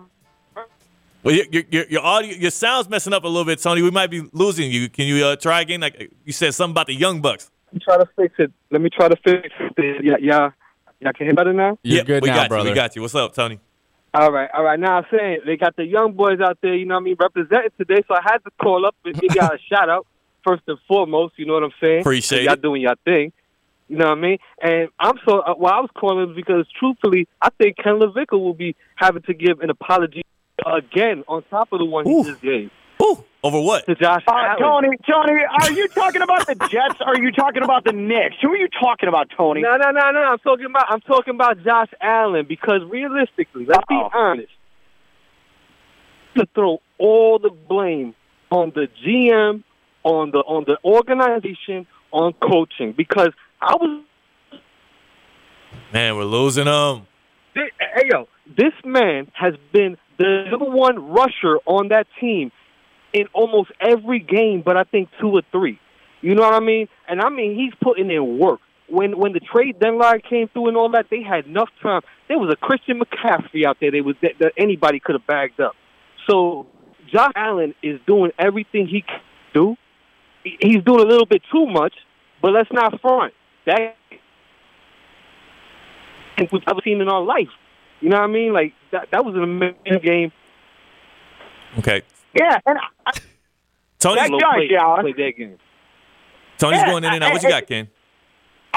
[1.24, 3.82] Well, your, your, your, your audio, your sound's messing up a little bit, Tony.
[3.82, 4.90] We might be losing you.
[4.90, 5.82] Can you uh, try again?
[5.82, 7.50] Like you said something about the Young Bucks.
[7.68, 8.52] Let me try to fix it.
[8.72, 10.04] Let me try to fix it.
[10.06, 10.50] Yeah, yeah.
[11.00, 11.78] Y'all can hear better now?
[11.84, 12.70] You're Yeah, good we now, got brother.
[12.70, 12.72] you.
[12.72, 13.02] We got you.
[13.02, 13.60] What's up, Tony?
[14.14, 14.80] All right, all right.
[14.80, 17.18] Now I'm saying they got the young boys out there, you know what I mean,
[17.20, 18.02] representing today.
[18.08, 20.08] So I had to call up and give y'all a shout out
[20.44, 21.34] first and foremost.
[21.38, 22.00] You know what I'm saying?
[22.02, 22.62] Appreciate y'all it.
[22.62, 23.32] doing your thing.
[23.88, 24.38] You know what I mean?
[24.62, 25.74] And I'm so uh, well.
[25.74, 29.70] I was calling because truthfully, I think Ken LaVicka will be having to give an
[29.70, 30.24] apology
[30.66, 32.24] again on top of the one Ooh.
[32.24, 32.70] he just gave
[33.02, 33.86] Ooh, over what?
[33.86, 37.00] to Josh Uh, Tony, Tony, are you talking about the Jets?
[37.00, 38.36] Or are you talking about the Knicks?
[38.42, 39.62] Who are you talking about, Tony?
[39.62, 40.20] No, no, no, no.
[40.20, 44.10] I'm talking about I'm talking about Josh Allen because realistically, let's Uh-oh.
[44.10, 44.52] be honest.
[46.38, 48.14] To throw all the blame
[48.52, 49.64] on the GM,
[50.04, 53.30] on the on the organization, on coaching because
[53.62, 54.04] I was
[55.94, 57.08] Man, we're losing them.
[57.54, 62.52] Thi- Hey yo, this man has been the number one rusher on that team
[63.14, 65.80] in almost every game, but I think two or three.
[66.22, 66.88] You know what I mean?
[67.08, 68.60] And I mean he's putting in work.
[68.90, 72.02] When when the trade deadline came through and all that, they had enough time.
[72.28, 73.92] There was a Christian McCaffrey out there.
[73.92, 75.76] They was that, that anybody could have bagged up.
[76.30, 76.68] So
[77.12, 79.22] Josh Allen is doing everything he can
[79.54, 79.76] do.
[80.44, 81.94] He's doing a little bit too much,
[82.42, 83.34] but let's not front.
[83.68, 83.96] That
[86.38, 87.50] think we've ever seen in our life.
[88.02, 88.54] You know what I mean?
[88.54, 90.32] Like that that was an amazing game.
[91.80, 92.02] Okay.
[92.34, 93.12] Yeah, and I,
[94.00, 95.02] Tony, That- Low Josh play, Allen.
[95.14, 95.58] play that game.
[96.58, 97.34] Tony's Yeah, going in and out.
[97.34, 97.88] What you got, Ken?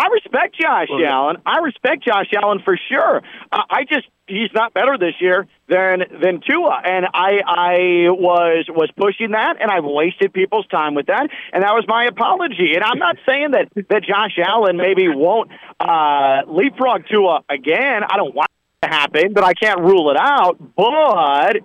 [0.01, 1.37] I respect Josh Well, Allen.
[1.45, 3.21] I respect Josh Allen for sure.
[3.53, 7.77] Uh, I just he's not better this year than than Tua, and I I
[8.09, 12.07] was was pushing that, and I've wasted people's time with that, and that was my
[12.07, 12.73] apology.
[12.75, 18.03] And I'm not saying that that Josh Allen maybe won't uh, leapfrog Tua again.
[18.03, 18.49] I don't want
[18.83, 20.57] happen, but I can't rule it out.
[20.75, 21.59] But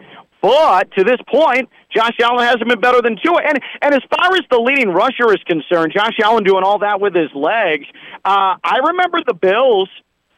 [0.45, 3.41] but to this point, Josh Allen hasn't been better than Tua.
[3.43, 7.01] And and as far as the leading rusher is concerned, Josh Allen doing all that
[7.01, 7.85] with his legs.
[8.23, 9.89] Uh, I remember the Bills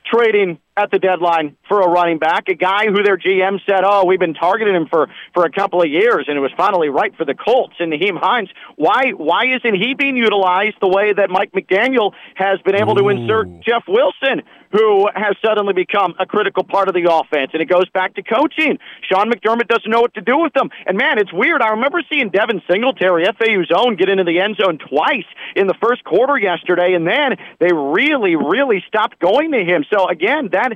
[0.09, 4.05] trading at the deadline for a running back, a guy who their GM said, "Oh,
[4.05, 7.13] we've been targeting him for for a couple of years, and it was finally right
[7.17, 11.29] for the Colts." And Nyheim Hines, why why isn't he being utilized the way that
[11.29, 16.64] Mike McDaniel has been able to insert Jeff Wilson, who has suddenly become a critical
[16.64, 17.52] part of the offense?
[17.53, 18.77] And it goes back to coaching.
[19.02, 20.69] Sean McDermott doesn't know what to do with them.
[20.85, 21.61] And man, it's weird.
[21.61, 25.76] I remember seeing Devin Singletary, FAU's own, get into the end zone twice in the
[25.81, 29.85] first quarter yesterday, and then they really, really stopped going to him.
[29.91, 30.73] So again, that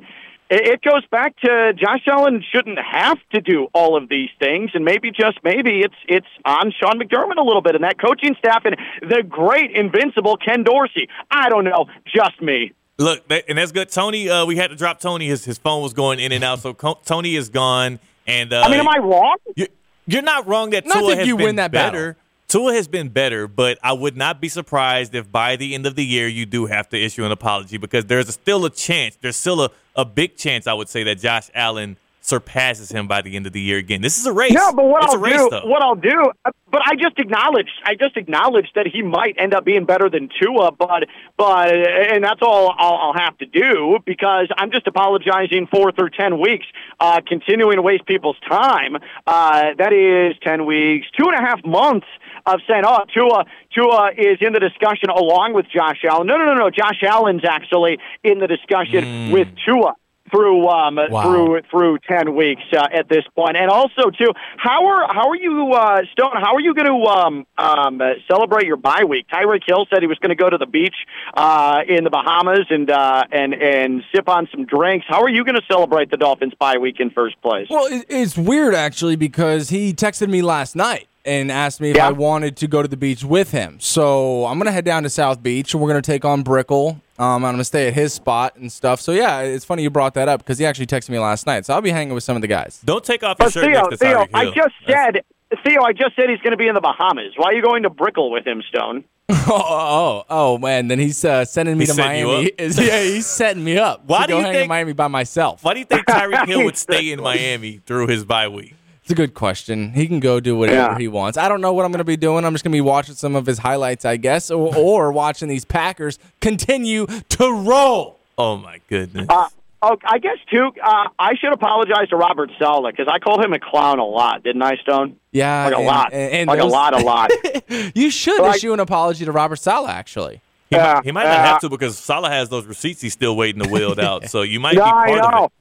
[0.53, 4.83] it goes back to Josh Allen shouldn't have to do all of these things, and
[4.83, 8.65] maybe just maybe it's it's on Sean McDermott a little bit and that coaching staff
[8.65, 11.07] and the great invincible Ken Dorsey.
[11.29, 12.73] I don't know, just me.
[13.01, 13.89] Look, and that's good.
[13.89, 15.27] Tony, uh, we had to drop Tony.
[15.27, 17.99] His his phone was going in and out, so Tony is gone.
[18.27, 19.37] And uh, I mean, am I wrong?
[19.55, 19.67] You're,
[20.05, 22.13] you're not wrong that Not Tua think has you been win that better.
[22.13, 22.21] battle.
[22.47, 25.95] Tua has been better, but I would not be surprised if by the end of
[25.95, 29.17] the year you do have to issue an apology because there's a, still a chance.
[29.21, 31.95] There's still a, a big chance, I would say, that Josh Allen
[32.31, 34.01] surpasses him by the end of the year again.
[34.01, 34.53] This is a race.
[34.53, 35.65] No, but what it's I'll race, do, though.
[35.65, 36.31] what I'll do,
[36.71, 40.29] but I just acknowledged, I just acknowledged that he might end up being better than
[40.39, 41.03] Tua, but,
[41.37, 41.67] but,
[42.13, 46.39] and that's all I'll, I'll have to do because I'm just apologizing for through ten
[46.39, 46.65] weeks,
[46.99, 48.95] uh, continuing to waste people's time.
[49.27, 52.07] Uh, that is ten weeks, two and a half months
[52.45, 53.45] of saying, oh, Tua,
[53.75, 56.25] Tua is in the discussion along with Josh Allen.
[56.27, 56.69] No, no, no, no.
[56.71, 59.93] Josh Allen's actually in the discussion with Tua
[60.31, 61.23] through um Wow.
[61.23, 65.35] through through ten weeks uh, at this point, and also too, how are how are
[65.35, 66.31] you uh, Stone?
[66.33, 69.27] How are you going to um, um, uh, celebrate your bye week?
[69.31, 70.95] Tyreek Hill said he was going to go to the beach
[71.33, 75.05] uh, in the Bahamas and uh, and and sip on some drinks.
[75.09, 77.67] How are you going to celebrate the Dolphins bye week in first place?
[77.69, 82.07] Well, it's weird actually because he texted me last night and asked me if Yeah.
[82.07, 83.77] I wanted to go to the beach with him.
[83.79, 86.99] So I'm gonna head down to South Beach and we're gonna take on Brickell.
[87.19, 88.99] Um, I'm gonna stay at his spot and stuff.
[89.01, 91.65] So yeah, it's funny you brought that up because he actually texted me last night.
[91.65, 92.81] So I'll be hanging with some of the guys.
[92.83, 94.53] Don't take off your But shirt Theo, next to Theo, I Hill.
[94.53, 95.23] just That's- said.
[95.65, 97.33] Theo, I just said he's going to be in the Bahamas.
[97.35, 99.03] Why are you going to Brickell with him, Stone?
[99.29, 100.87] oh, oh, oh, man!
[100.87, 102.45] Then he's uh, sending me He's to Miami.
[102.57, 104.03] Is- yeah, he's setting me up.
[104.05, 105.61] Why to do go you hang in think- Miami by myself?
[105.65, 108.75] Why do you think Tyreek Hill would stay in Miami through his bye week?
[109.11, 109.91] It's a good question.
[109.91, 110.97] He can go do whatever Yeah.
[110.97, 111.37] he wants.
[111.37, 112.45] I don't know what I'm going to be doing.
[112.45, 115.49] I'm just going to be watching some of his highlights, I guess, or, or watching
[115.49, 118.19] these Packers continue to roll.
[118.37, 119.25] Oh my goodness.
[119.29, 119.49] Uh,
[119.81, 120.71] oh, I guess too.
[120.81, 124.43] Uh, I should apologize to Robert Saleh because I called him a clown a lot,
[124.43, 125.17] didn't I, Stone?
[125.33, 127.31] Yeah, Like a and- lot, and- and like those- a lot, a lot.
[127.93, 130.39] You should Like- issue an apology to Robert Saleh, actually.
[130.69, 133.11] He, Yeah, might, he might not uh, have to because Saleh has those receipts he's
[133.11, 134.23] still waiting to wield out.
[134.29, 135.51] So you might Yeah, be I part of it.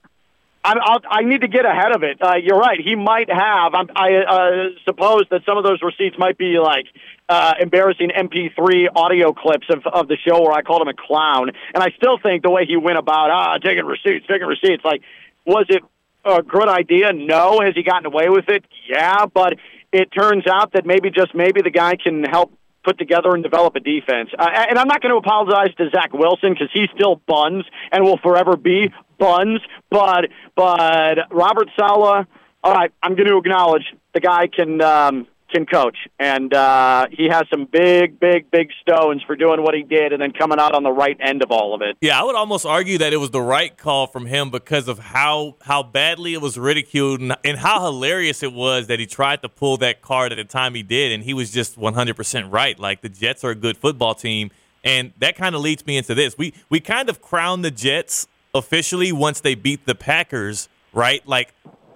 [0.63, 2.19] I, I'll, I need to get ahead of it.
[2.21, 2.79] Uh, you're right.
[2.81, 3.75] He might have.
[3.75, 6.87] I'm, I uh, suppose that some of those receipts might be like
[7.29, 11.51] uh, embarrassing MP3 audio clips of, of the show where I called him a clown.
[11.75, 15.01] And I still think the way he went about ah taking receipts, taking receipts, like
[15.47, 15.83] was it
[16.25, 17.13] a good idea?
[17.15, 17.61] No.
[17.61, 18.65] Has he gotten away with it?
[18.87, 19.25] Yeah.
[19.27, 19.55] But
[19.93, 22.53] it turns out that maybe just maybe the guy can help
[22.85, 24.31] put together and develop a defense.
[24.39, 28.05] Uh, and I'm not going to apologize to Zach Wilson because he's still buns and
[28.05, 29.61] will forever be buns.
[29.91, 32.27] But but Robert Saleh,
[32.65, 37.29] all right, I'm going to acknowledge the guy can um, can coach, and uh, he
[37.29, 40.75] has some big, big, big stones for doing what he did, and then coming out
[40.75, 41.97] on the right end of all of it.
[42.01, 44.99] Yeah, I would almost argue that it was the right call from him because of
[44.99, 49.43] how how badly it was ridiculed and, and how hilarious it was that he tried
[49.43, 52.79] to pull that card at the time he did, and he was just 100% right.
[52.79, 54.51] Like the Jets are a good football team,
[54.85, 56.39] and that kind of leads me into this.
[56.39, 61.27] We we kind of crowned the Jets officially once they beat the Packers, right?
[61.27, 61.55] Like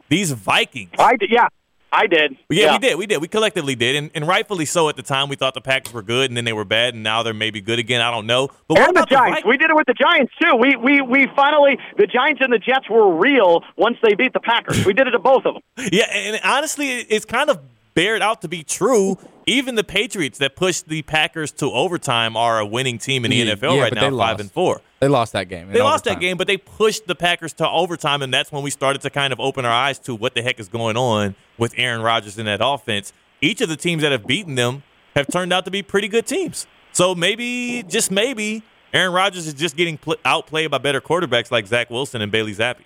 [0.09, 0.90] these Vikings.
[0.98, 1.48] I did, yeah,
[1.94, 2.36] I did.
[2.51, 2.98] Yeah, we did.
[2.98, 3.20] We did.
[3.20, 4.89] We collectively did, and, and rightfully so.
[4.89, 7.02] At the time, we thought the Packers were good, and then they were bad, and
[7.02, 8.01] now they're maybe good again.
[8.01, 8.48] I don't know.
[8.68, 9.36] But what And the Giants.
[9.36, 9.44] Vikings?
[9.48, 10.56] we did it with the Giants too.
[10.56, 14.40] We we we finally the Giants and the Jets were real once they beat the
[14.40, 14.85] Packers.
[14.85, 15.62] We did it to both of them.
[15.93, 17.60] Yeah, and honestly, it's kind of
[17.94, 19.16] bared out to be true.
[19.47, 23.40] Even the Patriots that pushed the Packers to overtime are a winning team in the
[23.40, 23.48] mm-hmm.
[23.48, 24.40] Yeah, NFL yeah, right now, five lost.
[24.40, 24.81] and four.
[25.05, 25.70] They lost that game.
[25.70, 28.70] They lost that game, but they pushed the Packers to overtime, and that's when we
[28.70, 31.74] started to kind of open our eyes to what the heck is going on with
[31.76, 33.12] Aaron Rodgers in that offense.
[33.43, 34.82] Each of the teams that have beaten them
[35.14, 36.66] have turned out to be pretty good teams.
[36.93, 38.62] So maybe, just maybe,
[38.94, 42.55] Aaron Rodgers is just getting pl- outplayed by better quarterbacks like Zach Wilson and Bailey
[42.55, 42.78] Zappe.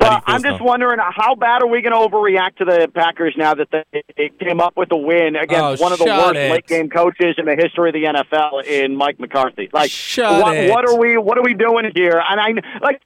[0.00, 3.54] Well, I'm just wondering how bad are we going to overreact to the Packers now
[3.54, 6.50] that they, came up with a win against Oh, one of the worst it.
[6.50, 9.68] late game coaches in the history of the NFL in Mike McCarthy.
[9.72, 12.20] Like, what, what are we what are we doing here?
[12.28, 13.02] And I like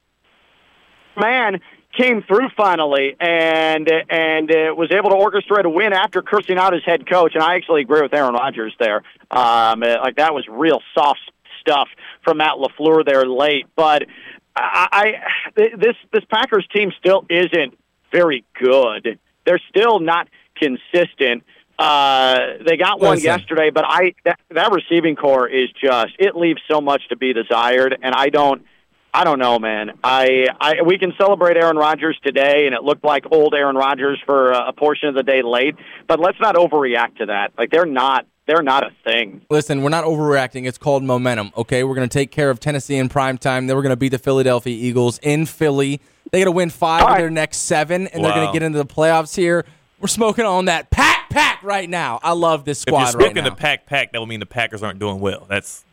[1.19, 1.59] man
[1.97, 6.73] came through finally and and uh, was able to orchestrate a win after cursing out
[6.73, 7.33] his head coach.
[7.35, 9.03] And I actually agree with Aaron Rodgers there.
[9.31, 11.19] Um, uh, like that was real soft
[11.59, 11.89] stuff
[12.23, 14.03] from Matt LaFleur there late, but.
[14.55, 17.77] I, I this this Packers team still isn't
[18.11, 19.19] very good.
[19.45, 21.43] They're still not consistent.
[21.77, 23.25] Uh, they got one Listen.
[23.25, 27.33] yesterday, but I that, that receiving corps is just it leaves so much to be
[27.33, 28.63] desired, and I don't.
[29.13, 29.91] I don't know, man.
[30.03, 34.21] I, I we can celebrate Aaron Rodgers today, and it looked like old Aaron Rodgers
[34.25, 35.75] for a, a portion of the day late.
[36.05, 37.53] But let's not overreact to that.
[37.57, 39.41] Like they're not they're not a thing.
[39.49, 40.67] Listen, we're not overreacting.
[40.67, 41.51] It's called momentum.
[41.57, 43.67] Okay, we're going to take care of Tennessee in prime time.
[43.67, 45.99] Then we're going to beat the Philadelphia Eagles in Philly.
[46.31, 48.63] They got to win five All of their next seven, and they're going to get
[48.63, 49.65] into the playoffs here.
[49.99, 52.19] We're smoking on that pack pack right now.
[52.21, 52.97] I love this squad.
[52.97, 53.49] If you're squad right smoking now.
[53.51, 55.45] the pack pack, that will mean the Packers aren't doing well.
[55.49, 55.83] That's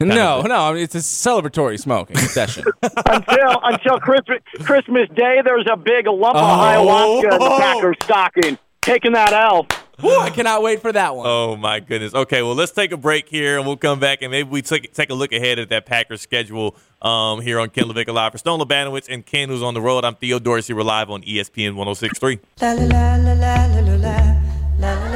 [0.00, 2.64] no, no, I mean, it's a celebratory smoking session.
[2.82, 7.22] until until Christmas Christmas Day, there's a big lump of Oh.
[7.22, 8.58] ayahuasca in the Packers stocking.
[8.82, 9.66] Taking that L.
[10.02, 11.26] Woo, I cannot wait for that one.
[11.28, 12.14] Oh my goodness.
[12.14, 14.92] Okay, well let's take a break here and we'll come back and maybe we take
[14.92, 18.32] take a look ahead at that Packers schedule um, here on Ken LaVicka Live.
[18.32, 20.72] For Stone Labanowitz and Ken who's on the road, I'm Theo Dorsey.
[20.72, 22.40] We're live on ESPN 1063.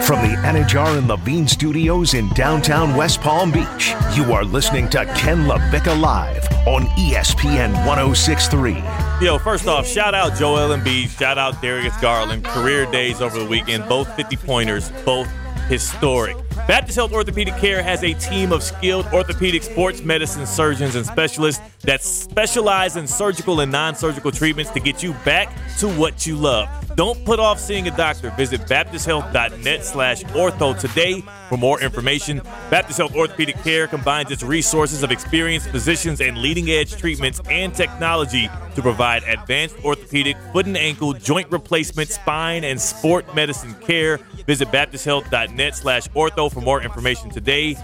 [0.07, 5.05] From the Anidjar and Levine Studios in downtown West Palm Beach, you are listening to
[5.17, 8.75] Ken LaVicka Live on ESPN 1063.
[9.20, 12.45] Yo, first off, shout out Joel Embiid, shout out Darius Garland.
[12.45, 15.28] Career days over the weekend, both 50 pointers, both
[15.69, 16.36] historic.
[16.66, 21.62] Baptist Health Orthopedic Care has a team of skilled orthopedic sports medicine surgeons and specialists
[21.82, 25.48] that specialize in surgical and non-surgical treatments to get you back
[25.78, 26.68] to what you love.
[26.97, 28.30] Don't put off seeing a doctor.
[28.30, 32.43] Visit baptisthealth.net slash ortho today for more information.
[32.70, 37.72] Baptist Health Orthopedic Care combines its resources of experienced physicians and leading edge treatments and
[37.72, 44.18] technology to provide advanced orthopedic, foot and ankle, joint replacement, spine, and sport medicine care.
[44.47, 47.75] Visit baptisthealth.net slash ortho for more information today.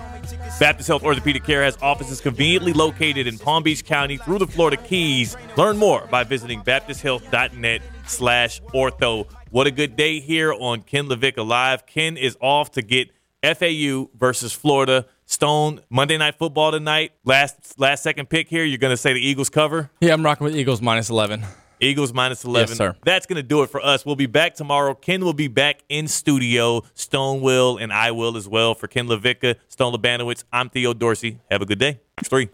[0.59, 4.77] Baptist Health Orthopedic Care has offices conveniently located in Palm Beach County through the Florida
[4.77, 5.36] Keys.
[5.57, 9.27] Learn more by visiting baptisthealth.net slash ortho.
[9.51, 11.86] What a good day here on Ken LaVicka Live.
[11.86, 13.11] Ken is off to get
[13.43, 15.07] FAU versus Florida.
[15.27, 17.12] Stone, Monday Night Football tonight.
[17.24, 18.65] Last last second pick here.
[18.65, 19.91] You're going to say the Eagles cover?
[20.01, 21.45] Yeah, I'm rocking with Eagles minus 11.
[21.85, 22.69] Eagles minus 11.
[22.70, 22.97] Yes, sir.
[23.05, 24.05] That's going to do it for us.
[24.05, 24.94] We'll be back tomorrow.
[24.94, 26.82] Ken will be back in studio.
[26.94, 28.74] Stone will, and I will as well.
[28.74, 31.40] For Ken LaVicka, Stone Labanowitz, I'm Theo Dorsey.
[31.51, 32.01] Have a good day.
[32.19, 32.48] Next three.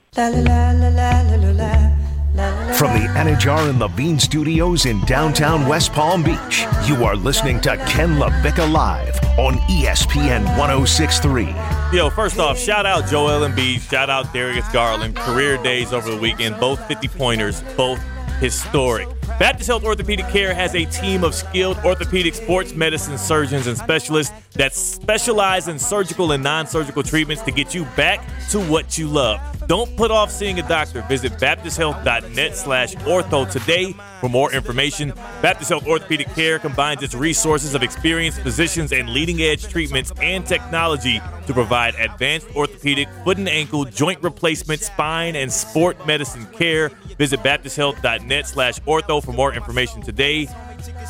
[2.81, 7.77] From the Anidjar and Levine Studios in downtown West Palm Beach, you are listening to
[7.87, 11.55] Ken LaVicka Live on ESPN 1063.
[11.93, 15.17] Yo, first off, shout out Joel Embiid, shout out Darius Garland.
[15.17, 18.01] Career days over the weekend, both 50 pointers, both
[18.39, 19.09] historic.
[19.39, 24.35] Baptist Health Orthopedic Care has a team of skilled orthopedic sports medicine surgeons and specialists
[24.53, 28.21] that specialize in surgical and non-surgical treatments to get you back
[28.51, 29.41] to what you love.
[29.67, 31.03] Don't put off seeing a doctor.
[31.03, 35.13] Visit baptisthealth.net slash ortho today for more information.
[35.41, 40.45] Baptist Health Orthopedic Care combines its resources of experienced physicians and leading edge treatments and
[40.45, 46.91] technology to provide advanced orthopedic, foot and ankle, joint replacement, spine, and sport medicine care.
[47.17, 50.47] Visit baptisthealth.net slash ortho for more information today.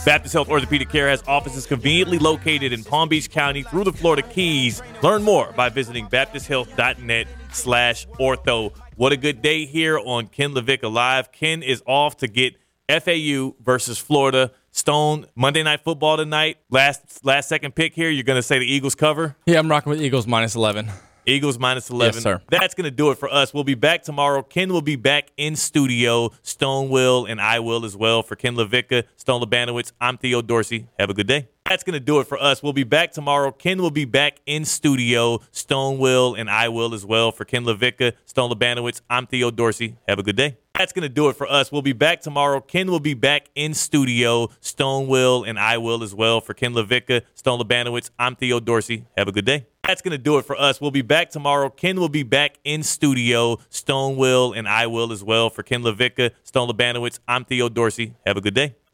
[0.05, 4.23] Baptist Health Orthopedic Care has offices conveniently located in Palm Beach County through the Florida
[4.23, 4.83] Keys.
[5.03, 8.73] Learn more by visiting baptisthealth.net slash ortho.
[8.97, 11.33] What a good day here on Ken Levick Live.
[11.33, 12.57] Ken is off to get
[12.89, 14.53] FAU versus Florida.
[14.73, 16.59] Stone, Monday Night Football tonight.
[16.71, 18.09] Last last second pick here.
[18.09, 19.37] You're going to say the Eagles cover?
[19.47, 20.89] Yeah, I'm rocking with Eagles minus 11.
[21.27, 22.15] Eagles minus 11.
[22.15, 22.41] Yes, sir.
[22.49, 23.55] That's going to do it for us.
[23.55, 24.43] We'll be back tomorrow.
[24.43, 26.31] Ken will be back in studio.
[26.43, 28.23] Stone will, and I will as well.
[28.23, 30.89] For Ken LaVicka, Stone Labanowitz, I'm Theo Dorsey.
[30.99, 31.49] Have a good day.
[31.67, 32.63] That's going to do it for us.
[32.63, 33.53] We'll be back tomorrow.
[33.53, 35.41] Ken will be back in studio.
[35.53, 37.31] Stone will, and I will as well.
[37.31, 39.97] For Ken LaVicka, Stone Labanowitz, I'm Theo Dorsey.
[40.09, 40.57] Have a good day.
[40.75, 41.71] That's going to do it for us.
[41.71, 42.61] We'll be back tomorrow.
[42.61, 44.49] Ken will be back in studio.
[44.61, 46.41] Stone will, and I will as well.
[46.41, 49.05] For Ken LaVicka, Stone Labanowitz, I'm Theo Dorsey.
[49.17, 49.67] Have a good day.
[49.91, 50.81] That's going to do it for us.
[50.81, 51.69] We'll be back tomorrow.
[51.69, 53.59] Ken will be back in studio.
[53.71, 55.51] Stone will, and I will as well.
[55.51, 58.15] For Ken LaVicka, Stone Labanowitz, I'm Theo Dorsey.
[58.25, 58.77] Have a good day.